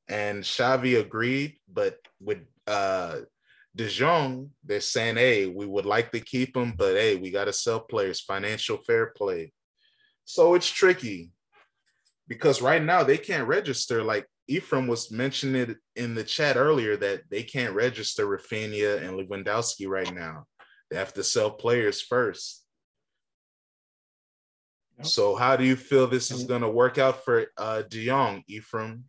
and 0.07 0.43
Xavi 0.43 0.99
agreed. 0.99 1.57
But 1.71 1.97
with 2.19 2.39
uh, 2.67 3.19
De 3.75 3.87
Jong, 3.87 4.51
they're 4.63 4.81
saying, 4.81 5.15
"Hey, 5.15 5.45
we 5.45 5.65
would 5.65 5.85
like 5.85 6.11
to 6.11 6.19
keep 6.19 6.55
him, 6.55 6.73
but 6.77 6.95
hey, 6.95 7.15
we 7.15 7.31
got 7.31 7.45
to 7.45 7.53
sell 7.53 7.79
players. 7.79 8.21
Financial 8.21 8.77
fair 8.77 9.13
play." 9.15 9.53
So 10.25 10.53
it's 10.53 10.69
tricky 10.69 11.31
because 12.27 12.61
right 12.61 12.83
now 12.83 13.03
they 13.03 13.17
can't 13.17 13.47
register 13.47 14.03
like 14.03 14.27
Ephraim 14.47 14.87
was 14.87 15.11
mentioning 15.11 15.75
in 15.95 16.15
the 16.15 16.23
chat 16.23 16.57
earlier 16.57 16.97
that 16.97 17.21
they 17.29 17.43
can't 17.43 17.73
register 17.73 18.25
Raphinha 18.25 18.97
and 19.03 19.17
Lewandowski 19.17 19.87
right 19.87 20.13
now. 20.13 20.45
They 20.89 20.97
have 20.97 21.13
to 21.13 21.23
sell 21.23 21.51
players 21.51 22.01
first. 22.01 22.65
Yep. 24.99 25.07
So 25.07 25.35
how 25.35 25.55
do 25.55 25.63
you 25.63 25.75
feel 25.75 26.07
this 26.07 26.29
is 26.29 26.43
going 26.43 26.61
to 26.61 26.69
work 26.69 26.97
out 26.97 27.23
for 27.23 27.45
uh, 27.57 27.83
De 27.83 28.05
Jong, 28.05 28.43
Ephraim? 28.47 29.05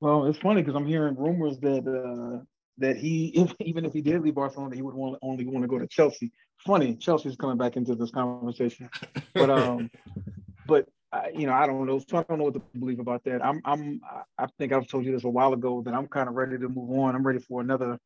Well, 0.00 0.26
it's 0.26 0.38
funny 0.38 0.62
because 0.62 0.74
I'm 0.74 0.86
hearing 0.86 1.16
rumors 1.16 1.58
that 1.60 1.86
uh, 1.86 2.44
that 2.78 2.96
he, 2.96 3.28
if, 3.28 3.54
even 3.60 3.84
if 3.84 3.92
he 3.92 4.00
did 4.00 4.20
leave 4.22 4.34
Barcelona, 4.34 4.74
he 4.74 4.82
would 4.82 4.94
want 4.94 5.18
only 5.22 5.46
want 5.46 5.62
to 5.62 5.68
go 5.68 5.78
to 5.78 5.86
Chelsea. 5.86 6.32
Funny, 6.58 6.96
Chelsea's 6.96 7.36
coming 7.36 7.56
back 7.56 7.76
into 7.76 7.94
this 7.94 8.10
conversation, 8.10 8.90
but 9.32 9.48
um, 9.48 9.88
but 10.66 10.88
I, 11.12 11.30
you 11.34 11.46
know, 11.46 11.52
I 11.52 11.66
don't 11.66 11.86
know. 11.86 12.00
So 12.00 12.18
I 12.18 12.24
don't 12.24 12.38
know 12.38 12.44
what 12.44 12.54
to 12.54 12.62
believe 12.78 12.98
about 12.98 13.22
that. 13.24 13.44
I'm, 13.44 13.60
I'm, 13.64 14.00
I 14.36 14.46
think 14.58 14.72
I've 14.72 14.88
told 14.88 15.04
you 15.04 15.12
this 15.12 15.24
a 15.24 15.28
while 15.28 15.52
ago 15.52 15.82
that 15.82 15.94
I'm 15.94 16.08
kind 16.08 16.28
of 16.28 16.34
ready 16.34 16.58
to 16.58 16.68
move 16.68 16.90
on. 16.98 17.14
I'm 17.14 17.24
ready 17.24 17.38
for 17.38 17.60
another 17.60 17.98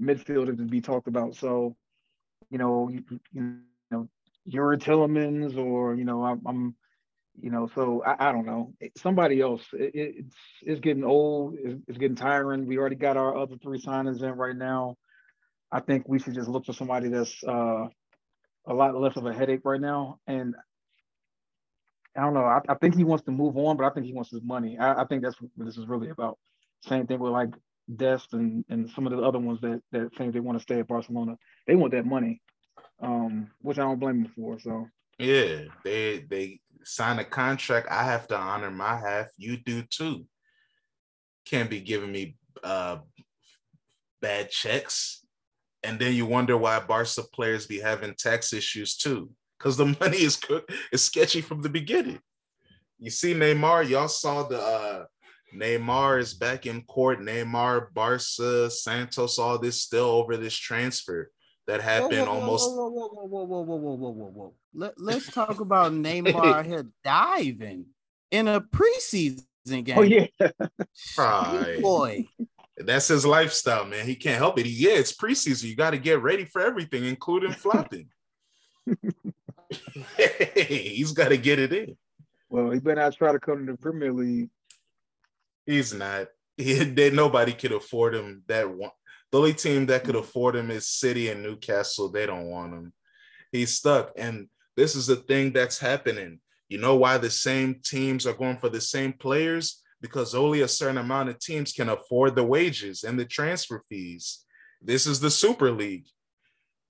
midfielder 0.00 0.56
to 0.56 0.62
be 0.62 0.80
talked 0.80 1.08
about. 1.08 1.34
So, 1.34 1.74
you 2.50 2.58
know, 2.58 2.88
you, 2.88 3.02
you 3.32 3.56
know, 4.46 4.62
Youri 4.62 4.78
Tielemans 4.78 5.56
or 5.56 5.94
you 5.94 6.04
know, 6.04 6.24
I'm, 6.24 6.42
I'm 6.46 6.74
you 7.40 7.50
know, 7.50 7.68
so 7.74 8.02
I, 8.04 8.28
I, 8.28 8.32
don't 8.32 8.46
know. 8.46 8.74
Somebody 8.96 9.40
else. 9.40 9.62
It, 9.72 9.92
it's 9.94 10.36
it's 10.62 10.80
getting 10.80 11.04
old. 11.04 11.54
It's, 11.58 11.80
it's, 11.88 11.98
getting 11.98 12.16
tiring. 12.16 12.66
We 12.66 12.78
already 12.78 12.96
got 12.96 13.16
our 13.16 13.36
other 13.36 13.56
three 13.62 13.80
signings 13.80 14.22
in 14.22 14.32
right 14.32 14.56
now. 14.56 14.96
I 15.70 15.80
think 15.80 16.06
we 16.06 16.18
should 16.18 16.34
just 16.34 16.48
look 16.48 16.66
for 16.66 16.74
somebody 16.74 17.08
that's 17.08 17.42
uh, 17.44 17.86
a 18.66 18.74
lot 18.74 18.94
less 18.94 19.16
of 19.16 19.24
a 19.24 19.32
headache 19.32 19.62
right 19.64 19.80
now. 19.80 20.18
And 20.26 20.54
I 22.16 22.20
don't 22.20 22.34
know. 22.34 22.44
I, 22.44 22.60
I, 22.68 22.74
think 22.74 22.96
he 22.96 23.04
wants 23.04 23.24
to 23.24 23.30
move 23.30 23.56
on, 23.56 23.78
but 23.78 23.86
I 23.86 23.90
think 23.90 24.04
he 24.04 24.12
wants 24.12 24.30
his 24.30 24.42
money. 24.42 24.76
I, 24.78 25.02
I 25.02 25.06
think 25.06 25.22
that's 25.22 25.40
what 25.40 25.50
this 25.56 25.78
is 25.78 25.86
really 25.86 26.10
about. 26.10 26.38
Same 26.86 27.06
thing 27.06 27.18
with 27.18 27.32
like 27.32 27.54
Dest 27.96 28.34
and, 28.34 28.64
and 28.68 28.90
some 28.90 29.06
of 29.06 29.12
the 29.12 29.22
other 29.22 29.38
ones 29.38 29.60
that 29.62 29.82
that 29.92 30.14
think 30.16 30.32
they 30.32 30.40
want 30.40 30.58
to 30.58 30.62
stay 30.62 30.78
at 30.78 30.88
Barcelona. 30.88 31.36
They 31.66 31.74
want 31.74 31.92
that 31.92 32.06
money, 32.06 32.42
um, 33.02 33.50
which 33.60 33.78
I 33.78 33.82
don't 33.82 33.98
blame 33.98 34.22
them 34.22 34.32
for. 34.34 34.58
So 34.58 34.88
yeah, 35.18 35.62
they 35.84 36.24
they 36.30 36.60
sign 36.84 37.18
a 37.18 37.24
contract. 37.24 37.88
I 37.90 38.04
have 38.04 38.26
to 38.28 38.36
honor 38.36 38.70
my 38.70 38.96
half. 38.96 39.26
You 39.36 39.56
do 39.56 39.82
too. 39.82 40.24
Can't 41.44 41.68
be 41.68 41.80
giving 41.80 42.12
me 42.12 42.36
uh, 42.62 42.98
bad 44.20 44.50
checks, 44.50 45.26
and 45.82 45.98
then 45.98 46.14
you 46.14 46.24
wonder 46.24 46.56
why 46.56 46.78
Barca 46.80 47.22
players 47.34 47.66
be 47.66 47.80
having 47.80 48.14
tax 48.14 48.52
issues 48.52 48.96
too 48.96 49.30
because 49.58 49.76
the 49.76 49.96
money 50.00 50.18
is 50.18 50.40
is 50.92 51.02
sketchy 51.02 51.40
from 51.40 51.60
the 51.60 51.68
beginning. 51.68 52.20
You 52.98 53.10
see 53.10 53.34
Neymar, 53.34 53.88
y'all 53.88 54.06
saw 54.06 54.44
the 54.44 54.60
uh, 54.60 55.04
Neymar 55.54 56.20
is 56.20 56.34
back 56.34 56.66
in 56.66 56.82
court. 56.82 57.20
Neymar, 57.20 57.92
Barca, 57.92 58.70
Santos, 58.70 59.38
all 59.40 59.58
this 59.58 59.82
still 59.82 60.04
over 60.06 60.36
this 60.36 60.56
transfer 60.56 61.30
that 61.66 61.80
happened 61.80 62.12
whoa, 62.12 62.24
whoa, 62.24 62.40
almost. 62.40 62.70
Whoa, 62.70 62.88
whoa, 62.88 63.08
whoa, 63.08 63.26
whoa, 63.26 63.44
whoa, 63.44 63.62
whoa, 63.62 63.76
whoa, 63.76 63.94
whoa, 63.96 64.10
whoa, 64.10 64.30
whoa. 64.30 64.54
Let, 64.74 65.00
let's 65.00 65.30
talk 65.30 65.60
about 65.60 65.92
Neymar 65.92 66.64
here 66.66 66.86
diving 67.04 67.86
in 68.30 68.48
a 68.48 68.60
preseason 68.60 69.44
oh, 69.70 69.82
game. 69.82 69.98
Oh 69.98 70.02
yeah, 70.02 70.26
right. 71.18 71.80
boy. 71.80 72.26
That's 72.78 73.08
his 73.08 73.26
lifestyle, 73.26 73.84
man. 73.84 74.06
He 74.06 74.16
can't 74.16 74.38
help 74.38 74.58
it. 74.58 74.66
He, 74.66 74.86
yeah, 74.86 74.94
it's 74.94 75.14
preseason. 75.14 75.64
You 75.64 75.76
got 75.76 75.90
to 75.90 75.98
get 75.98 76.22
ready 76.22 76.44
for 76.44 76.62
everything, 76.62 77.04
including 77.04 77.52
flopping. 77.52 78.08
he's 80.56 81.12
got 81.12 81.28
to 81.28 81.36
get 81.36 81.58
it 81.58 81.72
in. 81.72 81.96
Well, 82.48 82.70
he 82.70 82.80
better 82.80 83.00
not 83.00 83.16
try 83.16 83.32
to 83.32 83.40
come 83.40 83.66
to 83.66 83.72
the 83.72 83.78
Premier 83.78 84.12
League. 84.12 84.50
He's 85.66 85.94
not. 85.94 86.28
He, 86.56 86.74
they, 86.74 87.10
nobody 87.10 87.52
could 87.52 87.72
afford 87.72 88.14
him. 88.14 88.42
That 88.48 88.68
one. 88.68 88.90
The 89.32 89.38
only 89.38 89.54
team 89.54 89.86
that 89.86 90.04
could 90.04 90.14
afford 90.14 90.54
him 90.54 90.70
is 90.70 90.86
City 90.86 91.30
and 91.30 91.42
Newcastle. 91.42 92.10
They 92.10 92.26
don't 92.26 92.46
want 92.46 92.74
him. 92.74 92.92
He's 93.50 93.74
stuck. 93.74 94.12
And 94.16 94.48
this 94.76 94.94
is 94.94 95.06
the 95.06 95.16
thing 95.16 95.52
that's 95.52 95.78
happening. 95.78 96.38
You 96.68 96.78
know 96.78 96.96
why 96.96 97.18
the 97.18 97.30
same 97.30 97.80
teams 97.84 98.26
are 98.26 98.34
going 98.34 98.58
for 98.58 98.68
the 98.68 98.80
same 98.80 99.12
players? 99.12 99.82
Because 100.00 100.34
only 100.34 100.60
a 100.60 100.68
certain 100.68 100.98
amount 100.98 101.30
of 101.30 101.38
teams 101.38 101.72
can 101.72 101.88
afford 101.88 102.34
the 102.34 102.44
wages 102.44 103.04
and 103.04 103.18
the 103.18 103.24
transfer 103.24 103.82
fees. 103.88 104.44
This 104.80 105.06
is 105.06 105.20
the 105.20 105.30
Super 105.30 105.70
League 105.70 106.06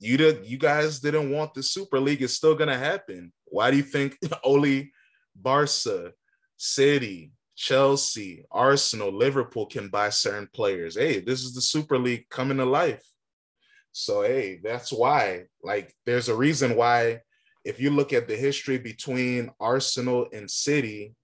you 0.02 0.16
did 0.16 0.44
you 0.44 0.58
guys 0.58 0.98
didn't 0.98 1.30
want 1.30 1.54
the 1.54 1.62
Super 1.62 2.00
League. 2.00 2.22
It's 2.22 2.34
still 2.34 2.56
gonna 2.56 2.76
happen. 2.76 3.32
Why 3.44 3.70
do 3.70 3.76
you 3.76 3.84
think 3.84 4.18
only 4.44 4.92
Barca, 5.34 6.12
City, 6.56 7.32
Chelsea, 7.56 8.44
Arsenal, 8.50 9.12
Liverpool 9.12 9.66
can 9.66 9.88
buy 9.88 10.10
certain 10.10 10.48
players? 10.52 10.96
Hey, 10.96 11.20
this 11.20 11.42
is 11.42 11.54
the 11.54 11.60
Super 11.60 11.98
League 11.98 12.28
coming 12.28 12.58
to 12.58 12.64
life. 12.64 13.04
So 13.92 14.22
hey, 14.22 14.60
that's 14.62 14.92
why. 14.92 15.44
Like, 15.62 15.94
there's 16.06 16.28
a 16.28 16.36
reason 16.36 16.76
why 16.76 17.20
if 17.64 17.80
you 17.80 17.90
look 17.90 18.12
at 18.12 18.26
the 18.26 18.36
history 18.36 18.78
between 18.78 19.50
Arsenal 19.60 20.26
and 20.32 20.50
City, 20.50 21.14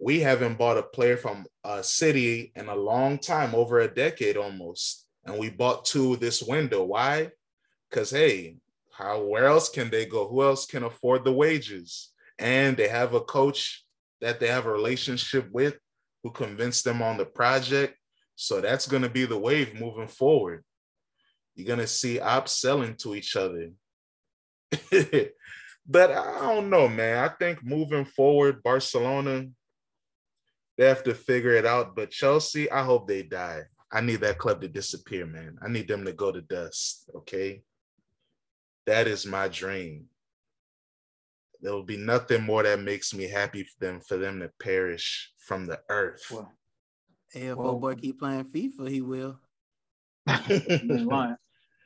we 0.00 0.20
haven't 0.20 0.58
bought 0.58 0.78
a 0.78 0.82
player 0.82 1.16
from 1.16 1.44
a 1.64 1.82
city 1.82 2.52
in 2.54 2.68
a 2.68 2.74
long 2.74 3.18
time, 3.18 3.54
over 3.54 3.80
a 3.80 3.92
decade 3.92 4.36
almost. 4.36 5.06
And 5.24 5.38
we 5.38 5.50
bought 5.50 5.84
two 5.84 6.16
this 6.16 6.42
window. 6.42 6.84
Why? 6.84 7.30
Because 7.90 8.10
hey, 8.10 8.56
how 8.92 9.24
where 9.24 9.46
else 9.46 9.68
can 9.68 9.90
they 9.90 10.06
go? 10.06 10.28
Who 10.28 10.42
else 10.42 10.66
can 10.66 10.84
afford 10.84 11.24
the 11.24 11.32
wages? 11.32 12.10
And 12.38 12.76
they 12.76 12.88
have 12.88 13.14
a 13.14 13.20
coach 13.20 13.84
that 14.20 14.40
they 14.40 14.48
have 14.48 14.66
a 14.66 14.72
relationship 14.72 15.48
with 15.50 15.78
who 16.22 16.30
convinced 16.30 16.84
them 16.84 17.02
on 17.02 17.16
the 17.16 17.24
project. 17.24 17.96
So 18.36 18.60
that's 18.60 18.86
going 18.86 19.02
to 19.02 19.08
be 19.08 19.24
the 19.24 19.38
wave 19.38 19.78
moving 19.78 20.08
forward. 20.08 20.64
You're 21.54 21.66
going 21.66 21.80
to 21.80 21.86
see 21.86 22.20
ops 22.20 22.60
selling 22.60 22.94
to 22.96 23.14
each 23.14 23.36
other. 23.36 23.70
but 25.86 26.10
I 26.12 26.40
don't 26.40 26.70
know, 26.70 26.88
man. 26.88 27.24
I 27.24 27.28
think 27.28 27.64
moving 27.64 28.04
forward, 28.04 28.62
Barcelona, 28.62 29.46
they 30.76 30.86
have 30.86 31.02
to 31.04 31.14
figure 31.14 31.54
it 31.54 31.66
out. 31.66 31.96
But 31.96 32.10
Chelsea, 32.10 32.70
I 32.70 32.84
hope 32.84 33.08
they 33.08 33.22
die. 33.22 33.62
I 33.90 34.02
need 34.02 34.20
that 34.20 34.38
club 34.38 34.60
to 34.60 34.68
disappear, 34.68 35.26
man. 35.26 35.58
I 35.64 35.68
need 35.68 35.88
them 35.88 36.04
to 36.04 36.12
go 36.12 36.30
to 36.30 36.42
dust. 36.42 37.10
Okay. 37.14 37.62
That 38.86 39.06
is 39.06 39.26
my 39.26 39.48
dream. 39.48 40.06
There 41.60 41.72
will 41.72 41.84
be 41.84 41.96
nothing 41.96 42.42
more 42.44 42.62
that 42.62 42.80
makes 42.80 43.12
me 43.12 43.28
happy 43.28 43.64
for 43.64 43.84
them 43.84 44.00
for 44.00 44.16
them 44.16 44.40
to 44.40 44.50
perish 44.60 45.32
from 45.38 45.66
the 45.66 45.80
earth. 45.88 46.24
Well, 46.30 46.52
hey, 47.32 47.46
if 47.46 47.56
well, 47.56 47.78
boy 47.78 47.96
keep 47.96 48.20
playing 48.20 48.44
FIFA, 48.44 48.90
he 48.90 49.00
will. 49.00 49.40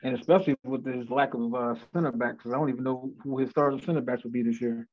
and 0.02 0.18
especially 0.18 0.56
with 0.64 0.84
his 0.84 1.08
lack 1.08 1.34
of 1.34 1.54
uh, 1.54 1.74
center 1.92 2.12
backs, 2.12 2.44
I 2.46 2.50
don't 2.50 2.68
even 2.68 2.84
know 2.84 3.12
who 3.22 3.38
his 3.38 3.50
starting 3.50 3.80
center 3.80 4.00
backs 4.00 4.24
would 4.24 4.32
be 4.32 4.42
this 4.42 4.60
year. 4.60 4.86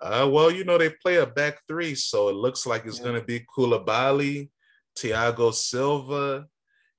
Uh, 0.00 0.28
well, 0.30 0.50
you 0.50 0.64
know 0.64 0.76
they 0.76 0.90
play 0.90 1.16
a 1.16 1.26
back 1.26 1.60
three, 1.66 1.94
so 1.94 2.28
it 2.28 2.34
looks 2.34 2.66
like 2.66 2.84
it's 2.84 2.98
yeah. 2.98 3.04
going 3.04 3.20
to 3.20 3.26
be 3.26 3.44
Koulibaly, 3.56 4.50
Thiago 4.98 5.52
Silva, 5.54 6.46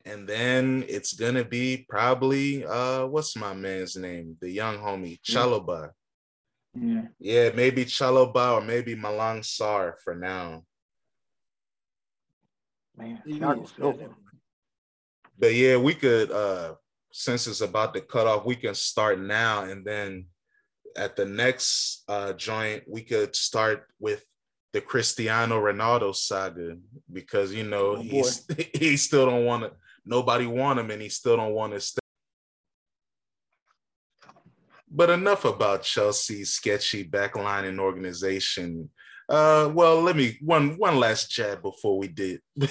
and 0.05 0.28
then 0.28 0.84
it's 0.88 1.13
going 1.13 1.36
to 1.36 1.45
be 1.45 1.86
probably 1.88 2.65
uh, 2.65 3.05
what's 3.05 3.36
my 3.36 3.53
man's 3.53 3.95
name, 3.95 4.38
the 4.41 4.49
young 4.49 4.78
homie 4.78 5.19
Chalobah. 5.21 5.89
Yeah. 6.76 7.01
Yeah, 7.19 7.49
maybe 7.55 7.86
Chalobah 7.86 8.55
or 8.55 8.61
maybe 8.61 8.95
Malang 8.95 9.41
Sarr 9.41 9.93
for 10.03 10.15
now. 10.15 10.63
Man, 12.97 13.21
but 15.38 15.53
yeah, 15.53 15.78
we 15.78 15.93
could 15.93 16.32
uh 16.32 16.76
since 17.11 17.47
it's 17.47 17.61
about 17.61 17.93
to 17.93 18.01
cut 18.01 18.28
off, 18.28 18.45
we 18.45 18.55
can 18.55 18.76
start 18.76 19.19
now 19.19 19.63
and 19.63 19.86
then 19.86 20.26
at 20.97 21.15
the 21.15 21.26
next 21.26 22.03
uh 22.07 22.34
joint 22.34 22.84
we 22.88 23.01
could 23.01 23.36
start 23.36 23.86
with 23.99 24.23
the 24.73 24.82
Cristiano 24.82 25.61
Ronaldo 25.61 26.13
saga 26.15 26.78
because 27.11 27.53
you 27.53 27.63
know 27.63 27.95
oh, 27.97 28.01
he's 28.01 28.45
he 28.73 28.97
still 28.97 29.26
don't 29.26 29.45
want 29.45 29.63
to 29.63 29.71
nobody 30.05 30.45
want 30.45 30.80
him 30.80 30.91
and 30.91 31.01
he 31.01 31.09
still 31.09 31.38
don't 31.38 31.53
want 31.53 31.73
to 31.73 31.80
stay 31.80 31.99
but 34.95 35.09
enough 35.09 35.43
about 35.43 35.83
Chelsea's 35.83 36.53
sketchy 36.53 37.03
backline 37.03 37.67
and 37.67 37.79
organization. 37.79 38.89
Uh, 39.27 39.69
well, 39.73 40.01
let 40.01 40.15
me 40.15 40.37
one 40.39 40.77
one 40.77 40.97
last 40.97 41.29
chat 41.29 41.61
before 41.61 41.97
we 41.97 42.07
did. 42.07 42.41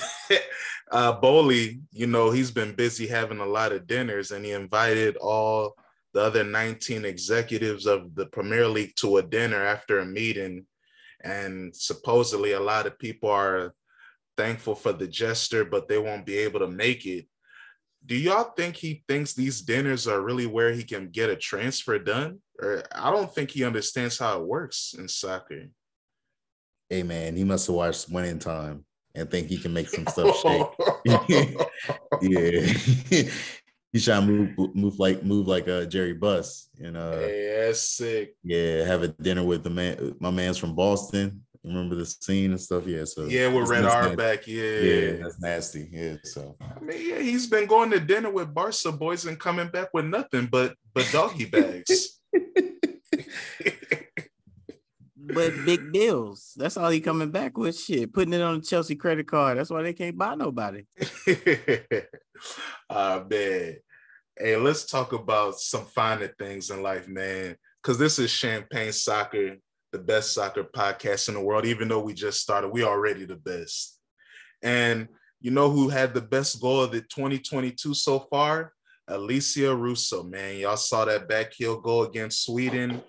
uh, 0.91 1.13
Boehly, 1.13 1.81
you 1.93 2.07
know, 2.07 2.31
he's 2.31 2.51
been 2.51 2.75
busy 2.75 3.07
having 3.07 3.41
a 3.41 3.47
lot 3.47 3.73
of 3.73 3.87
dinners, 3.87 4.31
and 4.31 4.45
he 4.45 4.53
invited 4.53 5.17
all 5.17 5.75
the 6.15 6.23
other 6.23 6.45
19 6.45 7.05
executives 7.05 7.87
of 7.87 8.15
the 8.15 8.27
Premier 8.27 8.69
League 8.69 8.95
to 8.97 9.19
a 9.19 9.23
dinner 9.23 9.63
after 9.63 9.99
a 9.99 10.07
meeting. 10.07 10.65
And 11.23 11.75
supposedly, 11.77 12.53
a 12.53 12.61
lot 12.61 12.87
of 12.87 12.99
people 12.99 13.31
are 13.31 13.75
thankful 14.37 14.77
for 14.77 14.93
the 14.93 15.09
gesture, 15.09 15.65
but 15.65 15.89
they 15.89 15.99
won't 15.99 16.25
be 16.25 16.39
able 16.39 16.61
to 16.61 16.69
make 16.69 17.05
it 17.05 17.27
do 18.07 18.17
y'all 18.17 18.53
think 18.57 18.77
he 18.77 19.03
thinks 19.09 19.33
these 19.33 19.63
dinners 19.63 20.07
are 20.07 20.21
really 20.21 20.47
where 20.47 20.73
he 20.73 20.83
can 20.83 21.09
get 21.09 21.31
a 21.31 21.37
transfer 21.37 21.99
done? 21.99 22.41
Or 22.61 22.85
I 22.95 23.11
don't 23.11 23.35
think 23.35 23.51
he 23.51 23.65
understands 23.65 24.19
how 24.19 24.41
it 24.41 24.47
works 24.47 24.95
in 24.99 25.09
soccer. 25.09 25.69
Hey 26.91 27.03
man, 27.03 27.35
he 27.37 27.45
must 27.45 27.67
have 27.67 27.77
watched 27.77 28.11
Winning 28.11 28.39
Time 28.39 28.85
and 29.15 29.31
think 29.31 29.49
he 29.49 29.59
can 29.59 29.73
make 29.73 29.89
some 29.89 30.07
stuff 30.07 30.37
shake. 30.43 30.67
yeah. 32.21 33.31
He's 33.93 34.05
trying 34.05 34.27
to 34.27 34.33
move, 34.33 34.75
move 34.75 34.99
like 34.99 35.23
move 35.23 35.47
like 35.47 35.69
a 35.69 35.83
uh, 35.83 35.85
Jerry 35.85 36.15
Buss, 36.15 36.69
you 36.77 36.91
know. 36.91 37.13
Yeah, 37.13 37.67
that's 37.67 37.81
sick. 37.81 38.35
Yeah, 38.43 38.85
have 38.85 39.05
a 39.05 39.09
dinner 39.09 39.45
with 39.45 39.63
the 39.63 39.71
man. 39.71 40.17
My 40.19 40.33
man's 40.33 40.59
from 40.59 40.75
Boston. 40.75 41.43
Remember 41.65 41.95
the 41.95 42.05
scene 42.05 42.51
and 42.51 42.61
stuff? 42.61 42.87
Yeah. 42.87 43.05
So 43.05 43.25
yeah, 43.25 43.49
with 43.49 43.71
Red 43.71 43.87
Auerbach. 43.87 44.47
Yeah. 44.47 44.63
Yeah, 44.63 45.13
that's 45.23 45.41
nasty. 45.41 45.89
Yeah. 45.91 46.17
So 46.23 46.57
I 46.61 46.79
mean, 46.81 47.09
yeah, 47.09 47.21
he's 47.21 47.47
been 47.47 47.67
going 47.67 47.91
to 47.91 48.01
dinner 48.01 48.31
with 48.31 48.53
Barca 48.53 48.93
boys 48.93 49.25
and 49.25 49.41
coming 49.41 49.69
back 49.69 49.89
with 49.95 50.05
nothing 50.05 50.47
but 50.47 50.75
but 50.93 51.09
doggy 51.11 51.45
bags. 51.51 52.21
but 55.17 55.53
big 55.65 55.91
bills. 55.91 56.53
That's 56.55 56.77
all 56.77 56.91
he 56.91 57.01
coming 57.01 57.31
back 57.31 57.57
with. 57.57 57.79
Shit, 57.79 58.13
putting 58.13 58.35
it 58.35 58.43
on 58.43 58.57
a 58.57 58.61
Chelsea 58.61 58.97
credit 58.97 59.27
card. 59.27 59.57
That's 59.57 59.71
why 59.71 59.83
they 59.83 59.95
can't 59.95 60.19
buy 60.19 60.35
nobody. 60.35 60.85
Ah 62.91 63.21
uh, 63.21 63.25
man. 63.31 63.77
Hey, 64.37 64.57
let's 64.57 64.85
talk 64.85 65.13
about 65.13 65.59
some 65.61 65.87
finer 65.87 66.29
things 66.39 66.69
in 66.69 66.83
life, 66.83 67.09
man. 67.09 67.57
Cause 67.83 67.97
this 67.97 68.19
is 68.19 68.31
champagne 68.31 68.93
soccer 68.93 69.57
the 69.95 69.99
best 70.01 70.35
soccer 70.35 70.65
podcast 70.65 71.29
in 71.29 71.35
the 71.35 71.41
world. 71.41 71.65
Even 71.65 71.87
though 71.87 72.01
we 72.01 72.15
just 72.15 72.41
started, 72.41 72.69
we 72.69 72.83
already 72.83 73.25
the 73.25 73.37
best. 73.37 74.01
And 74.61 75.07
you 75.41 75.53
know 75.53 75.71
who 75.71 75.89
had 75.89 76.13
the 76.13 76.21
best 76.21 76.61
goal 76.61 76.83
of 76.83 76.91
the 76.91 77.01
2022 77.01 77.95
so 77.95 78.19
far? 78.19 78.73
Alessia 79.09 79.79
Russo, 79.79 80.25
man. 80.25 80.57
Y'all 80.59 80.77
saw 80.77 81.05
that 81.05 81.29
back 81.29 81.53
heel 81.53 81.81
goal 81.81 82.03
against 82.03 82.45
Sweden 82.45 83.03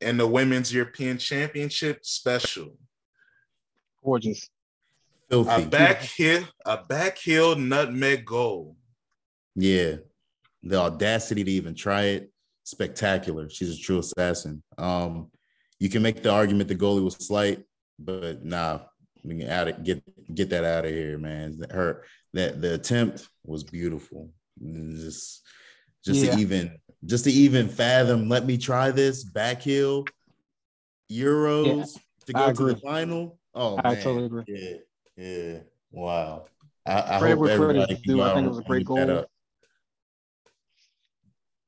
in 0.00 0.16
the 0.16 0.26
Women's 0.28 0.72
European 0.72 1.18
Championship 1.18 2.04
special. 2.04 2.76
Gorgeous. 4.04 4.48
Filthy. 5.28 5.64
A 5.64 5.66
back 5.66 6.02
heel, 6.02 6.44
a 6.64 6.76
back 6.76 7.18
heel 7.18 7.56
nutmeg 7.56 8.24
goal. 8.24 8.76
Yeah. 9.56 9.96
The 10.62 10.76
audacity 10.76 11.42
to 11.42 11.50
even 11.50 11.74
try 11.74 12.02
it, 12.02 12.30
spectacular. 12.62 13.50
She's 13.50 13.76
a 13.76 13.80
true 13.80 13.98
assassin. 13.98 14.62
Um, 14.76 15.32
you 15.78 15.88
can 15.88 16.02
make 16.02 16.22
the 16.22 16.30
argument 16.30 16.68
the 16.68 16.74
goalie 16.74 17.04
was 17.04 17.14
slight, 17.14 17.64
but 17.98 18.44
nah, 18.44 18.80
we 19.24 19.38
can 19.38 19.48
add 19.48 19.68
it, 19.68 19.84
get 19.84 20.02
get 20.34 20.50
that 20.50 20.64
out 20.64 20.84
of 20.84 20.90
here, 20.90 21.18
man. 21.18 21.58
Her 21.70 22.04
that 22.34 22.60
the 22.60 22.74
attempt 22.74 23.28
was 23.44 23.64
beautiful. 23.64 24.30
Just 24.60 25.42
just 26.04 26.24
yeah. 26.24 26.34
to 26.34 26.40
even 26.40 26.78
just 27.04 27.24
to 27.24 27.30
even 27.30 27.68
fathom, 27.68 28.28
let 28.28 28.46
me 28.46 28.58
try 28.58 28.90
this 28.90 29.24
back 29.24 29.62
heel 29.62 30.04
Euros 31.10 31.66
yeah, 31.66 32.00
to 32.26 32.32
go 32.32 32.52
to 32.52 32.74
the 32.74 32.80
final. 32.80 33.38
Oh, 33.54 33.78
I 33.82 33.94
man. 33.94 34.02
totally 34.02 34.26
agree. 34.26 34.44
Yeah, 34.46 34.76
yeah. 35.16 35.58
Wow. 35.90 36.46
I, 36.86 37.16
I 37.16 37.18
hope 37.18 37.48
everybody 37.48 37.94
can 37.94 38.02
do. 38.02 38.22
I 38.22 38.34
think 38.34 38.46
it 38.46 38.48
was 38.48 38.58
a 38.58 38.62
great 38.62 38.86
goal. 38.86 39.26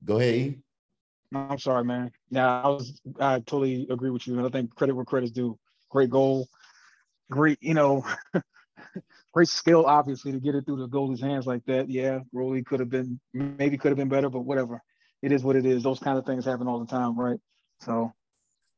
Go 0.04 0.18
ahead. 0.18 0.62
I'm 1.32 1.58
sorry, 1.58 1.84
man. 1.84 2.10
Yeah, 2.30 2.62
I 2.62 2.68
was 2.68 3.00
I 3.20 3.38
totally 3.38 3.86
agree 3.90 4.10
with 4.10 4.26
you. 4.26 4.38
And 4.38 4.46
I 4.46 4.50
think 4.50 4.74
credit 4.74 4.94
where 4.94 5.04
credit's 5.04 5.32
due. 5.32 5.58
Great 5.88 6.10
goal. 6.10 6.48
Great, 7.30 7.58
you 7.60 7.74
know, 7.74 8.04
great 9.32 9.48
skill, 9.48 9.86
obviously, 9.86 10.32
to 10.32 10.40
get 10.40 10.56
it 10.56 10.66
through 10.66 10.78
the 10.78 10.88
goalie's 10.88 11.20
hands 11.20 11.46
like 11.46 11.64
that. 11.66 11.88
Yeah, 11.88 12.20
Rolly 12.32 12.64
could 12.64 12.80
have 12.80 12.90
been 12.90 13.20
maybe 13.32 13.78
could 13.78 13.90
have 13.90 13.98
been 13.98 14.08
better, 14.08 14.28
but 14.28 14.40
whatever. 14.40 14.82
It 15.22 15.32
is 15.32 15.44
what 15.44 15.56
it 15.56 15.66
is. 15.66 15.82
Those 15.82 16.00
kind 16.00 16.18
of 16.18 16.26
things 16.26 16.44
happen 16.44 16.66
all 16.66 16.80
the 16.80 16.86
time, 16.86 17.18
right? 17.18 17.38
So 17.80 18.12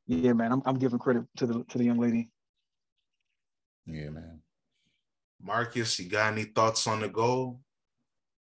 yeah, 0.06 0.34
man, 0.34 0.52
I'm 0.52 0.62
I'm 0.66 0.78
giving 0.78 0.98
credit 0.98 1.24
to 1.36 1.46
the 1.46 1.64
to 1.64 1.78
the 1.78 1.84
young 1.84 1.98
lady. 1.98 2.30
Yeah, 3.86 4.10
man. 4.10 4.40
Marcus, 5.42 5.98
you 5.98 6.08
got 6.08 6.32
any 6.32 6.44
thoughts 6.44 6.86
on 6.86 7.00
the 7.00 7.08
goal? 7.08 7.60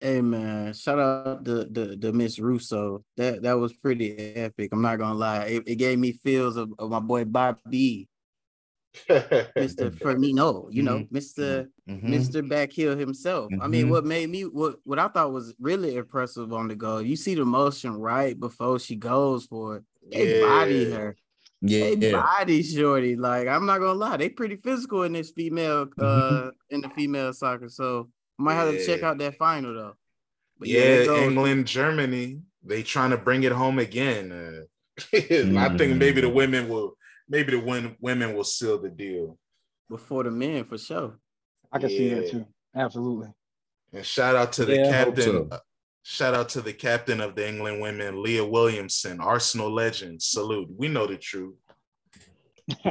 Hey 0.00 0.20
man, 0.20 0.74
shout 0.74 1.00
out 1.00 1.44
to 1.44 1.64
the 1.64 1.96
the 1.98 2.12
Miss 2.12 2.38
Russo. 2.38 3.04
That 3.16 3.42
that 3.42 3.58
was 3.58 3.72
pretty 3.72 4.16
epic. 4.36 4.70
I'm 4.72 4.82
not 4.82 4.98
gonna 4.98 5.18
lie. 5.18 5.44
It, 5.44 5.64
it 5.66 5.74
gave 5.76 5.98
me 5.98 6.12
feels 6.12 6.56
of, 6.56 6.72
of 6.78 6.90
my 6.90 7.00
boy 7.00 7.24
Bobby, 7.24 8.08
Mr. 9.08 9.90
Firmino. 9.98 10.68
You 10.70 10.84
know, 10.84 10.98
mm-hmm. 10.98 11.16
Mr. 11.16 11.66
Mm-hmm. 11.88 12.14
Mr. 12.14 12.48
Backhill 12.48 12.96
himself. 12.96 13.50
Mm-hmm. 13.50 13.62
I 13.62 13.66
mean, 13.66 13.82
mm-hmm. 13.82 13.90
what 13.90 14.04
made 14.04 14.30
me 14.30 14.42
what 14.42 14.76
what 14.84 15.00
I 15.00 15.08
thought 15.08 15.32
was 15.32 15.52
really 15.58 15.96
impressive 15.96 16.52
on 16.52 16.68
the 16.68 16.76
goal. 16.76 17.02
You 17.02 17.16
see 17.16 17.34
the 17.34 17.44
motion 17.44 17.94
right 17.94 18.38
before 18.38 18.78
she 18.78 18.94
goes 18.94 19.46
for 19.46 19.78
it. 19.78 19.82
They 20.12 20.40
yeah. 20.40 20.46
body 20.46 20.92
her. 20.92 21.16
Yeah, 21.60 21.94
they 21.96 22.12
yeah. 22.12 22.22
body 22.22 22.62
shorty. 22.62 23.16
Like 23.16 23.48
I'm 23.48 23.66
not 23.66 23.78
gonna 23.78 23.94
lie, 23.94 24.16
they 24.16 24.28
pretty 24.28 24.56
physical 24.56 25.02
in 25.02 25.12
this 25.12 25.32
female 25.32 25.86
mm-hmm. 25.86 26.46
uh 26.46 26.50
in 26.70 26.82
the 26.82 26.88
female 26.90 27.32
soccer. 27.32 27.68
So 27.68 28.10
might 28.38 28.54
have 28.54 28.70
to 28.70 28.86
check 28.86 29.02
out 29.02 29.18
that 29.18 29.36
final 29.36 29.74
though. 29.74 29.96
But 30.58 30.68
yeah, 30.68 31.02
yeah 31.02 31.24
England, 31.24 31.66
Germany, 31.66 32.40
they 32.64 32.82
trying 32.82 33.10
to 33.10 33.16
bring 33.16 33.42
it 33.42 33.52
home 33.52 33.78
again. 33.78 34.32
Uh, 34.32 35.00
mm-hmm. 35.00 35.58
I 35.58 35.76
think 35.76 35.96
maybe 35.96 36.20
the 36.20 36.28
women 36.28 36.68
will 36.68 36.96
maybe 37.28 37.52
the 37.52 37.60
win, 37.60 37.96
women 38.00 38.34
will 38.34 38.44
seal 38.44 38.78
the 38.78 38.88
deal 38.88 39.38
before 39.88 40.24
the 40.24 40.30
men 40.30 40.64
for 40.64 40.78
sure. 40.78 41.18
I 41.70 41.78
can 41.78 41.90
yeah. 41.90 41.98
see 41.98 42.08
that 42.14 42.30
too. 42.30 42.46
Absolutely. 42.74 43.28
And 43.92 44.04
shout 44.04 44.36
out 44.36 44.52
to 44.54 44.64
the 44.64 44.76
yeah, 44.76 44.90
captain. 44.90 45.24
So. 45.24 45.48
Uh, 45.50 45.58
shout 46.02 46.34
out 46.34 46.48
to 46.50 46.60
the 46.60 46.72
captain 46.72 47.20
of 47.20 47.34
the 47.34 47.48
England 47.48 47.80
women, 47.80 48.22
Leah 48.22 48.44
Williamson, 48.44 49.20
Arsenal 49.20 49.72
legend. 49.72 50.22
Salute. 50.22 50.68
We 50.76 50.88
know 50.88 51.06
the 51.06 51.16
truth. 51.16 51.54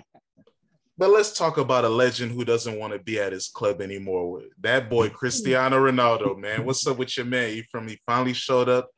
but 0.98 1.12
let's 1.12 1.38
talk 1.38 1.58
about 1.58 1.86
a 1.86 1.90
legend 1.90 2.32
who 2.32 2.44
doesn't 2.44 2.80
want 2.80 2.94
to 2.94 3.00
be 3.00 3.20
at 3.20 3.34
his 3.34 3.50
club 3.50 3.82
anymore. 3.82 4.42
That 4.62 4.90
boy 4.90 5.10
Cristiano 5.10 5.78
Ronaldo, 5.78 6.38
man. 6.38 6.66
What's 6.66 6.86
up 6.88 6.98
with 6.98 7.16
your 7.18 7.26
man? 7.26 7.50
He 7.50 7.62
from 7.64 7.88
he 7.88 8.00
finally 8.06 8.34
showed 8.34 8.70
up 8.70 8.90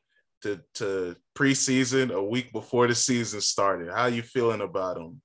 to, 0.42 0.60
to 0.74 1.16
preseason 1.36 2.10
a 2.12 2.22
week 2.22 2.52
before 2.52 2.86
the 2.86 2.94
season 2.94 3.40
started. 3.40 3.92
How 3.92 4.06
you 4.06 4.22
feeling 4.22 4.62
about 4.62 4.96
him? 4.96 5.20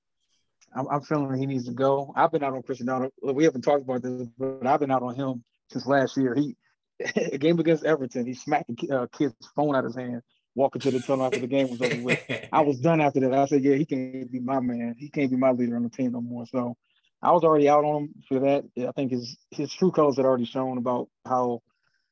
I'm, 0.74 0.86
I'm 0.88 1.00
feeling 1.00 1.38
he 1.38 1.46
needs 1.46 1.64
to 1.66 1.72
go. 1.72 2.12
I've 2.14 2.30
been 2.30 2.44
out 2.44 2.52
on 2.52 2.62
Cristiano. 2.62 3.10
We 3.22 3.44
haven't 3.44 3.62
talked 3.62 3.82
about 3.82 4.02
this, 4.02 4.28
but 4.38 4.66
I've 4.66 4.80
been 4.80 4.90
out 4.90 5.02
on 5.02 5.14
him 5.14 5.42
since 5.70 5.86
last 5.86 6.16
year. 6.16 6.34
He 6.34 6.56
a 7.32 7.38
game 7.38 7.58
against 7.58 7.84
Everton, 7.84 8.26
he 8.26 8.34
smacked 8.34 8.68
the 8.68 8.90
uh, 8.90 9.06
kid's 9.16 9.34
phone 9.54 9.74
out 9.74 9.84
of 9.84 9.94
his 9.94 9.96
hand, 9.96 10.22
walking 10.56 10.80
to 10.80 10.90
the 10.90 10.98
tunnel 10.98 11.26
after 11.26 11.38
the 11.38 11.46
game 11.46 11.68
was 11.70 11.80
over 11.80 12.02
with. 12.02 12.18
I 12.52 12.62
was 12.62 12.80
done 12.80 13.00
after 13.00 13.20
that. 13.20 13.32
I 13.32 13.44
said, 13.44 13.62
yeah, 13.62 13.76
he 13.76 13.84
can't 13.84 14.32
be 14.32 14.40
my 14.40 14.58
man. 14.58 14.96
He 14.98 15.10
can't 15.10 15.30
be 15.30 15.36
my 15.36 15.52
leader 15.52 15.76
on 15.76 15.84
the 15.84 15.90
team 15.90 16.12
no 16.12 16.20
more. 16.20 16.46
So 16.46 16.76
I 17.22 17.30
was 17.30 17.44
already 17.44 17.68
out 17.68 17.84
on 17.84 18.04
him 18.04 18.14
for 18.26 18.40
that. 18.40 18.64
I 18.88 18.92
think 18.92 19.12
his 19.12 19.36
his 19.50 19.72
true 19.72 19.92
colors 19.92 20.16
had 20.16 20.24
already 20.24 20.46
shown 20.46 20.78
about 20.78 21.08
how 21.24 21.62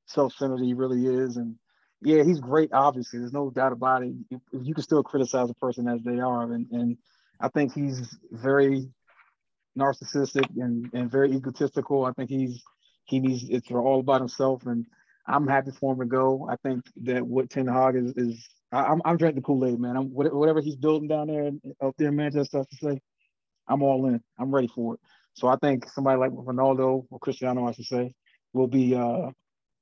self-centered 0.06 0.60
he 0.60 0.74
really 0.74 1.06
is. 1.06 1.38
And 1.38 1.56
yeah, 2.02 2.22
he's 2.22 2.38
great, 2.38 2.70
obviously. 2.72 3.18
There's 3.18 3.32
no 3.32 3.50
doubt 3.50 3.72
about 3.72 4.02
it. 4.02 4.12
You, 4.30 4.40
you 4.52 4.74
can 4.74 4.84
still 4.84 5.02
criticize 5.02 5.50
a 5.50 5.54
person 5.54 5.88
as 5.88 6.02
they 6.02 6.20
are. 6.20 6.52
And, 6.52 6.70
and 6.70 6.98
I 7.40 7.48
think 7.48 7.72
he's 7.72 8.16
very 8.30 8.90
narcissistic 9.76 10.46
and, 10.56 10.90
and 10.92 11.10
very 11.10 11.32
egotistical. 11.32 12.04
I 12.04 12.12
think 12.12 12.30
he's 12.30 12.62
he 13.04 13.20
needs 13.20 13.44
it's 13.48 13.70
all 13.70 14.00
about 14.00 14.20
himself, 14.20 14.66
and 14.66 14.86
I'm 15.26 15.46
happy 15.46 15.70
for 15.70 15.92
him 15.92 16.00
to 16.00 16.06
go. 16.06 16.48
I 16.50 16.56
think 16.56 16.84
that 17.02 17.26
what 17.26 17.50
Ten 17.50 17.66
Hag 17.66 17.96
is 17.96 18.12
is 18.16 18.46
I, 18.72 18.92
am 18.92 19.00
I'm 19.04 19.16
drinking 19.16 19.42
Kool 19.42 19.64
Aid, 19.66 19.80
man. 19.80 19.96
I'm 19.96 20.06
whatever 20.06 20.60
he's 20.60 20.76
building 20.76 21.08
down 21.08 21.28
there 21.28 21.50
up 21.82 21.94
there 21.96 22.08
in 22.08 22.16
Manchester, 22.16 22.58
I 22.58 22.62
to 22.62 22.76
say, 22.76 23.00
I'm 23.68 23.82
all 23.82 24.06
in. 24.06 24.20
I'm 24.38 24.54
ready 24.54 24.68
for 24.68 24.94
it. 24.94 25.00
So 25.34 25.48
I 25.48 25.56
think 25.56 25.88
somebody 25.88 26.18
like 26.18 26.32
Ronaldo 26.32 27.06
or 27.10 27.18
Cristiano, 27.18 27.66
I 27.66 27.72
should 27.72 27.86
say, 27.86 28.14
will 28.52 28.68
be 28.68 28.94
uh 28.94 29.30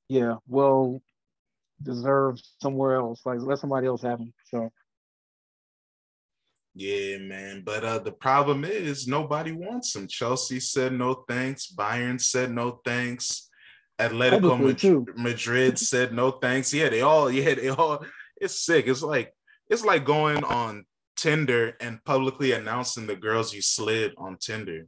yeah, 0.08 0.36
well 0.46 1.00
deserved 1.82 2.46
somewhere 2.60 2.96
else. 2.96 3.22
Like 3.24 3.40
let 3.40 3.58
somebody 3.58 3.86
else 3.86 4.02
have 4.02 4.20
him. 4.20 4.32
So 4.46 4.70
yeah, 6.74 7.18
man. 7.18 7.62
But 7.64 7.84
uh 7.84 7.98
the 7.98 8.12
problem 8.12 8.64
is 8.64 9.08
nobody 9.08 9.52
wants 9.52 9.96
him. 9.96 10.06
Chelsea 10.06 10.60
said 10.60 10.92
no 10.92 11.24
thanks. 11.28 11.72
Bayern 11.74 12.20
said 12.20 12.52
no 12.52 12.80
thanks. 12.84 13.48
Atletico 14.10 14.58
Madrid, 14.58 15.16
Madrid 15.16 15.78
said 15.78 16.12
no 16.12 16.30
thanks. 16.30 16.72
Yeah, 16.72 16.88
they 16.88 17.02
all, 17.02 17.30
yeah, 17.30 17.54
they 17.54 17.68
all 17.68 18.04
it's 18.40 18.64
sick. 18.64 18.86
It's 18.86 19.02
like 19.02 19.32
it's 19.68 19.84
like 19.84 20.04
going 20.04 20.44
on 20.44 20.84
Tinder 21.16 21.76
and 21.80 22.02
publicly 22.04 22.52
announcing 22.52 23.06
the 23.06 23.16
girls 23.16 23.54
you 23.54 23.62
slid 23.62 24.12
on 24.18 24.36
Tinder 24.38 24.86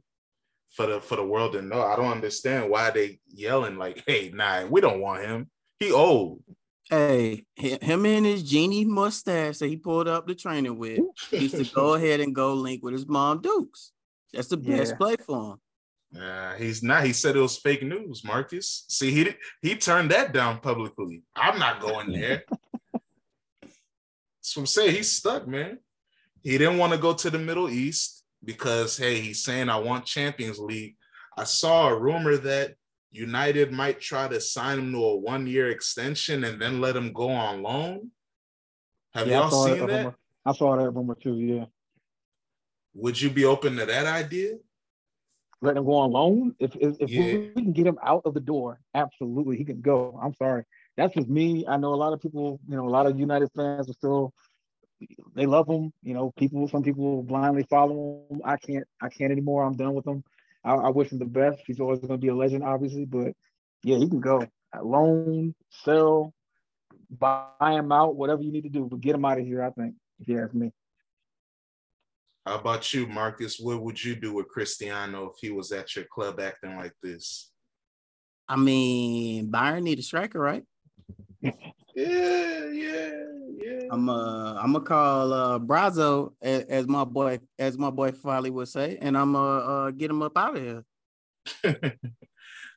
for 0.71 0.85
the 0.85 1.01
for 1.01 1.15
the 1.15 1.25
world 1.25 1.53
to 1.53 1.61
know. 1.61 1.81
I 1.81 1.95
don't 1.95 2.11
understand 2.11 2.69
why 2.69 2.91
they 2.91 3.19
yelling 3.27 3.77
like, 3.77 4.03
hey, 4.05 4.31
nah, 4.33 4.65
we 4.65 4.81
don't 4.81 4.99
want 4.99 5.23
him. 5.23 5.49
He 5.79 5.91
old. 5.91 6.43
Hey, 6.89 7.45
him 7.55 8.05
and 8.05 8.25
his 8.25 8.43
genie 8.43 8.85
mustache 8.85 9.57
that 9.57 9.67
he 9.67 9.75
pulled 9.77 10.07
up 10.07 10.27
the 10.27 10.35
training 10.35 10.77
with 10.77 10.99
used 11.31 11.55
to 11.55 11.63
go 11.73 11.93
ahead 11.95 12.19
and 12.19 12.35
go 12.35 12.53
link 12.53 12.83
with 12.83 12.93
his 12.93 13.07
mom 13.07 13.41
Dukes. 13.41 13.91
That's 14.33 14.49
the 14.49 14.57
best 14.57 14.91
yeah. 14.91 14.97
play 14.97 15.15
for 15.15 15.53
him. 15.53 15.57
Uh, 16.19 16.53
he's 16.55 16.81
not. 16.81 17.03
He 17.03 17.13
said 17.13 17.35
it 17.35 17.41
was 17.41 17.57
fake 17.57 17.83
news, 17.83 18.23
Marcus. 18.23 18.85
See, 18.87 19.11
he 19.11 19.33
he 19.61 19.75
turned 19.75 20.11
that 20.11 20.33
down 20.33 20.59
publicly. 20.59 21.23
I'm 21.35 21.59
not 21.59 21.81
going 21.81 22.11
there. 22.19 22.43
That's 23.61 24.55
what 24.55 24.61
I'm 24.61 24.65
saying. 24.67 24.95
He's 24.95 25.11
stuck, 25.11 25.47
man. 25.47 25.79
He 26.41 26.57
didn't 26.57 26.77
want 26.77 26.93
to 26.93 26.99
go 26.99 27.13
to 27.13 27.29
the 27.29 27.39
Middle 27.39 27.69
East 27.69 28.23
because 28.43 28.97
hey, 28.97 29.19
he's 29.19 29.43
saying 29.43 29.69
I 29.69 29.77
want 29.77 30.05
Champions 30.05 30.59
League. 30.59 30.95
I 31.37 31.43
saw 31.43 31.89
a 31.89 31.99
rumor 31.99 32.37
that 32.37 32.75
United 33.11 33.71
might 33.71 33.99
try 33.99 34.27
to 34.27 34.39
sign 34.39 34.79
him 34.79 34.91
to 34.93 35.03
a 35.03 35.15
one 35.17 35.47
year 35.47 35.69
extension 35.69 36.43
and 36.43 36.61
then 36.61 36.79
let 36.79 36.95
him 36.95 37.11
go 37.11 37.29
on 37.29 37.63
loan. 37.63 38.11
Have 39.13 39.27
yeah, 39.27 39.39
y'all 39.39 39.65
seen 39.65 39.87
that? 39.87 39.97
Rumor. 39.97 40.15
I 40.45 40.53
saw 40.53 40.75
that 40.77 40.91
rumor 40.91 41.15
too. 41.15 41.35
Yeah. 41.35 41.65
Would 42.93 43.19
you 43.19 43.29
be 43.29 43.43
open 43.45 43.75
to 43.77 43.85
that 43.85 44.05
idea? 44.05 44.53
Let 45.61 45.77
him 45.77 45.85
go 45.85 45.95
on 45.95 46.11
loan. 46.11 46.55
If 46.59 46.75
if, 46.75 46.97
if 46.99 47.09
yeah. 47.09 47.49
we 47.55 47.63
can 47.63 47.73
get 47.73 47.87
him 47.87 47.97
out 48.03 48.23
of 48.25 48.33
the 48.33 48.39
door, 48.39 48.79
absolutely, 48.93 49.57
he 49.57 49.65
can 49.65 49.81
go. 49.81 50.19
I'm 50.21 50.33
sorry. 50.33 50.63
That's 50.97 51.13
just 51.15 51.27
me. 51.27 51.65
I 51.67 51.77
know 51.77 51.93
a 51.93 51.95
lot 51.95 52.13
of 52.13 52.21
people. 52.21 52.59
You 52.67 52.77
know, 52.77 52.87
a 52.87 52.89
lot 52.89 53.05
of 53.05 53.17
United 53.19 53.49
fans 53.55 53.89
are 53.89 53.93
still. 53.93 54.33
They 55.35 55.45
love 55.45 55.67
him. 55.67 55.91
You 56.03 56.13
know, 56.13 56.33
people. 56.37 56.67
Some 56.67 56.83
people 56.83 57.23
blindly 57.23 57.65
follow 57.69 58.25
him. 58.29 58.41
I 58.43 58.57
can't. 58.57 58.85
I 59.01 59.09
can't 59.09 59.31
anymore. 59.31 59.63
I'm 59.63 59.75
done 59.75 59.93
with 59.93 60.05
him. 60.05 60.23
I, 60.63 60.73
I 60.73 60.89
wish 60.89 61.11
him 61.11 61.19
the 61.19 61.25
best. 61.25 61.61
He's 61.65 61.79
always 61.79 61.99
going 61.99 62.11
to 62.11 62.17
be 62.17 62.29
a 62.29 62.35
legend, 62.35 62.63
obviously, 62.63 63.05
but 63.05 63.33
yeah, 63.83 63.97
he 63.97 64.09
can 64.09 64.19
go 64.19 64.41
uh, 64.41 64.83
loan, 64.83 65.53
sell, 65.69 66.33
buy 67.09 67.47
him 67.61 67.91
out, 67.91 68.15
whatever 68.15 68.41
you 68.41 68.51
need 68.51 68.63
to 68.63 68.69
do, 68.69 68.87
but 68.89 68.99
get 68.99 69.15
him 69.15 69.25
out 69.25 69.39
of 69.39 69.45
here. 69.45 69.63
I 69.63 69.69
think, 69.69 69.93
if 70.19 70.27
you 70.27 70.41
ask 70.41 70.53
me. 70.53 70.71
How 72.45 72.59
about 72.59 72.93
you, 72.93 73.07
Marcus? 73.07 73.59
What 73.59 73.81
would 73.81 74.03
you 74.03 74.15
do 74.15 74.33
with 74.33 74.49
Cristiano 74.49 75.31
if 75.33 75.39
he 75.41 75.49
was 75.49 75.71
at 75.71 75.95
your 75.95 76.05
club 76.05 76.39
acting 76.39 76.75
like 76.75 76.93
this? 77.01 77.51
I 78.47 78.55
mean, 78.55 79.51
Bayern 79.51 79.81
need 79.81 79.99
a 79.99 80.03
striker, 80.03 80.39
right? 80.39 80.63
Yeah, 81.97 82.65
yeah, 82.73 83.23
yeah. 83.55 83.79
I'm 83.89 84.09
uh 84.09 84.55
I'm 84.55 84.73
gonna 84.73 84.83
call 84.83 85.31
uh 85.31 85.59
Brazzo 85.59 86.33
as, 86.41 86.63
as, 86.63 86.87
my 86.87 87.05
boy 87.05 87.39
as 87.57 87.77
my 87.77 87.89
boy 87.89 88.11
Folly 88.11 88.49
would 88.49 88.67
say, 88.67 88.97
and 88.99 89.17
I'm 89.17 89.33
uh, 89.33 89.59
uh 89.59 89.91
get 89.91 90.11
him 90.11 90.21
up 90.21 90.37
out 90.37 90.57
of 90.57 90.61
here. 90.61 90.83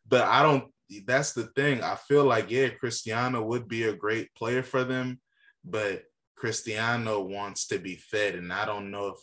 but 0.07 0.23
I 0.23 0.45
don't. 0.45 0.73
That's 1.05 1.33
the 1.33 1.47
thing. 1.47 1.83
I 1.83 1.97
feel 1.97 2.27
like 2.27 2.49
yeah, 2.49 2.69
Cristiano 2.69 3.43
would 3.43 3.67
be 3.67 3.85
a 3.85 3.93
great 3.93 4.33
player 4.37 4.63
for 4.63 4.85
them, 4.85 5.19
but 5.65 6.05
Cristiano 6.37 7.21
wants 7.21 7.67
to 7.69 7.81
be 7.81 7.97
fed, 7.97 8.37
and 8.37 8.53
I 8.53 8.67
don't 8.67 8.93
know 8.93 9.09
if 9.09 9.19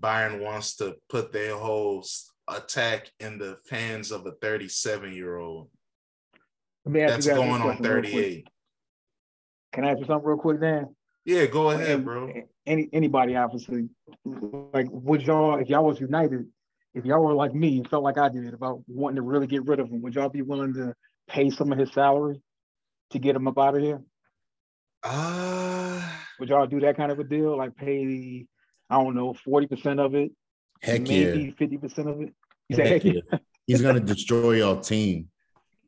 Bayern 0.00 0.40
wants 0.40 0.76
to 0.76 0.96
put 1.08 1.32
their 1.32 1.56
whole 1.56 2.04
attack 2.48 3.10
in 3.20 3.38
the 3.38 3.58
hands 3.70 4.10
of 4.10 4.26
a 4.26 4.32
37 4.42 5.12
year 5.12 5.36
old. 5.36 5.70
That's 6.84 7.26
going 7.26 7.62
on 7.62 7.78
38. 7.78 8.46
Can 9.72 9.84
I 9.84 9.90
ask 9.90 10.00
you 10.00 10.06
something 10.06 10.26
real 10.26 10.36
quick, 10.36 10.60
Dan? 10.60 10.94
Yeah, 11.24 11.46
go 11.46 11.70
ahead, 11.70 12.04
bro. 12.04 12.32
Any 12.66 12.88
anybody, 12.92 13.34
obviously, 13.36 13.88
like 14.24 14.86
would 14.90 15.22
y'all, 15.22 15.58
if 15.58 15.68
y'all 15.68 15.84
was 15.84 16.00
united, 16.00 16.46
if 16.94 17.04
y'all 17.04 17.24
were 17.24 17.32
like 17.32 17.54
me 17.54 17.78
and 17.78 17.88
felt 17.88 18.04
like 18.04 18.18
I 18.18 18.28
did 18.28 18.52
about 18.52 18.82
wanting 18.86 19.16
to 19.16 19.22
really 19.22 19.46
get 19.46 19.66
rid 19.66 19.80
of 19.80 19.88
him, 19.88 20.02
would 20.02 20.14
y'all 20.14 20.28
be 20.28 20.42
willing 20.42 20.74
to 20.74 20.94
pay 21.28 21.50
some 21.50 21.72
of 21.72 21.78
his 21.78 21.92
salary 21.92 22.40
to 23.10 23.18
get 23.18 23.36
him 23.36 23.48
up 23.48 23.58
out 23.58 23.76
of 23.76 23.82
here? 23.82 24.02
Uh 25.02 26.02
would 26.38 26.48
y'all 26.48 26.66
do 26.66 26.80
that 26.80 26.96
kind 26.96 27.12
of 27.12 27.18
a 27.18 27.24
deal? 27.24 27.56
Like 27.56 27.76
pay, 27.76 28.46
I 28.94 29.02
don't 29.02 29.14
know, 29.16 29.34
40% 29.46 30.04
of 30.04 30.14
it? 30.14 30.30
Heck 30.80 31.02
maybe 31.02 31.54
yeah. 31.58 31.66
50% 31.66 31.98
of 32.10 32.20
it? 32.20 32.34
Heck 32.70 32.86
heck 33.02 33.04
yeah. 33.04 33.38
he's 33.66 33.82
gonna 33.82 34.00
destroy 34.00 34.52
your 34.52 34.80
team. 34.80 35.28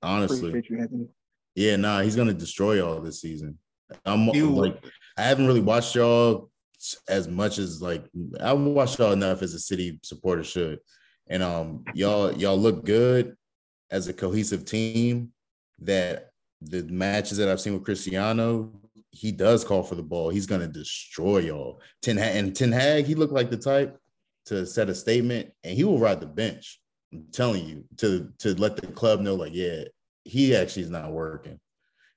Honestly. 0.02 0.62
You, 0.68 1.08
yeah, 1.54 1.76
nah, 1.76 2.00
he's 2.00 2.16
gonna 2.16 2.34
destroy 2.34 2.74
y'all 2.74 3.00
this 3.00 3.20
season. 3.20 3.58
I'm 4.04 4.26
like, 4.26 4.84
I 5.16 5.22
haven't 5.22 5.46
really 5.46 5.60
watched 5.60 5.94
y'all 5.94 6.50
as 7.08 7.28
much 7.28 7.58
as 7.58 7.80
like 7.80 8.04
I've 8.40 8.58
watched 8.58 8.98
y'all 8.98 9.12
enough 9.12 9.42
as 9.42 9.54
a 9.54 9.60
city 9.60 9.98
supporter 10.02 10.44
should. 10.44 10.80
And 11.28 11.42
um 11.42 11.84
y'all 11.94 12.32
y'all 12.32 12.58
look 12.58 12.84
good 12.84 13.36
as 13.90 14.08
a 14.08 14.12
cohesive 14.12 14.64
team 14.64 15.32
that 15.80 16.30
the 16.60 16.82
matches 16.84 17.38
that 17.38 17.48
I've 17.48 17.60
seen 17.60 17.74
with 17.74 17.84
Cristiano, 17.84 18.72
he 19.16 19.32
does 19.32 19.64
call 19.64 19.82
for 19.82 19.94
the 19.94 20.02
ball. 20.02 20.28
He's 20.28 20.46
gonna 20.46 20.68
destroy 20.68 21.38
y'all. 21.38 21.80
Ten 22.02 22.16
Hag 22.16 22.36
and 22.36 22.54
Ten 22.54 22.72
Hag, 22.72 23.06
he 23.06 23.14
looked 23.14 23.32
like 23.32 23.50
the 23.50 23.56
type 23.56 23.98
to 24.46 24.66
set 24.66 24.90
a 24.90 24.94
statement 24.94 25.50
and 25.64 25.74
he 25.74 25.84
will 25.84 25.98
ride 25.98 26.20
the 26.20 26.26
bench. 26.26 26.80
I'm 27.12 27.26
telling 27.32 27.66
you, 27.66 27.84
to 27.98 28.30
to 28.40 28.54
let 28.54 28.76
the 28.76 28.88
club 28.88 29.20
know, 29.20 29.34
like, 29.34 29.54
yeah, 29.54 29.84
he 30.24 30.54
actually 30.54 30.82
is 30.82 30.90
not 30.90 31.12
working. 31.12 31.58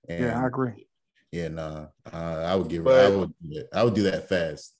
And 0.08 0.26
yeah, 0.26 0.44
I 0.44 0.48
agree. 0.48 0.88
Yeah, 1.32 1.48
nah, 1.50 1.88
uh, 2.12 2.44
I 2.46 2.56
would 2.56 2.68
give. 2.68 2.84
But, 2.84 3.06
I 3.06 3.16
would. 3.16 3.34
I 3.74 3.84
would 3.84 3.94
do 3.94 4.04
that 4.04 4.28
fast. 4.28 4.76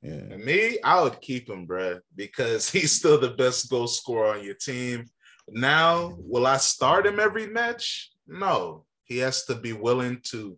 Yeah. 0.00 0.36
Me, 0.36 0.78
I 0.82 1.02
would 1.02 1.20
keep 1.20 1.48
him, 1.48 1.66
bro, 1.66 2.00
because 2.14 2.70
he's 2.74 2.92
still 2.92 3.20
the 3.20 3.30
best 3.30 3.68
goal 3.70 3.86
scorer 3.86 4.34
on 4.34 4.44
your 4.44 4.54
team. 4.54 5.06
Now, 5.48 6.16
will 6.18 6.46
I 6.46 6.56
start 6.56 7.06
him 7.06 7.20
every 7.20 7.46
match? 7.46 8.10
No, 8.26 8.84
he 9.04 9.18
has 9.18 9.44
to 9.46 9.54
be 9.54 9.72
willing 9.72 10.20
to 10.30 10.56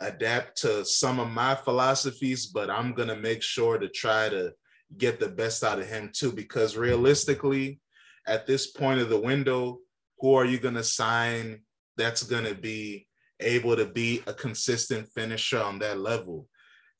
adapt 0.00 0.58
to 0.62 0.84
some 0.84 1.18
of 1.18 1.28
my 1.28 1.54
philosophies, 1.54 2.46
but 2.46 2.70
I'm 2.70 2.92
gonna 2.92 3.16
make 3.16 3.42
sure 3.42 3.78
to 3.78 3.88
try 3.88 4.28
to 4.28 4.52
get 4.96 5.20
the 5.20 5.28
best 5.28 5.64
out 5.64 5.78
of 5.78 5.88
him 5.88 6.10
too. 6.12 6.32
Because 6.32 6.76
realistically, 6.76 7.80
at 8.26 8.46
this 8.46 8.68
point 8.68 9.00
of 9.00 9.08
the 9.08 9.20
window, 9.20 9.78
who 10.20 10.34
are 10.34 10.44
you 10.44 10.58
gonna 10.58 10.84
sign 10.84 11.62
that's 11.96 12.22
gonna 12.22 12.54
be 12.54 13.06
able 13.40 13.76
to 13.76 13.86
be 13.86 14.22
a 14.26 14.34
consistent 14.34 15.08
finisher 15.14 15.60
on 15.60 15.78
that 15.80 15.98
level? 15.98 16.48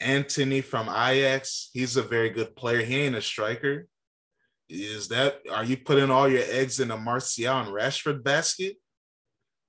Antony 0.01 0.61
from 0.61 0.89
Ajax, 0.89 1.71
he's 1.73 1.97
a 1.97 2.03
very 2.03 2.31
good 2.31 2.55
player. 2.55 2.83
He 2.83 3.01
ain't 3.01 3.17
a 3.17 3.23
striker. 3.23 3.89
Is 4.69 5.09
that 5.09 5.41
are 5.51 5.65
you 5.65 5.77
putting 5.79 6.11
all 6.11 6.29
your 6.29 6.45
eggs 6.45 6.79
in 6.79 6.91
a 6.91 6.97
Martial 6.97 7.59
and 7.59 7.69
Rashford 7.75 8.23
basket? 8.23 8.77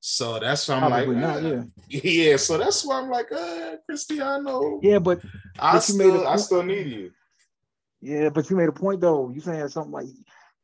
So 0.02 0.40
that's 0.40 0.68
why 0.68 0.76
I'm 0.76 0.92
Probably 0.92 1.16
like, 1.16 1.18
not, 1.18 1.44
uh, 1.44 1.64
yeah. 1.90 2.02
yeah. 2.04 2.38
So 2.38 2.58
that's 2.58 2.86
why 2.86 3.02
I'm 3.02 3.10
like, 3.10 3.32
uh, 3.32 3.76
Cristiano. 3.86 4.80
Yeah, 4.82 5.00
but, 5.00 5.22
I 5.60 5.74
but 5.74 5.80
still, 5.82 6.28
I 6.28 6.38
still 6.38 6.64
need 6.64 6.88
you. 6.88 7.12
Yeah, 8.02 8.30
but 8.30 8.50
you 8.50 8.56
made 8.56 8.70
a 8.70 8.74
point 8.74 9.02
though. 9.02 9.30
You 9.30 9.42
saying 9.42 9.68
something 9.68 9.92
like 9.92 10.08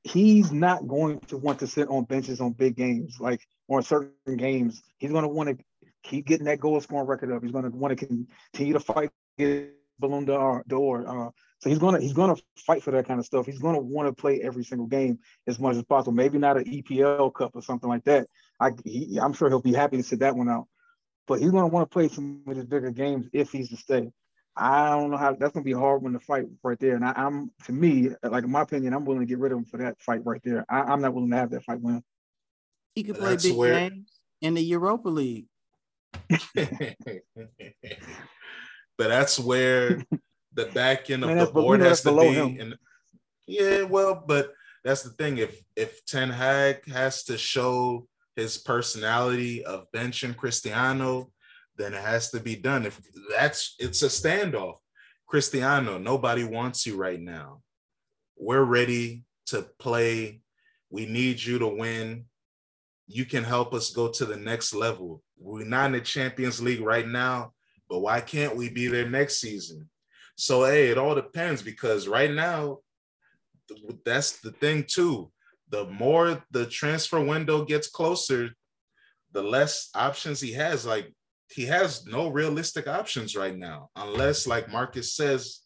he's 0.03 0.51
not 0.51 0.87
going 0.87 1.19
to 1.21 1.37
want 1.37 1.59
to 1.59 1.67
sit 1.67 1.89
on 1.89 2.05
benches 2.05 2.39
on 2.39 2.53
big 2.53 2.75
games, 2.75 3.17
like 3.19 3.41
on 3.67 3.83
certain 3.83 4.37
games. 4.37 4.81
He's 4.99 5.11
going 5.11 5.23
to 5.23 5.29
want 5.29 5.49
to 5.49 5.57
keep 6.03 6.25
getting 6.27 6.45
that 6.45 6.59
goal 6.59 6.79
scoring 6.79 7.07
record 7.07 7.33
up. 7.33 7.43
He's 7.43 7.51
going 7.51 7.69
to 7.69 7.75
want 7.75 7.97
to 7.97 8.05
continue 8.05 8.73
to 8.73 8.79
fight, 8.79 9.09
get 9.37 9.73
Ballon 9.99 10.25
d'Or. 10.25 10.63
door. 10.67 11.07
Uh, 11.07 11.29
so 11.59 11.69
he's 11.69 11.79
gonna 11.79 11.99
he's 11.99 12.13
gonna 12.13 12.35
fight 12.57 12.83
for 12.83 12.91
that 12.91 13.07
kind 13.07 13.19
of 13.19 13.25
stuff. 13.25 13.45
He's 13.45 13.59
gonna 13.59 13.79
want 13.79 14.07
to 14.07 14.21
play 14.21 14.41
every 14.41 14.63
single 14.63 14.87
game 14.87 15.19
as 15.47 15.59
much 15.59 15.75
as 15.75 15.83
possible. 15.83 16.13
Maybe 16.13 16.37
not 16.37 16.57
an 16.57 16.65
EPL 16.65 17.33
Cup 17.33 17.55
or 17.55 17.61
something 17.61 17.89
like 17.89 18.03
that. 18.03 18.27
I 18.59 18.71
he, 18.83 19.19
I'm 19.21 19.33
sure 19.33 19.49
he'll 19.49 19.61
be 19.61 19.73
happy 19.73 19.97
to 19.97 20.03
sit 20.03 20.19
that 20.19 20.35
one 20.35 20.49
out. 20.49 20.67
But 21.27 21.39
he's 21.39 21.51
gonna 21.51 21.67
want 21.67 21.89
to 21.89 21.93
play 21.93 22.07
some 22.07 22.41
of 22.47 22.55
his 22.55 22.65
bigger 22.65 22.91
games 22.91 23.27
if 23.33 23.51
he's 23.51 23.69
to 23.69 23.77
stay. 23.77 24.11
I 24.55 24.89
don't 24.91 25.11
know 25.11 25.17
how 25.17 25.33
that's 25.33 25.53
gonna 25.53 25.63
be 25.63 25.73
a 25.73 25.79
hard 25.79 26.01
one 26.01 26.13
to 26.13 26.19
fight 26.19 26.45
right 26.63 26.79
there. 26.79 26.95
And 26.95 27.03
I, 27.03 27.13
am 27.15 27.51
to 27.65 27.73
me, 27.73 28.09
like 28.23 28.43
in 28.43 28.51
my 28.51 28.61
opinion, 28.61 28.93
I'm 28.93 29.05
willing 29.05 29.21
to 29.21 29.25
get 29.25 29.39
rid 29.39 29.51
of 29.51 29.57
him 29.57 29.65
for 29.65 29.77
that 29.77 29.99
fight 29.99 30.25
right 30.25 30.41
there. 30.43 30.65
I, 30.69 30.93
am 30.93 31.01
not 31.01 31.13
willing 31.13 31.31
to 31.31 31.37
have 31.37 31.49
that 31.51 31.65
fight 31.65 31.81
win. 31.81 32.03
He 32.93 33.03
could 33.03 33.17
play 33.17 33.31
that's 33.31 33.43
big 33.43 33.55
where... 33.55 33.89
games 33.89 34.09
in 34.41 34.53
the 34.53 34.63
Europa 34.63 35.09
League. 35.09 35.47
but 36.29 36.45
that's 38.97 39.37
where 39.37 40.01
the 40.53 40.65
back 40.67 41.09
end 41.09 41.23
of 41.23 41.29
Man, 41.29 41.39
the 41.39 41.47
board 41.47 41.81
has 41.81 42.01
to 42.03 42.17
be. 42.17 42.37
And 42.37 42.75
yeah, 43.47 43.83
well, 43.83 44.23
but 44.25 44.53
that's 44.85 45.03
the 45.03 45.09
thing. 45.09 45.37
If 45.37 45.61
if 45.75 46.05
Ten 46.05 46.29
Hag 46.29 46.87
has 46.87 47.25
to 47.25 47.37
show 47.37 48.07
his 48.35 48.57
personality 48.57 49.63
of 49.63 49.85
benching 49.95 50.35
Cristiano, 50.35 51.31
then 51.77 51.93
it 51.93 52.01
has 52.01 52.31
to 52.31 52.39
be 52.39 52.55
done. 52.55 52.85
If 52.85 52.99
that's 53.35 53.75
it's 53.79 54.03
a 54.03 54.07
standoff. 54.07 54.77
Cristiano, 55.27 55.97
nobody 55.97 56.43
wants 56.43 56.85
you 56.85 56.95
right 56.95 57.19
now. 57.19 57.61
We're 58.37 58.63
ready 58.63 59.23
to 59.47 59.63
play. 59.79 60.41
We 60.89 61.05
need 61.05 61.43
you 61.43 61.59
to 61.59 61.67
win. 61.67 62.25
You 63.07 63.25
can 63.25 63.43
help 63.43 63.73
us 63.73 63.91
go 63.91 64.09
to 64.09 64.25
the 64.25 64.37
next 64.37 64.73
level. 64.73 65.23
We're 65.37 65.65
not 65.65 65.87
in 65.87 65.91
the 65.93 66.01
Champions 66.01 66.61
League 66.61 66.81
right 66.81 67.07
now, 67.07 67.53
but 67.89 67.99
why 67.99 68.21
can't 68.21 68.55
we 68.55 68.69
be 68.69 68.87
there 68.87 69.09
next 69.09 69.41
season? 69.41 69.89
So 70.35 70.65
hey, 70.65 70.89
it 70.89 70.97
all 70.97 71.15
depends 71.15 71.61
because 71.61 72.07
right 72.07 72.31
now, 72.31 72.79
that's 74.05 74.39
the 74.39 74.51
thing 74.51 74.85
too. 74.87 75.31
The 75.75 75.83
more 75.87 76.41
the 76.51 76.65
transfer 76.65 77.19
window 77.19 77.65
gets 77.65 77.89
closer, 77.89 78.51
the 79.33 79.43
less 79.43 79.89
options 79.93 80.39
he 80.39 80.53
has. 80.53 80.85
Like 80.85 81.13
he 81.51 81.65
has 81.65 82.05
no 82.05 82.29
realistic 82.29 82.87
options 82.87 83.35
right 83.35 83.57
now, 83.57 83.89
unless 83.97 84.47
like 84.47 84.71
Marcus 84.71 85.13
says, 85.13 85.59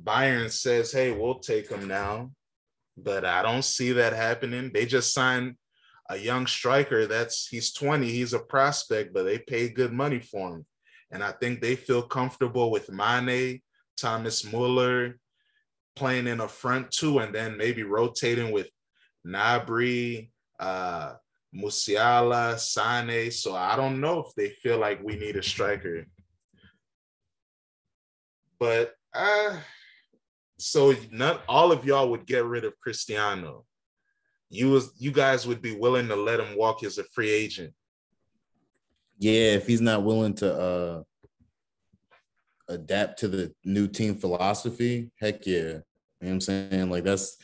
Bayern 0.00 0.48
says, 0.48 0.92
"Hey, 0.92 1.10
we'll 1.10 1.40
take 1.40 1.68
him 1.68 1.88
now," 1.88 2.30
but 2.96 3.24
I 3.24 3.42
don't 3.42 3.64
see 3.64 3.90
that 3.94 4.12
happening. 4.12 4.70
They 4.72 4.86
just 4.86 5.12
signed 5.12 5.56
a 6.08 6.16
young 6.16 6.46
striker 6.46 7.06
that's 7.06 7.48
he's 7.48 7.72
20, 7.72 8.08
he's 8.08 8.32
a 8.32 8.38
prospect, 8.38 9.12
but 9.12 9.24
they 9.24 9.40
paid 9.40 9.74
good 9.74 9.92
money 9.92 10.20
for 10.20 10.54
him. 10.54 10.66
And 11.10 11.24
I 11.24 11.32
think 11.32 11.60
they 11.60 11.74
feel 11.74 12.02
comfortable 12.02 12.70
with 12.70 12.92
Mane 12.92 13.60
Thomas 13.96 14.44
Muller 14.44 15.18
playing 15.96 16.28
in 16.28 16.38
a 16.38 16.46
front 16.46 16.92
two, 16.92 17.18
and 17.18 17.34
then 17.34 17.56
maybe 17.56 17.82
rotating 17.82 18.52
with 18.52 18.68
Gnabry, 19.26 20.30
uh, 20.60 21.14
Musiala, 21.54 22.58
Sane. 22.58 23.30
So 23.30 23.54
I 23.54 23.76
don't 23.76 24.00
know 24.00 24.20
if 24.20 24.34
they 24.34 24.50
feel 24.50 24.78
like 24.78 25.02
we 25.02 25.16
need 25.16 25.36
a 25.36 25.42
striker. 25.42 26.06
But 28.58 28.94
uh, 29.14 29.56
so 30.58 30.94
not 31.10 31.42
all 31.48 31.72
of 31.72 31.84
y'all 31.84 32.10
would 32.10 32.26
get 32.26 32.44
rid 32.44 32.64
of 32.64 32.78
Cristiano. 32.80 33.64
You 34.48 34.70
was 34.70 34.92
you 34.98 35.10
guys 35.10 35.46
would 35.46 35.60
be 35.60 35.76
willing 35.76 36.08
to 36.08 36.16
let 36.16 36.40
him 36.40 36.56
walk 36.56 36.84
as 36.84 36.98
a 36.98 37.04
free 37.04 37.30
agent. 37.30 37.74
Yeah, 39.18 39.54
if 39.54 39.66
he's 39.66 39.80
not 39.80 40.04
willing 40.04 40.34
to 40.34 40.54
uh 40.54 41.02
adapt 42.68 43.18
to 43.20 43.28
the 43.28 43.54
new 43.64 43.88
team 43.88 44.14
philosophy, 44.14 45.10
heck 45.20 45.46
yeah. 45.46 45.54
You 45.56 45.62
know 45.62 45.82
what 46.20 46.30
I'm 46.30 46.40
saying? 46.40 46.90
Like 46.90 47.04
that's 47.04 47.36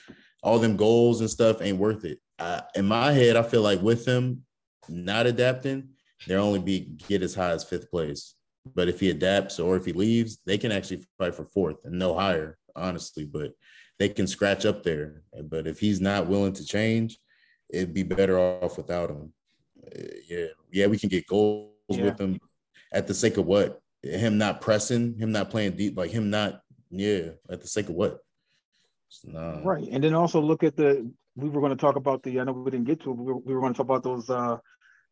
all 0.42 0.58
them 0.58 0.76
goals 0.76 1.20
and 1.20 1.30
stuff 1.30 1.62
ain't 1.62 1.78
worth 1.78 2.04
it. 2.04 2.18
I, 2.38 2.62
in 2.74 2.86
my 2.86 3.12
head, 3.12 3.36
I 3.36 3.42
feel 3.42 3.62
like 3.62 3.80
with 3.80 4.06
him 4.06 4.44
not 4.88 5.26
adapting, 5.26 5.90
they'll 6.26 6.42
only 6.42 6.58
be 6.60 6.80
get 7.08 7.22
as 7.22 7.34
high 7.34 7.50
as 7.50 7.64
fifth 7.64 7.90
place. 7.90 8.34
But 8.74 8.88
if 8.88 9.00
he 9.00 9.10
adapts 9.10 9.58
or 9.58 9.76
if 9.76 9.84
he 9.84 9.92
leaves, 9.92 10.38
they 10.46 10.58
can 10.58 10.72
actually 10.72 11.04
fight 11.18 11.34
for 11.34 11.44
fourth 11.44 11.84
and 11.84 11.98
no 11.98 12.14
higher, 12.14 12.58
honestly. 12.76 13.24
But 13.24 13.52
they 13.98 14.08
can 14.08 14.26
scratch 14.26 14.64
up 14.64 14.82
there. 14.82 15.22
But 15.44 15.66
if 15.66 15.80
he's 15.80 16.00
not 16.00 16.28
willing 16.28 16.52
to 16.54 16.64
change, 16.64 17.18
it'd 17.70 17.94
be 17.94 18.04
better 18.04 18.38
off 18.38 18.76
without 18.76 19.10
him. 19.10 19.32
Uh, 19.84 20.00
yeah, 20.28 20.46
yeah, 20.70 20.86
we 20.86 20.98
can 20.98 21.08
get 21.08 21.26
goals 21.26 21.72
yeah. 21.88 22.04
with 22.04 22.20
him 22.20 22.38
at 22.92 23.06
the 23.06 23.14
sake 23.14 23.36
of 23.36 23.46
what? 23.46 23.82
him 24.02 24.38
not 24.38 24.60
pressing, 24.60 25.18
him 25.18 25.32
not 25.32 25.50
playing 25.50 25.76
deep, 25.76 25.96
like 25.96 26.10
him 26.10 26.30
not, 26.30 26.60
yeah, 26.90 27.30
at 27.48 27.60
the 27.60 27.66
sake 27.66 27.88
of 27.88 27.94
what? 27.94 28.18
Right. 29.64 29.88
And 29.90 30.02
then 30.02 30.14
also 30.14 30.40
look 30.40 30.62
at 30.62 30.76
the 30.76 31.10
we 31.36 31.48
were 31.48 31.60
going 31.60 31.76
to 31.76 31.80
talk 31.80 31.96
about 31.96 32.22
the 32.22 32.40
I 32.40 32.44
know 32.44 32.52
we 32.52 32.70
didn't 32.70 32.86
get 32.86 33.00
to 33.02 33.10
it, 33.10 33.16
we 33.16 33.24
were, 33.24 33.38
we 33.38 33.54
were 33.54 33.60
going 33.60 33.72
to 33.72 33.76
talk 33.76 33.86
about 33.86 34.02
those 34.02 34.28
uh 34.30 34.58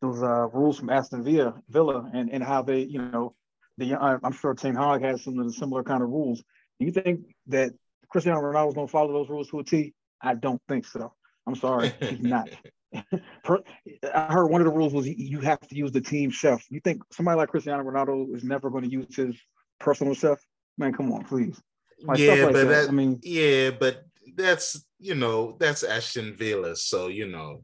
those 0.00 0.22
uh 0.22 0.48
rules 0.48 0.78
from 0.78 0.90
Aston 0.90 1.24
Villa 1.24 1.54
Villa 1.68 2.10
and, 2.12 2.30
and 2.30 2.42
how 2.42 2.62
they, 2.62 2.80
you 2.80 3.00
know, 3.00 3.34
the 3.78 3.94
I'm 3.96 4.32
sure 4.32 4.54
Ten 4.54 4.74
Hag 4.74 5.02
has 5.02 5.24
some 5.24 5.38
of 5.38 5.46
the 5.46 5.52
similar 5.52 5.82
kind 5.82 6.02
of 6.02 6.08
rules. 6.08 6.42
Do 6.78 6.86
you 6.86 6.92
think 6.92 7.20
that 7.48 7.72
Cristiano 8.08 8.40
Ronaldo 8.40 8.68
is 8.68 8.74
going 8.74 8.86
to 8.86 8.90
follow 8.90 9.12
those 9.12 9.28
rules 9.28 9.48
to 9.48 9.60
a 9.60 9.64
T? 9.64 9.94
I 10.20 10.34
don't 10.34 10.60
think 10.68 10.86
so. 10.86 11.12
I'm 11.46 11.54
sorry, 11.54 11.92
he's 12.00 12.20
not. 12.20 12.48
I 12.92 14.26
heard 14.32 14.48
one 14.48 14.60
of 14.60 14.66
the 14.66 14.72
rules 14.72 14.92
was 14.92 15.08
you 15.08 15.40
have 15.40 15.60
to 15.60 15.76
use 15.76 15.92
the 15.92 16.00
team 16.00 16.30
chef. 16.30 16.64
You 16.70 16.80
think 16.80 17.02
somebody 17.12 17.38
like 17.38 17.48
Cristiano 17.48 17.82
Ronaldo 17.84 18.34
is 18.34 18.44
never 18.44 18.68
going 18.70 18.84
to 18.84 18.90
use 18.90 19.14
his 19.14 19.36
personal 19.78 20.14
chef? 20.14 20.38
Man, 20.76 20.92
come 20.92 21.12
on, 21.12 21.24
please. 21.24 21.60
Like 22.02 22.18
yeah, 22.18 22.32
like 22.32 22.42
but 22.44 22.52
that, 22.52 22.68
that, 22.68 22.88
I 22.88 22.92
mean, 22.92 23.20
yeah, 23.22 23.70
but 23.70 24.02
that's 24.36 24.84
you 24.98 25.14
know 25.14 25.56
that's 25.58 25.82
Aston 25.82 26.34
Villa, 26.34 26.76
so 26.76 27.08
you 27.08 27.26
know 27.26 27.62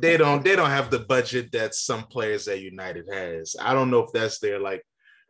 they 0.00 0.16
don't 0.16 0.44
they 0.44 0.56
don't 0.56 0.70
have 0.70 0.90
the 0.90 1.00
budget 1.00 1.52
that 1.52 1.74
some 1.74 2.04
players 2.04 2.48
at 2.48 2.60
United 2.60 3.06
has. 3.12 3.56
I 3.60 3.74
don't 3.74 3.90
know 3.90 4.00
if 4.00 4.12
that's 4.12 4.38
their 4.38 4.58
like. 4.58 4.82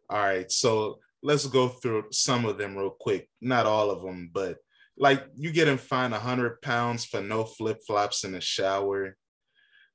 All 0.09 0.19
right, 0.19 0.51
so 0.51 0.99
let's 1.23 1.47
go 1.47 1.69
through 1.69 2.07
some 2.11 2.45
of 2.45 2.59
them 2.59 2.77
real 2.77 2.97
quick. 2.99 3.29
Not 3.41 3.67
all 3.67 3.91
of 3.91 4.03
them, 4.03 4.31
but 4.33 4.59
like 4.99 5.25
you 5.37 5.53
getting 5.53 5.79
fined 5.79 6.15
a 6.15 6.19
hundred 6.19 6.61
pounds 6.63 7.05
for 7.05 7.21
no 7.21 7.45
flip 7.45 7.79
flops 7.87 8.25
in 8.25 8.33
the 8.33 8.41
shower. 8.41 9.17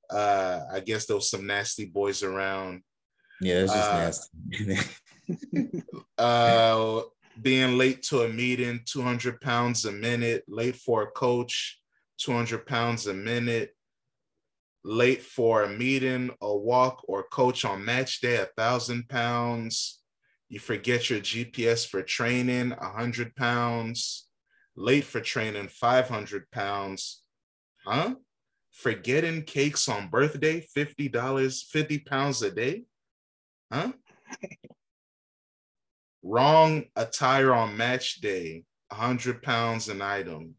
Uh, 0.09 0.61
I 0.71 0.79
guess 0.79 1.05
there 1.05 1.15
was 1.15 1.29
some 1.29 1.47
nasty 1.47 1.85
boys 1.85 2.23
around. 2.23 2.81
Yeah, 3.41 3.65
it's 3.65 3.73
just 3.73 3.89
uh, 3.89 4.27
nasty. 5.27 5.83
uh, 6.17 7.01
being 7.41 7.77
late 7.77 8.03
to 8.03 8.21
a 8.21 8.29
meeting, 8.29 8.81
200 8.85 9.41
pounds 9.41 9.85
a 9.85 9.91
minute, 9.91 10.43
late 10.47 10.75
for 10.75 11.03
a 11.03 11.11
coach, 11.11 11.79
200 12.19 12.65
pounds 12.65 13.07
a 13.07 13.13
minute, 13.13 13.75
late 14.83 15.21
for 15.21 15.63
a 15.63 15.69
meeting, 15.69 16.31
a 16.41 16.55
walk, 16.55 17.03
or 17.07 17.23
coach 17.23 17.65
on 17.65 17.83
match 17.83 18.21
day, 18.21 18.37
a 18.37 18.45
thousand 18.45 19.09
pounds. 19.09 20.01
You 20.49 20.59
forget 20.59 21.09
your 21.09 21.19
GPS 21.19 21.87
for 21.87 22.01
training, 22.01 22.71
a 22.71 22.89
hundred 22.89 23.35
pounds 23.35 24.25
late 24.75 25.05
for 25.05 25.21
training 25.21 25.67
500 25.67 26.51
pounds. 26.51 27.23
Huh? 27.85 28.15
Forgetting 28.71 29.43
cakes 29.43 29.87
on 29.87 30.09
birthday, 30.09 30.65
$50, 30.75 31.63
50 31.63 31.99
pounds 31.99 32.41
a 32.41 32.51
day? 32.51 32.83
Huh? 33.71 33.93
Wrong 36.27 36.83
attire 36.95 37.53
on 37.53 37.77
match 37.77 38.15
day, 38.15 38.63
100 38.87 39.43
pounds 39.43 39.89
an 39.89 40.01
item. 40.01 40.55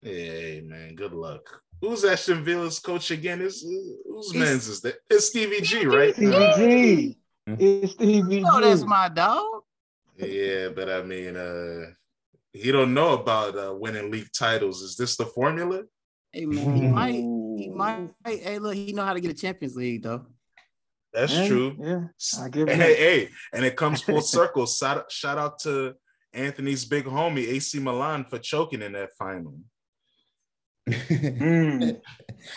Hey, 0.00 0.62
man, 0.64 0.94
good 0.94 1.12
luck. 1.12 1.60
Who's 1.82 2.06
Aston 2.06 2.42
Villa's 2.42 2.78
coach 2.78 3.10
again? 3.10 3.42
Is 3.42 3.62
whose 4.08 4.34
man's 4.34 4.66
is 4.66 4.80
that? 4.80 4.94
It's 5.10 5.26
Stevie 5.26 5.60
G, 5.60 5.84
right? 5.84 6.14
Stevie 6.14 6.52
G. 6.56 7.18
It's 7.46 7.92
Stevie 7.92 8.40
G. 8.40 8.44
Oh, 8.50 8.62
G. 8.62 8.66
that's 8.66 8.84
my 8.84 9.10
dog. 9.10 9.44
Yeah, 10.16 10.70
but 10.70 10.88
I 10.88 11.02
mean, 11.02 11.36
uh, 11.36 11.90
he 12.54 12.72
don't 12.72 12.94
know 12.94 13.12
about 13.12 13.58
uh, 13.58 13.74
winning 13.74 14.10
league 14.10 14.30
titles. 14.32 14.80
Is 14.80 14.96
this 14.96 15.16
the 15.16 15.26
formula? 15.26 15.82
Hey 16.32 16.46
man, 16.46 16.76
he 16.76 16.88
might, 16.88 17.12
he 17.12 17.68
might. 17.68 18.08
Hey, 18.24 18.58
look, 18.58 18.74
he 18.74 18.94
know 18.94 19.04
how 19.04 19.12
to 19.12 19.20
get 19.20 19.32
a 19.32 19.34
Champions 19.34 19.76
League 19.76 20.02
though. 20.02 20.24
That's 21.16 21.32
Yeah, 21.32 21.46
true. 21.48 21.76
Yeah, 21.80 22.00
I 22.44 22.48
give 22.50 22.68
Hey, 22.68 22.76
that. 22.76 22.96
hey, 22.98 23.28
and 23.54 23.64
it 23.64 23.74
comes 23.74 24.02
full 24.02 24.20
circle. 24.36 24.66
Shout, 24.66 25.10
shout 25.10 25.38
out 25.38 25.58
to 25.60 25.94
Anthony's 26.34 26.84
big 26.84 27.06
homie 27.06 27.48
AC 27.48 27.78
Milan 27.80 28.26
for 28.26 28.38
choking 28.38 28.82
in 28.82 28.92
that 28.92 29.14
final. 29.18 29.54
Mm. 30.86 32.00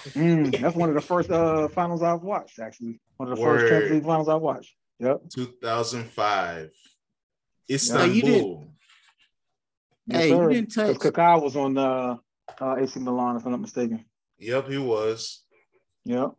Mm, 0.09 0.59
That's 0.61 0.75
one 0.75 0.89
of 0.89 0.95
the 0.95 1.01
first 1.01 1.31
uh 1.31 1.69
finals 1.69 2.03
I've 2.03 2.21
watched. 2.21 2.59
Actually, 2.59 2.99
one 3.17 3.31
of 3.31 3.37
the 3.37 3.41
Word. 3.43 3.59
first 3.61 3.71
Champions 3.71 3.93
League 3.95 4.03
finals 4.03 4.29
I 4.29 4.35
watched. 4.35 4.75
Yep. 4.99 5.21
2005, 5.33 6.69
you 7.69 7.75
Istanbul. 7.75 8.11
didn't- 8.21 8.65
Yes, 10.07 10.21
Hey, 10.23 10.29
you 10.29 10.49
didn't 10.49 10.73
touch- 10.73 10.93
Because 10.95 11.11
Kaká 11.11 11.41
was 11.41 11.55
on 11.55 11.77
uh, 11.77 12.17
uh, 12.59 12.75
AC 12.77 12.99
Milan, 12.99 13.37
if 13.37 13.45
I'm 13.45 13.51
not 13.51 13.61
mistaken. 13.61 14.03
Yep, 14.39 14.67
he 14.67 14.77
was. 14.79 15.43
Yep. 16.03 16.31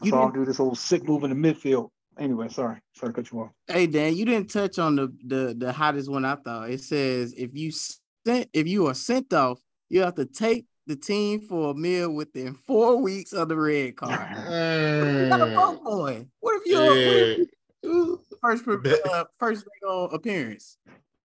I 0.00 0.04
You 0.06 0.10
saw 0.10 0.22
him 0.26 0.32
didn't- 0.32 0.44
do 0.44 0.50
this 0.50 0.60
old 0.60 0.78
sick 0.78 1.04
move 1.06 1.24
in 1.24 1.30
the 1.30 1.36
midfield. 1.52 1.90
Anyway, 2.18 2.48
sorry. 2.48 2.78
Sorry 2.96 3.12
to 3.12 3.22
cut 3.22 3.30
you 3.32 3.40
off. 3.40 3.50
Hey 3.68 3.86
Dan, 3.86 4.16
you 4.16 4.24
didn't 4.24 4.50
touch 4.50 4.78
on 4.78 4.96
the 4.96 5.12
the 5.24 5.54
the 5.56 5.72
hottest 5.72 6.10
one 6.10 6.24
I 6.24 6.34
thought. 6.36 6.70
It 6.70 6.80
says 6.80 7.32
if 7.36 7.54
you 7.54 7.70
sent 7.70 8.48
if 8.52 8.66
you 8.66 8.86
are 8.88 8.94
sent 8.94 9.32
off, 9.32 9.60
you 9.88 10.02
have 10.02 10.14
to 10.16 10.24
take 10.26 10.66
the 10.86 10.96
team 10.96 11.40
for 11.42 11.70
a 11.70 11.74
meal 11.74 12.10
within 12.12 12.54
four 12.54 12.96
weeks 12.96 13.32
of 13.32 13.48
the 13.48 13.56
red 13.56 13.96
card. 13.96 14.10
You 14.30 15.28
got 15.28 15.40
a 15.42 15.44
Mm. 15.46 15.54
broke 15.54 15.84
boy. 15.84 16.26
What 16.40 16.56
if 16.60 16.66
you're 16.66 16.86
what 16.86 16.96
if 16.98 17.38
Yeah. 17.38 17.44
you- 17.90 18.20
first 18.42 18.64
uh, 18.68 19.24
first 19.38 19.64
appearance? 20.12 20.76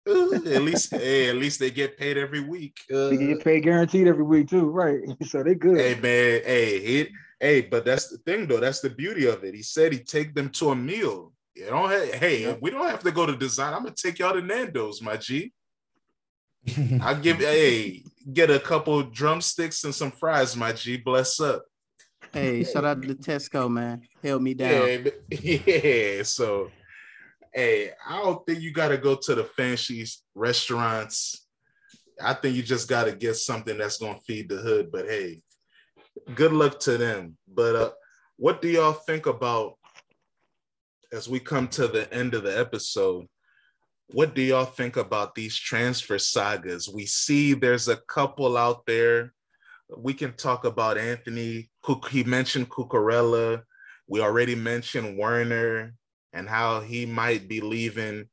at 0.06 0.62
least, 0.64 0.92
hey, 0.92 1.30
at 1.30 1.38
least 1.38 1.60
they 1.60 1.72
get 1.72 1.98
paid 1.98 2.18
every 2.18 2.42
week. 2.42 2.78
Uh, 2.94 3.08
They 3.10 3.18
get 3.18 3.44
paid 3.44 3.64
guaranteed 3.64 4.06
every 4.08 4.24
week 4.26 4.50
too, 4.50 4.66
right? 4.70 5.00
So 5.28 5.44
they 5.44 5.56
good. 5.56 5.78
hey 5.80 5.94
man, 5.96 6.42
hey, 6.46 6.80
he, 6.86 7.10
hey, 7.44 7.60
but 7.62 7.84
that's 7.84 8.08
the 8.08 8.18
thing 8.20 8.48
though. 8.48 8.60
That's 8.62 8.80
the 8.80 8.90
beauty 8.90 9.26
of 9.28 9.44
it. 9.44 9.54
He 9.54 9.62
said 9.62 9.92
he'd 9.92 10.08
take 10.08 10.34
them 10.34 10.50
to 10.52 10.70
a 10.70 10.76
meal. 10.76 11.34
You 11.56 11.68
don't 11.68 11.90
hey, 11.90 12.42
Yep. 12.44 12.60
we 12.62 12.72
don't 12.72 12.88
have 12.88 13.04
to 13.04 13.12
go 13.12 13.26
to 13.26 13.36
design. 13.36 13.74
I'm 13.74 13.84
gonna 13.84 13.96
take 13.96 14.18
y'all 14.20 14.34
to 14.34 14.42
Nando's, 14.42 15.02
my 15.02 15.18
G. 15.18 15.52
I'll 17.02 17.20
give 17.20 17.38
hey, 17.40 18.04
get 18.32 18.50
a 18.50 18.60
couple 18.60 19.04
drumsticks 19.04 19.84
and 19.84 19.94
some 19.94 20.12
fries, 20.12 20.56
my 20.56 20.72
G. 20.72 20.98
Bless 20.98 21.40
up. 21.42 21.66
Hey, 22.32 22.64
shout 22.64 22.86
out 22.86 23.02
to 23.02 23.08
the 23.10 23.16
Tesco, 23.16 23.70
man. 23.70 24.02
Held 24.24 24.42
me 24.42 24.54
down. 24.54 25.06
Yeah, 25.30 25.60
yeah. 25.68 26.24
So, 26.24 26.72
hey, 27.54 27.92
I 28.10 28.18
don't 28.24 28.44
think 28.46 28.62
you 28.62 28.72
got 28.72 28.88
to 28.88 28.98
go 28.98 29.16
to 29.16 29.36
the 29.36 29.44
fancy 29.44 30.06
restaurants. 30.34 31.46
I 32.24 32.34
think 32.34 32.56
you 32.56 32.64
just 32.64 32.88
got 32.88 33.04
to 33.04 33.12
get 33.12 33.36
something 33.36 33.78
that's 33.78 33.98
gonna 33.98 34.20
feed 34.26 34.48
the 34.50 34.56
hood. 34.56 34.92
But 34.92 35.08
hey, 35.08 35.42
good 36.36 36.54
luck 36.54 36.80
to 36.82 36.98
them. 36.98 37.38
But 37.48 37.76
uh, 37.76 37.92
what 38.38 38.62
do 38.62 38.68
y'all 38.68 38.94
think 38.94 39.26
about 39.26 39.78
as 41.12 41.30
we 41.30 41.40
come 41.40 41.68
to 41.70 41.88
the 41.88 42.12
end 42.14 42.34
of 42.34 42.44
the 42.44 42.58
episode? 42.58 43.28
What 44.08 44.36
do 44.36 44.42
y'all 44.42 44.66
think 44.66 44.98
about 44.98 45.36
these 45.36 45.58
transfer 45.58 46.20
sagas? 46.20 46.90
We 46.90 47.06
see 47.06 47.54
there's 47.54 47.88
a 47.88 47.98
couple 47.98 48.58
out 48.58 48.86
there. 48.86 49.34
We 49.96 50.14
can 50.14 50.34
talk 50.34 50.66
about 50.66 50.98
Anthony. 50.98 51.70
He 52.10 52.24
mentioned 52.24 52.70
Cucurella. 52.70 53.64
We 54.08 54.22
already 54.22 54.56
mentioned 54.56 55.18
Werner 55.18 55.94
and 56.34 56.50
how 56.50 56.82
he 56.82 57.06
might 57.06 57.48
be 57.48 57.62
leaving. 57.62 58.30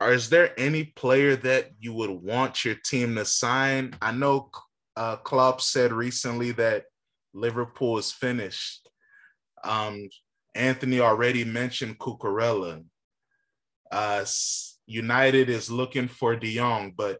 Or 0.00 0.12
is 0.12 0.28
there 0.30 0.58
any 0.58 0.84
player 0.84 1.36
that 1.36 1.70
you 1.78 1.94
would 1.94 2.10
want 2.10 2.64
your 2.64 2.74
team 2.74 3.14
to 3.16 3.24
sign? 3.24 3.94
I 4.02 4.12
know 4.12 4.50
uh, 4.96 5.16
Klopp 5.16 5.60
said 5.60 5.92
recently 5.92 6.52
that 6.52 6.84
Liverpool 7.34 7.98
is 7.98 8.12
finished. 8.12 8.88
Um, 9.64 10.08
Anthony 10.54 11.00
already 11.00 11.44
mentioned 11.44 11.98
Cucurella. 11.98 12.84
Uh, 13.90 14.24
United 14.86 15.48
is 15.48 15.70
looking 15.70 16.08
for 16.08 16.36
De 16.36 16.56
Jong, 16.56 16.92
but 16.96 17.18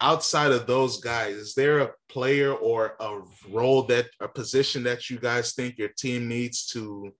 outside 0.00 0.52
of 0.52 0.66
those 0.66 1.00
guys, 1.00 1.34
is 1.34 1.54
there 1.54 1.80
a 1.80 1.92
player 2.08 2.52
or 2.52 2.96
a 3.00 3.20
role 3.50 3.82
that 3.84 4.06
a 4.20 4.28
position 4.28 4.82
that 4.84 5.08
you 5.10 5.18
guys 5.18 5.54
think 5.54 5.78
your 5.78 5.88
team 5.88 6.28
needs 6.28 6.66
to 6.66 7.12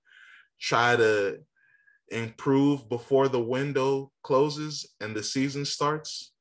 try 0.60 0.96
to 0.96 1.38
improve 2.10 2.88
before 2.88 3.28
the 3.28 3.40
window 3.40 4.10
closes 4.22 4.86
and 5.00 5.14
the 5.14 5.22
season 5.22 5.64
starts? 5.64 6.33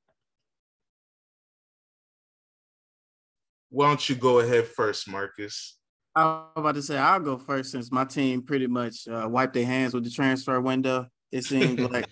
Why 3.74 3.88
don't 3.88 4.08
you 4.08 4.14
go 4.14 4.38
ahead 4.38 4.68
first, 4.68 5.10
Marcus? 5.10 5.80
I 6.16 6.26
was 6.26 6.52
about 6.58 6.76
to 6.76 6.84
say 6.84 6.96
I'll 6.96 7.20
go 7.20 7.40
first 7.40 7.72
since 7.72 7.92
my 7.92 8.06
team 8.06 8.44
pretty 8.44 8.68
much 8.68 9.08
uh, 9.08 9.28
wiped 9.28 9.56
their 9.56 9.66
hands 9.66 9.96
with 9.96 10.04
the 10.04 10.12
transfer 10.12 10.62
window. 10.62 11.08
It 11.32 11.44
seems 11.44 11.80
like, 11.92 12.06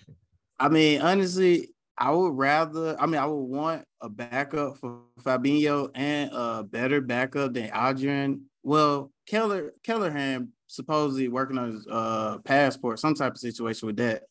I 0.58 0.68
mean, 0.68 1.00
honestly, 1.00 1.68
I 1.96 2.10
would 2.10 2.36
rather. 2.36 3.00
I 3.00 3.06
mean, 3.06 3.20
I 3.20 3.26
would 3.26 3.36
want 3.36 3.84
a 4.00 4.08
backup 4.08 4.78
for 4.78 5.02
Fabinho 5.20 5.88
and 5.94 6.30
a 6.32 6.64
better 6.64 7.00
backup 7.00 7.54
than 7.54 7.70
Adrian. 7.72 8.46
Well, 8.64 9.12
Keller 9.28 9.72
Kellerham 9.86 10.48
supposedly 10.66 11.28
working 11.28 11.58
on 11.58 11.74
his 11.74 11.86
uh, 11.88 12.38
passport, 12.38 12.98
some 12.98 13.14
type 13.14 13.34
of 13.34 13.38
situation 13.38 13.86
with 13.86 13.98
that. 13.98 14.24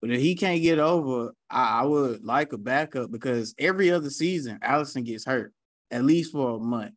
But 0.00 0.12
if 0.12 0.20
he 0.22 0.34
can't 0.34 0.62
get 0.62 0.78
over, 0.78 1.34
I, 1.50 1.80
I 1.80 1.82
would 1.82 2.24
like 2.24 2.54
a 2.54 2.58
backup 2.58 3.10
because 3.10 3.54
every 3.58 3.90
other 3.90 4.08
season, 4.08 4.60
Alisson 4.64 5.04
gets 5.04 5.26
hurt 5.26 5.52
at 5.90 6.04
least 6.04 6.32
for 6.32 6.56
a 6.56 6.58
month. 6.58 6.92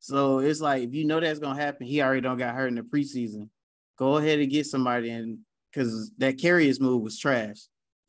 So 0.00 0.40
it's 0.40 0.60
like 0.60 0.82
if 0.82 0.94
you 0.94 1.04
know 1.06 1.20
that's 1.20 1.38
gonna 1.38 1.60
happen, 1.60 1.86
he 1.86 2.02
already 2.02 2.20
don't 2.20 2.38
got 2.38 2.54
hurt 2.54 2.68
in 2.68 2.74
the 2.74 2.82
preseason. 2.82 3.48
Go 3.96 4.16
ahead 4.16 4.38
and 4.38 4.50
get 4.50 4.66
somebody 4.66 5.10
in 5.10 5.40
because 5.72 6.10
that 6.18 6.36
Karius 6.36 6.80
move 6.80 7.02
was 7.02 7.18
trash. 7.18 7.60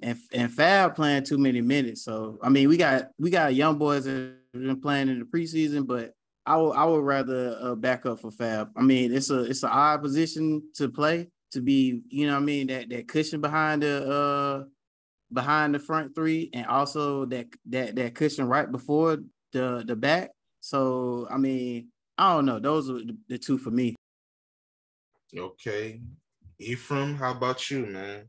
And 0.01 0.17
and 0.33 0.51
Fab 0.51 0.95
playing 0.95 1.23
too 1.23 1.37
many 1.37 1.61
minutes. 1.61 2.03
So 2.03 2.37
I 2.43 2.49
mean, 2.49 2.67
we 2.67 2.75
got 2.77 3.11
we 3.17 3.29
got 3.29 3.55
young 3.55 3.77
boys 3.77 4.03
that 4.05 4.35
have 4.53 4.61
been 4.61 4.81
playing 4.81 5.07
in 5.07 5.19
the 5.19 5.25
preseason, 5.25 5.87
but 5.87 6.11
I 6.45 6.57
would 6.57 6.71
I 6.71 6.85
would 6.85 7.03
rather 7.03 7.57
uh, 7.61 7.75
back 7.75 8.05
up 8.05 8.19
for 8.19 8.29
Fab. 8.29 8.71
I 8.75 8.81
mean, 8.81 9.13
it's 9.13 9.29
a 9.29 9.43
it's 9.43 9.63
an 9.63 9.69
odd 9.71 10.01
position 10.01 10.63
to 10.75 10.89
play 10.89 11.29
to 11.51 11.61
be, 11.61 12.01
you 12.09 12.27
know, 12.27 12.33
what 12.33 12.41
I 12.41 12.45
mean 12.45 12.67
that 12.67 12.89
that 12.89 13.07
cushion 13.07 13.39
behind 13.39 13.83
the 13.83 14.05
uh 14.05 14.63
behind 15.33 15.73
the 15.73 15.79
front 15.79 16.13
three, 16.13 16.49
and 16.53 16.67
also 16.67 17.25
that 17.25 17.47
that 17.67 17.95
that 17.95 18.15
cushion 18.15 18.47
right 18.47 18.69
before 18.69 19.19
the 19.55 19.83
the 19.87 19.95
back. 19.95 20.31
So 20.59 21.27
I 21.31 21.37
mean, 21.37 21.89
I 22.17 22.33
don't 22.33 22.45
know. 22.45 22.59
Those 22.59 22.89
are 22.89 22.99
the, 22.99 23.17
the 23.29 23.37
two 23.37 23.57
for 23.57 23.71
me. 23.71 23.95
Okay. 25.35 26.01
Ephraim, 26.59 27.15
how 27.15 27.31
about 27.31 27.69
you, 27.69 27.85
man? 27.85 28.25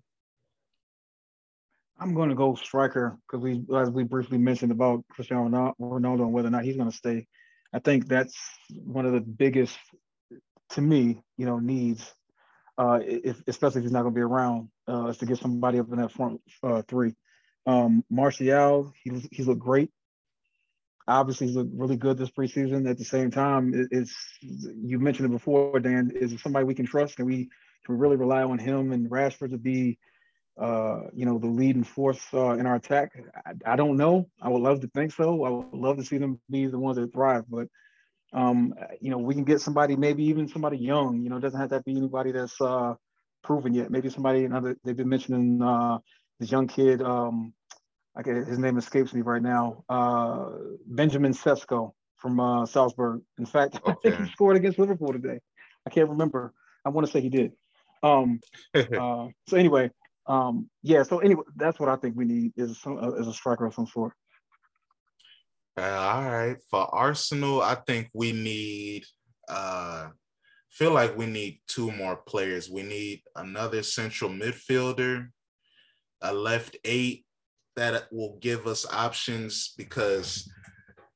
I'm 1.99 2.15
going 2.15 2.29
to 2.29 2.35
go 2.35 2.55
striker 2.55 3.17
because 3.23 3.43
we, 3.43 3.65
as 3.77 3.91
we 3.91 4.05
briefly 4.05 4.39
mentioned 4.39 4.73
about 4.73 5.05
Cristiano 5.11 5.75
Ronaldo 5.81 6.23
and 6.23 6.33
whether 6.33 6.49
or 6.49 6.51
not 6.51 6.65
he's 6.65 6.77
going 6.77 6.91
to 6.91 6.97
stay. 6.97 7.27
I 7.73 7.79
think 7.79 8.07
that's 8.07 8.37
one 8.85 9.07
of 9.07 9.13
the 9.13 9.21
biggest, 9.21 9.79
to 10.71 10.81
me, 10.81 11.23
you 11.39 11.47
know, 11.47 11.59
needs, 11.59 12.13
uh, 12.77 12.99
if, 13.03 13.43
especially 13.47 13.79
if 13.79 13.85
he's 13.85 13.93
not 13.93 14.03
going 14.03 14.15
to 14.15 14.19
be 14.19 14.23
around, 14.23 14.69
uh, 14.89 15.07
is 15.07 15.19
to 15.19 15.27
get 15.27 15.39
somebody 15.39 15.79
up 15.79 15.91
in 15.91 15.99
that 15.99 16.13
front 16.13 16.41
uh, 16.63 16.83
three. 16.83 17.15
Um, 17.67 18.05
Martial, 18.11 18.93
he's 19.03 19.27
he's 19.33 19.47
looked 19.49 19.61
great. 19.61 19.91
Obviously, 21.09 21.47
he's 21.47 21.57
looked 21.57 21.71
really 21.75 21.97
good 21.97 22.19
this 22.19 22.31
preseason. 22.31 22.89
At 22.89 22.99
the 22.99 23.05
same 23.05 23.31
time, 23.31 23.73
it, 23.75 23.89
it's 23.91 24.15
you 24.41 24.99
mentioned 24.99 25.27
it 25.27 25.33
before, 25.33 25.79
Dan. 25.79 26.11
Is 26.15 26.41
somebody 26.43 26.65
we 26.65 26.75
can 26.75 26.87
trust? 26.87 27.17
Can 27.17 27.27
we 27.27 27.49
can 27.85 27.95
we 27.95 27.97
really 27.97 28.17
rely 28.17 28.43
on 28.43 28.59
him 28.59 28.93
and 28.93 29.09
Rashford 29.09 29.51
to 29.51 29.59
be 29.59 29.99
uh, 30.61 31.03
you 31.13 31.27
know, 31.27 31.39
the 31.39 31.47
leading 31.47 31.85
force 31.85 32.23
uh, 32.33 32.53
in 32.53 32.67
our 32.67 32.77
attack. 32.77 33.13
I, 33.45 33.73
I, 33.73 33.77
don't 33.77 33.97
know. 33.97 34.29
I 34.41 34.49
would 34.49 34.63
love 34.63 34.81
to 34.81 34.89
think 34.89 35.13
so. 35.13 35.45
I 35.45 35.51
would 35.51 35.73
love 35.73 35.99
to 35.99 36.05
see 36.05 36.17
them 36.17 36.41
be 36.49 36.67
the 36.67 36.79
ones 36.79 36.97
that 36.97 37.13
thrive. 37.13 37.45
But 37.49 37.69
um, 38.33 38.75
you 39.01 39.11
know, 39.11 39.19
we 39.19 39.35
can 39.35 39.45
get 39.45 39.61
somebody, 39.61 39.97
maybe 39.97 40.25
even 40.25 40.49
somebody 40.49 40.79
young. 40.79 41.23
You 41.23 41.31
know, 41.31 41.39
doesn't 41.39 41.61
have 41.61 41.71
to 41.71 41.83
be 41.85 41.97
anybody 41.97 42.33
that's 42.33 42.59
uh, 42.61 42.95
proven 43.45 43.75
yet. 43.75 43.91
Maybe 43.91 44.09
somebody. 44.09 44.49
Know, 44.49 44.75
they've 44.83 44.97
been 44.97 45.09
mentioning 45.09 45.61
uh, 45.63 45.99
this 46.41 46.51
young 46.51 46.67
kid. 46.67 47.03
Um, 47.03 47.53
I 48.17 48.23
get 48.23 48.37
his 48.37 48.59
name 48.59 48.79
escapes 48.79 49.13
me 49.13 49.21
right 49.21 49.43
now. 49.43 49.85
Uh, 49.89 50.49
Benjamin 50.87 51.33
Sesko 51.33 51.93
from 52.17 52.41
uh, 52.41 52.65
Salzburg. 52.65 53.21
In 53.39 53.47
fact, 53.47 53.77
okay. 53.87 53.93
I 53.93 53.95
think 54.17 54.27
he 54.27 54.33
scored 54.33 54.57
against 54.57 54.79
Liverpool 54.79 55.13
today. 55.13 55.39
I 55.87 55.91
can't 55.91 56.09
remember. 56.09 56.55
I 56.85 56.89
want 56.89 57.07
to 57.07 57.13
say 57.13 57.21
he 57.21 57.29
did. 57.29 57.53
Um, 58.03 58.41
uh, 58.75 59.27
so 59.49 59.57
anyway, 59.57 59.91
um, 60.27 60.71
yeah. 60.83 61.03
So 61.03 61.19
anyway, 61.19 61.43
that's 61.57 61.79
what 61.79 61.89
I 61.89 61.97
think 61.97 62.17
we 62.17 62.25
need 62.25 62.53
is 62.57 62.81
some 62.81 62.99
uh, 62.99 63.13
is 63.13 63.27
a 63.27 63.33
striker 63.33 63.67
of 63.67 63.75
some 63.75 63.87
sort. 63.87 64.13
Uh, 65.79 65.83
all 65.83 66.25
right, 66.25 66.57
for 66.71 66.89
Arsenal, 66.95 67.61
I 67.61 67.75
think 67.75 68.09
we 68.15 68.33
need 68.33 69.05
uh, 69.47 70.09
feel 70.71 70.93
like 70.93 71.19
we 71.19 71.27
need 71.27 71.61
two 71.69 71.93
more 71.93 72.17
players. 72.17 72.71
We 72.71 72.83
need 72.83 73.23
another 73.35 73.83
central 73.83 74.31
midfielder, 74.31 75.29
a 76.23 76.33
left 76.33 76.79
eight 76.85 77.26
that 77.77 78.05
will 78.11 78.39
give 78.41 78.67
us 78.67 78.87
options 78.91 79.75
because 79.77 80.51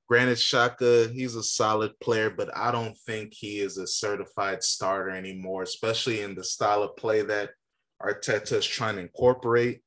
granted 0.09 0.39
Xhaka, 0.39 1.13
he's 1.13 1.37
a 1.37 1.43
solid 1.43 1.99
player, 2.01 2.31
but 2.31 2.51
I 2.57 2.71
don't 2.71 2.97
think 3.07 3.33
he 3.33 3.61
is 3.61 3.79
a 3.79 3.87
certified 3.87 4.63
starter 4.63 5.11
anymore, 5.11 5.63
especially 5.63 6.21
in 6.21 6.35
the 6.35 6.45
style 6.45 6.83
of 6.83 6.97
play 6.97 7.23
that 7.23 7.51
Arteta 8.03 8.55
is 8.55 8.67
trying 8.67 8.97
to 8.97 9.03
incorporate. 9.03 9.81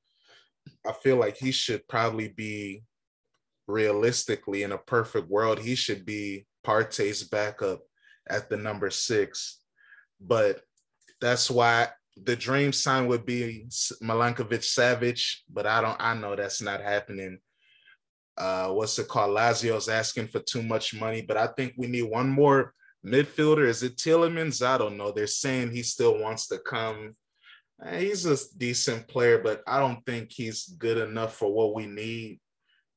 I 0.88 0.94
feel 0.94 1.18
like 1.18 1.38
he 1.38 1.52
should 1.52 1.88
probably 1.88 2.30
be 2.30 2.84
realistically 3.68 4.64
in 4.64 4.72
a 4.72 4.78
perfect 4.78 5.30
world, 5.30 5.60
he 5.60 5.76
should 5.76 6.06
be 6.06 6.46
Partey's 6.66 7.24
backup 7.24 7.82
at 8.30 8.50
the 8.50 8.58
number 8.58 8.90
six. 8.90 9.60
But 10.20 10.62
that's 11.20 11.50
why 11.52 11.90
the 12.16 12.36
dream 12.36 12.72
sign 12.72 13.08
would 13.08 13.26
be 13.26 13.66
Milinkovic 14.02 14.62
Savic, 14.62 15.38
but 15.50 15.66
I 15.66 15.82
don't 15.82 15.98
I 16.00 16.14
know 16.14 16.36
that's 16.36 16.62
not 16.62 16.82
happening. 16.82 17.40
Uh 18.38 18.70
what's 18.70 18.98
it 19.00 19.08
called? 19.08 19.36
Lazio's 19.36 19.90
asking 19.90 20.28
for 20.28 20.40
too 20.40 20.62
much 20.62 20.94
money, 20.94 21.22
but 21.22 21.38
I 21.38 21.48
think 21.48 21.74
we 21.78 21.88
need 21.88 22.04
one 22.04 22.30
more 22.30 22.74
midfielder. 23.06 23.68
Is 23.68 23.84
it 23.84 23.98
Tielemans? 23.98 24.66
I 24.66 24.78
don't 24.78 24.98
know. 24.98 25.12
They're 25.12 25.28
saying 25.28 25.72
he 25.72 25.84
still 25.84 26.20
wants 26.20 26.48
to 26.48 26.60
come. 26.60 27.16
Eh, 27.84 28.00
he's 28.00 28.26
a 28.26 28.38
decent 28.58 29.08
player, 29.08 29.40
but 29.40 29.62
I 29.68 29.80
don't 29.80 30.06
think 30.06 30.32
he's 30.32 30.68
good 30.78 30.98
enough 30.98 31.36
for 31.36 31.52
what 31.52 31.74
we 31.74 31.86
need 31.86 32.40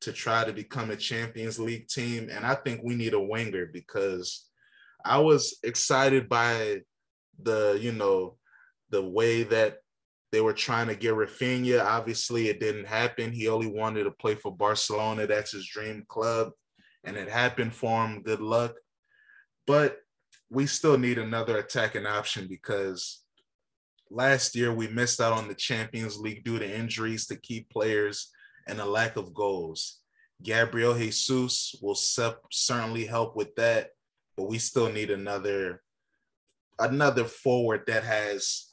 to 0.02 0.12
try 0.12 0.44
to 0.44 0.52
become 0.52 0.90
a 0.90 0.96
Champions 0.96 1.58
League 1.58 1.88
team. 1.88 2.28
And 2.30 2.44
I 2.44 2.54
think 2.54 2.80
we 2.82 2.94
need 2.94 3.14
a 3.14 3.20
winger 3.20 3.66
because 3.66 4.46
I 5.04 5.18
was 5.18 5.58
excited 5.62 6.28
by 6.28 6.82
the, 7.42 7.78
you 7.80 7.92
know, 7.92 8.36
the 8.90 9.02
way 9.02 9.42
that 9.44 9.78
they 10.32 10.40
were 10.40 10.52
trying 10.52 10.88
to 10.88 10.94
get 10.94 11.14
Raphinha. 11.14 11.82
Obviously, 11.84 12.48
it 12.48 12.60
didn't 12.60 12.86
happen. 12.86 13.32
He 13.32 13.48
only 13.48 13.68
wanted 13.68 14.04
to 14.04 14.10
play 14.10 14.34
for 14.34 14.54
Barcelona. 14.54 15.26
That's 15.26 15.52
his 15.52 15.66
dream 15.66 16.04
club. 16.08 16.50
And 17.04 17.16
it 17.16 17.28
happened 17.28 17.74
for 17.74 18.04
him. 18.04 18.22
Good 18.22 18.40
luck. 18.40 18.74
But 19.66 19.98
we 20.50 20.66
still 20.66 20.98
need 20.98 21.18
another 21.18 21.58
attacking 21.58 22.06
option 22.06 22.46
because 22.48 23.22
last 24.10 24.54
year 24.54 24.72
we 24.72 24.88
missed 24.88 25.20
out 25.20 25.32
on 25.32 25.48
the 25.48 25.54
Champions 25.54 26.18
League 26.18 26.44
due 26.44 26.58
to 26.58 26.78
injuries 26.78 27.26
to 27.26 27.36
key 27.36 27.66
players 27.70 28.30
and 28.66 28.80
a 28.80 28.84
lack 28.84 29.16
of 29.16 29.34
goals. 29.34 30.00
Gabriel 30.42 30.94
Jesus 30.94 31.74
will 31.80 31.94
certainly 31.94 33.06
help 33.06 33.36
with 33.36 33.54
that, 33.56 33.90
but 34.36 34.48
we 34.48 34.58
still 34.58 34.92
need 34.92 35.10
another 35.10 35.82
another 36.78 37.24
forward 37.24 37.84
that 37.86 38.04
has 38.04 38.66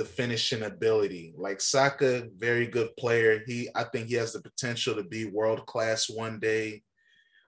the 0.00 0.04
finishing 0.06 0.62
ability. 0.62 1.34
Like 1.36 1.60
Saka, 1.60 2.26
very 2.34 2.66
good 2.66 2.96
player. 2.96 3.42
He, 3.46 3.68
I 3.74 3.84
think 3.84 4.08
he 4.08 4.14
has 4.14 4.32
the 4.32 4.40
potential 4.40 4.94
to 4.94 5.04
be 5.04 5.26
world 5.26 5.66
class 5.66 6.08
one 6.08 6.40
day. 6.40 6.80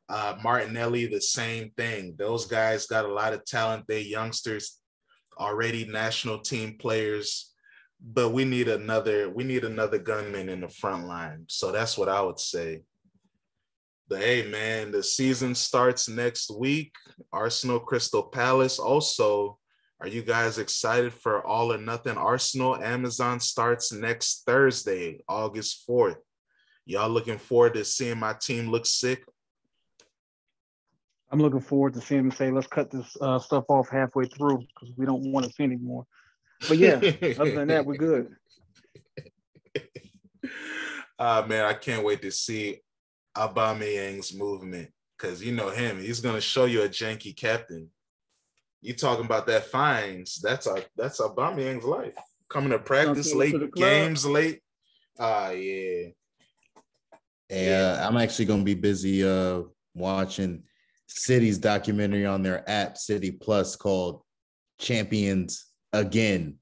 Uh, 0.07 0.37
Martinelli, 0.43 1.07
the 1.07 1.23
same 1.23 1.71
thing. 1.79 2.15
Those 2.19 2.45
guys 2.45 2.87
got 2.87 3.07
a 3.07 3.13
lot 3.13 3.33
of 3.33 3.47
talent. 3.47 3.87
They 3.89 4.03
youngsters, 4.03 4.81
already 5.39 5.87
national 5.87 6.41
team 6.41 6.77
players 6.79 7.49
but 8.05 8.31
we 8.31 8.45
need 8.45 8.69
another 8.69 9.31
we 9.31 9.45
need 9.45 9.63
another 9.63 9.99
gunman 9.99 10.49
in 10.49 10.61
the 10.61 10.69
front 10.69 11.07
line. 11.07 11.45
So 11.49 11.71
that's 11.71 11.97
what 11.97 12.09
I 12.09 12.21
would 12.21 12.41
say. 12.41 12.83
But 14.09 14.21
hey, 14.21 14.43
man, 14.51 14.91
the 14.91 15.05
season 15.05 15.55
starts 15.55 16.09
next 16.09 16.51
week. 16.51 16.93
Arsenal, 17.33 17.79
Crystal 17.79 18.25
Palace. 18.25 18.79
Also, 18.81 19.59
are 20.03 20.09
you 20.09 20.23
guys 20.23 20.59
excited 20.59 21.13
for 21.15 21.47
All 21.47 21.73
or 21.73 21.79
Nothing 21.79 22.17
Arsenal? 22.17 22.75
Amazon 22.75 23.39
starts 23.39 23.93
next 23.93 24.43
Thursday, 24.45 25.21
August 25.29 25.87
4th. 25.89 26.17
Y'all 26.85 27.09
looking 27.09 27.39
forward 27.39 27.75
to 27.75 27.85
seeing 27.85 28.19
my 28.19 28.33
team 28.33 28.69
look 28.69 28.85
sick? 28.85 29.25
I'm 31.31 31.39
looking 31.39 31.61
forward 31.61 31.95
to 31.95 32.01
seeing 32.01 32.23
them 32.23 32.33
say, 32.33 32.51
let's 32.51 32.67
cut 32.67 32.91
this 32.91 33.17
uh, 33.21 33.39
stuff 33.39 33.63
off 33.69 33.91
halfway 33.91 34.25
through 34.25 34.59
because 34.59 34.93
we 34.97 35.07
don't 35.07 35.31
want 35.31 35.47
to 35.47 35.53
see 35.53 35.63
anymore. 35.63 36.05
But 36.69 36.79
yeah, 36.79 36.97
other 37.39 37.55
than 37.55 37.69
that, 37.69 37.87
we're 37.87 37.95
good. 37.95 38.35
Uh 41.17 41.45
man, 41.49 41.65
I 41.65 41.75
can't 41.75 42.05
wait 42.05 42.23
to 42.23 42.33
see 42.33 42.81
Aubameyang's 43.37 44.35
movement 44.35 44.91
because 45.17 45.43
you 45.45 45.53
know 45.53 45.71
him. 45.71 46.01
He's 46.01 46.21
gonna 46.21 46.41
show 46.41 46.65
you 46.65 46.83
a 46.83 46.89
janky 46.89 47.37
captain. 47.37 47.89
You 48.83 48.95
talking 48.95 49.24
about 49.24 49.47
that 49.47 49.66
fines? 49.66 50.41
That's 50.43 50.66
a 50.66 50.85
that's 50.97 51.20
Aubameyang's 51.20 51.85
life. 51.85 52.16
Coming 52.49 52.70
to 52.70 52.80
practice 52.80 53.33
late, 53.33 53.53
to 53.53 53.68
games 53.68 54.26
late. 54.26 54.61
Ah, 55.18 55.47
uh, 55.47 55.51
yeah. 55.51 56.09
Yeah, 57.49 58.07
I'm 58.07 58.16
actually 58.16 58.47
gonna 58.47 58.64
be 58.64 58.74
busy 58.74 59.26
uh 59.26 59.62
watching 59.95 60.64
City's 61.07 61.59
documentary 61.59 62.26
on 62.26 62.43
their 62.43 62.68
app 62.68 62.99
City 62.99 63.30
Plus 63.30 63.76
called 63.76 64.22
Champions 64.80 65.66
again. 65.93 66.59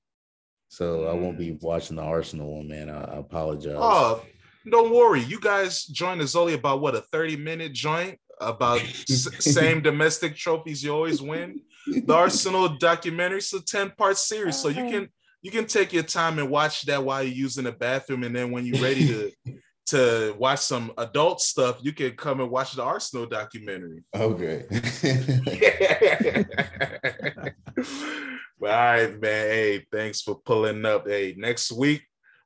So 0.68 1.06
I 1.08 1.14
won't 1.14 1.38
be 1.38 1.52
mm. 1.52 1.62
watching 1.62 1.96
the 1.96 2.02
Arsenal 2.02 2.56
one, 2.56 2.68
man. 2.68 2.90
I, 2.90 3.02
I 3.02 3.16
apologize. 3.16 3.76
Oh, 3.78 4.22
don't 4.68 4.92
worry. 4.92 5.22
You 5.22 5.40
guys 5.40 5.84
joined 5.86 6.20
us 6.20 6.36
only 6.36 6.54
about 6.54 6.80
what 6.82 6.94
a 6.94 7.00
30 7.00 7.36
minute 7.36 7.72
joint 7.72 8.18
about 8.40 8.80
s- 8.80 9.28
same 9.44 9.80
domestic 9.80 10.36
trophies 10.36 10.84
you 10.84 10.92
always 10.92 11.22
win. 11.22 11.62
The 11.86 12.14
Arsenal 12.14 12.76
documentary, 12.78 13.38
it's 13.38 13.52
a 13.52 13.64
10 13.64 13.92
part 13.96 14.16
series. 14.16 14.56
So 14.56 14.68
you 14.68 14.90
can 14.90 15.08
you 15.42 15.50
can 15.50 15.66
take 15.66 15.92
your 15.92 16.02
time 16.02 16.38
and 16.38 16.50
watch 16.50 16.82
that 16.82 17.02
while 17.02 17.22
you're 17.22 17.32
using 17.32 17.64
the 17.64 17.72
bathroom. 17.72 18.24
And 18.24 18.36
then 18.36 18.50
when 18.50 18.66
you're 18.66 18.82
ready 18.82 19.08
to 19.08 19.32
to 19.86 20.34
watch 20.38 20.60
some 20.60 20.92
adult 20.98 21.40
stuff, 21.40 21.78
you 21.80 21.92
can 21.92 22.12
come 22.12 22.40
and 22.40 22.50
watch 22.50 22.74
the 22.74 22.82
Arsenal 22.82 23.26
documentary. 23.26 24.04
Okay. 24.14 24.66
But 28.60 28.70
all 28.70 28.76
right, 28.76 29.20
man. 29.20 29.48
Hey, 29.48 29.86
thanks 29.90 30.20
for 30.20 30.34
pulling 30.34 30.84
up. 30.84 31.08
Hey, 31.08 31.34
next 31.36 31.72
week 31.72 32.02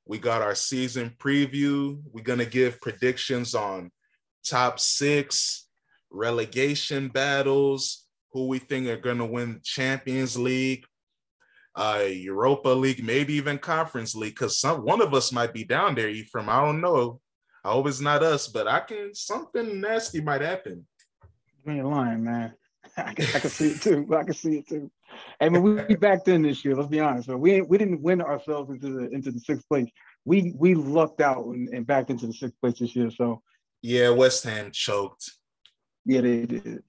we 0.07 0.19
got 0.19 0.43
our 0.43 0.55
season 0.55 1.13
preview. 1.19 2.01
We're 2.13 2.23
gonna 2.23 2.45
give 2.45 2.81
predictions 2.81 3.55
on 3.55 3.91
top 4.45 4.79
six 4.79 5.67
relegation 6.11 7.09
battles, 7.09 8.04
who 8.35 8.49
we 8.49 8.59
think 8.59 8.89
are 8.89 8.97
gonna 8.97 9.25
win 9.25 9.61
Champions 9.63 10.37
League, 10.37 10.85
uh, 11.77 12.05
Europa 12.07 12.69
League, 12.69 13.03
maybe 13.03 13.35
even 13.35 13.59
Conference 13.59 14.15
League, 14.15 14.35
because 14.35 14.59
some 14.59 14.85
one 14.85 15.01
of 15.01 15.15
us 15.15 15.33
might 15.33 15.55
be 15.55 15.65
down 15.65 15.95
there. 15.95 16.13
From 16.31 16.51
I 16.51 16.61
don't 16.61 16.81
know. 16.81 17.21
I 17.65 17.71
hope 17.71 17.87
it's 17.87 18.01
not 18.01 18.23
us, 18.23 18.49
but 18.49 18.69
I 18.69 18.81
can 18.81 19.15
something 19.15 19.81
nasty 19.81 20.21
might 20.21 20.43
happen. 20.43 20.85
You 21.65 21.73
ain't 21.73 21.87
lying, 21.87 22.25
man. 22.25 22.53
I 22.97 23.15
can, 23.15 23.27
I 23.35 23.39
can 23.39 23.51
see 23.51 23.71
it 23.71 23.81
too. 23.81 24.07
I 24.15 24.25
can 24.25 24.35
see 24.35 24.59
it 24.59 24.69
too. 24.69 24.91
I 25.41 25.49
mean, 25.49 25.63
we 25.63 25.95
backed 25.95 26.27
in 26.27 26.43
this 26.43 26.65
year. 26.65 26.75
Let's 26.75 26.89
be 26.89 27.01
honest. 27.01 27.29
But 27.29 27.39
we 27.39 27.63
we 27.63 27.79
didn't 27.79 28.03
win 28.03 28.21
ourselves 28.21 28.69
into 28.71 28.91
the 28.91 29.09
into 29.11 29.31
the 29.31 29.41
sixth 29.41 29.67
place. 29.69 29.89
We 30.25 30.53
we 30.57 30.75
lucked 30.75 31.21
out 31.21 31.47
and, 31.47 31.69
and 31.69 31.87
backed 31.87 32.11
into 32.11 32.27
the 32.27 32.33
sixth 32.33 32.61
place 32.61 32.81
this 32.81 32.97
year. 32.97 33.11
So 33.13 33.43
yeah, 33.81 34.11
West 34.11 34.43
Ham 34.45 34.71
choked. 34.73 35.31
Yeah, 36.05 36.23
they 36.23 36.47
did. 36.47 36.83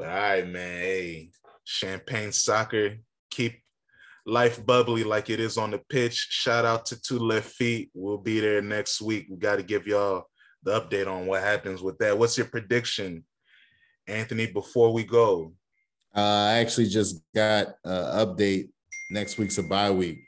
But 0.00 0.08
all 0.08 0.14
right, 0.14 0.48
man. 0.48 0.78
Hey, 0.78 1.30
champagne 1.64 2.32
soccer. 2.32 2.96
Keep 3.30 3.60
life 4.24 4.64
bubbly 4.64 5.04
like 5.04 5.28
it 5.28 5.40
is 5.40 5.58
on 5.58 5.72
the 5.72 5.78
pitch. 5.90 6.28
Shout 6.30 6.64
out 6.64 6.86
to 6.86 7.02
Two 7.02 7.18
Left 7.18 7.50
Feet. 7.50 7.90
We'll 7.92 8.16
be 8.16 8.40
there 8.40 8.62
next 8.62 9.02
week. 9.02 9.26
We 9.28 9.36
got 9.36 9.56
to 9.56 9.62
give 9.62 9.86
y'all 9.86 10.24
the 10.62 10.80
update 10.80 11.06
on 11.06 11.26
what 11.26 11.42
happens 11.42 11.82
with 11.82 11.98
that. 11.98 12.16
What's 12.16 12.38
your 12.38 12.46
prediction, 12.46 13.26
Anthony? 14.06 14.46
Before 14.46 14.90
we 14.90 15.04
go, 15.04 15.52
uh, 16.16 16.20
I 16.20 16.52
actually 16.60 16.88
just 16.88 17.20
got 17.34 17.66
an 17.84 18.26
update. 18.26 18.70
Next 19.10 19.36
week's 19.36 19.58
a 19.58 19.64
bye 19.64 19.90
week. 19.90 20.20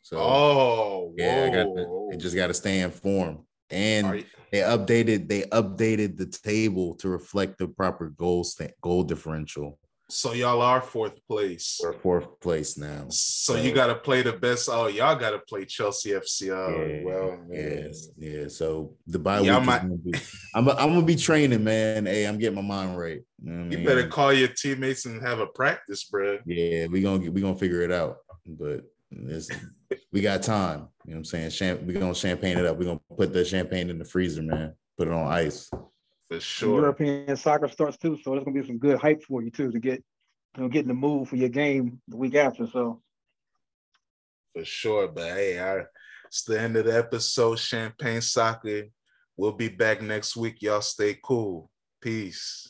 So 0.00 0.16
oh 0.18 1.14
yeah, 1.18 1.44
I 1.46 1.54
got 1.54 1.64
to, 1.64 2.16
just 2.16 2.34
got 2.34 2.46
to 2.46 2.54
stay 2.54 2.80
informed. 2.80 3.40
And 3.68 4.24
they 4.50 4.60
updated 4.60 5.28
they 5.28 5.42
updated 5.42 6.16
the 6.16 6.26
table 6.26 6.94
to 6.96 7.08
reflect 7.08 7.58
the 7.58 7.68
proper 7.68 8.10
goal 8.10 8.44
st- 8.44 8.74
goal 8.80 9.04
differential. 9.04 9.78
So 10.10 10.32
y'all 10.32 10.60
are 10.60 10.80
fourth 10.80 11.24
place. 11.28 11.80
We're 11.80 11.92
fourth 11.92 12.40
place 12.40 12.76
now. 12.76 13.06
So, 13.10 13.54
so 13.54 13.60
you 13.60 13.72
got 13.72 13.86
to 13.86 13.94
play 13.94 14.22
the 14.22 14.32
best. 14.32 14.68
Oh, 14.68 14.88
y'all 14.88 15.14
got 15.14 15.30
to 15.30 15.38
play 15.38 15.64
Chelsea 15.64 16.10
FC. 16.10 16.50
Oh, 16.50 16.84
yeah, 16.84 17.04
well, 17.04 17.38
yes, 17.48 18.08
yeah. 18.18 18.48
So 18.48 18.96
the 19.06 19.20
bye 19.20 19.40
week. 19.40 19.50
Might, 19.62 19.82
gonna 19.82 19.94
be, 19.94 20.14
I'm, 20.52 20.68
I'm 20.68 20.94
gonna 20.94 21.02
be 21.02 21.14
training, 21.14 21.62
man. 21.62 22.06
Hey, 22.06 22.24
I'm 22.24 22.38
getting 22.38 22.56
my 22.56 22.62
mind 22.62 22.98
right. 22.98 23.20
You, 23.40 23.52
know 23.52 23.70
you 23.70 23.78
mean? 23.78 23.86
better 23.86 24.08
call 24.08 24.32
your 24.32 24.48
teammates 24.48 25.06
and 25.06 25.22
have 25.22 25.38
a 25.38 25.46
practice, 25.46 26.02
bro. 26.02 26.38
Yeah, 26.44 26.88
we 26.88 27.02
gonna 27.02 27.30
we 27.30 27.40
gonna 27.40 27.54
figure 27.54 27.82
it 27.82 27.92
out. 27.92 28.16
But 28.44 28.86
we 30.12 30.20
got 30.20 30.42
time. 30.42 30.88
You 31.04 31.12
know 31.12 31.16
what 31.16 31.18
I'm 31.18 31.24
saying? 31.24 31.50
Champ, 31.50 31.82
we're 31.82 31.98
gonna 31.98 32.14
champagne 32.14 32.58
it 32.58 32.66
up. 32.66 32.76
We're 32.76 32.84
gonna 32.84 33.00
put 33.16 33.32
the 33.32 33.44
champagne 33.44 33.90
in 33.90 33.98
the 33.98 34.04
freezer, 34.04 34.42
man. 34.42 34.74
Put 34.96 35.08
it 35.08 35.14
on 35.14 35.26
ice. 35.26 35.70
For 36.28 36.40
sure. 36.40 36.80
European 36.80 37.36
soccer 37.36 37.68
starts 37.68 37.96
too, 37.96 38.18
so 38.22 38.30
there's 38.30 38.44
gonna 38.44 38.60
be 38.60 38.66
some 38.66 38.78
good 38.78 38.98
hype 38.98 39.22
for 39.24 39.42
you 39.42 39.50
too 39.50 39.72
to 39.72 39.78
get 39.78 40.02
you 40.56 40.62
know 40.62 40.68
get 40.68 40.82
in 40.82 40.88
the 40.88 40.94
mood 40.94 41.28
for 41.28 41.36
your 41.36 41.48
game 41.48 42.00
the 42.08 42.16
week 42.16 42.34
after. 42.34 42.66
So 42.66 43.02
for 44.54 44.64
sure. 44.64 45.08
But 45.08 45.32
hey, 45.32 45.58
I 45.58 45.84
it's 46.26 46.44
the 46.44 46.60
end 46.60 46.76
of 46.76 46.84
the 46.84 46.96
episode. 46.96 47.58
Champagne 47.58 48.20
soccer. 48.20 48.84
We'll 49.36 49.52
be 49.52 49.68
back 49.68 50.02
next 50.02 50.36
week. 50.36 50.62
Y'all 50.62 50.80
stay 50.82 51.18
cool. 51.22 51.70
Peace. 52.00 52.69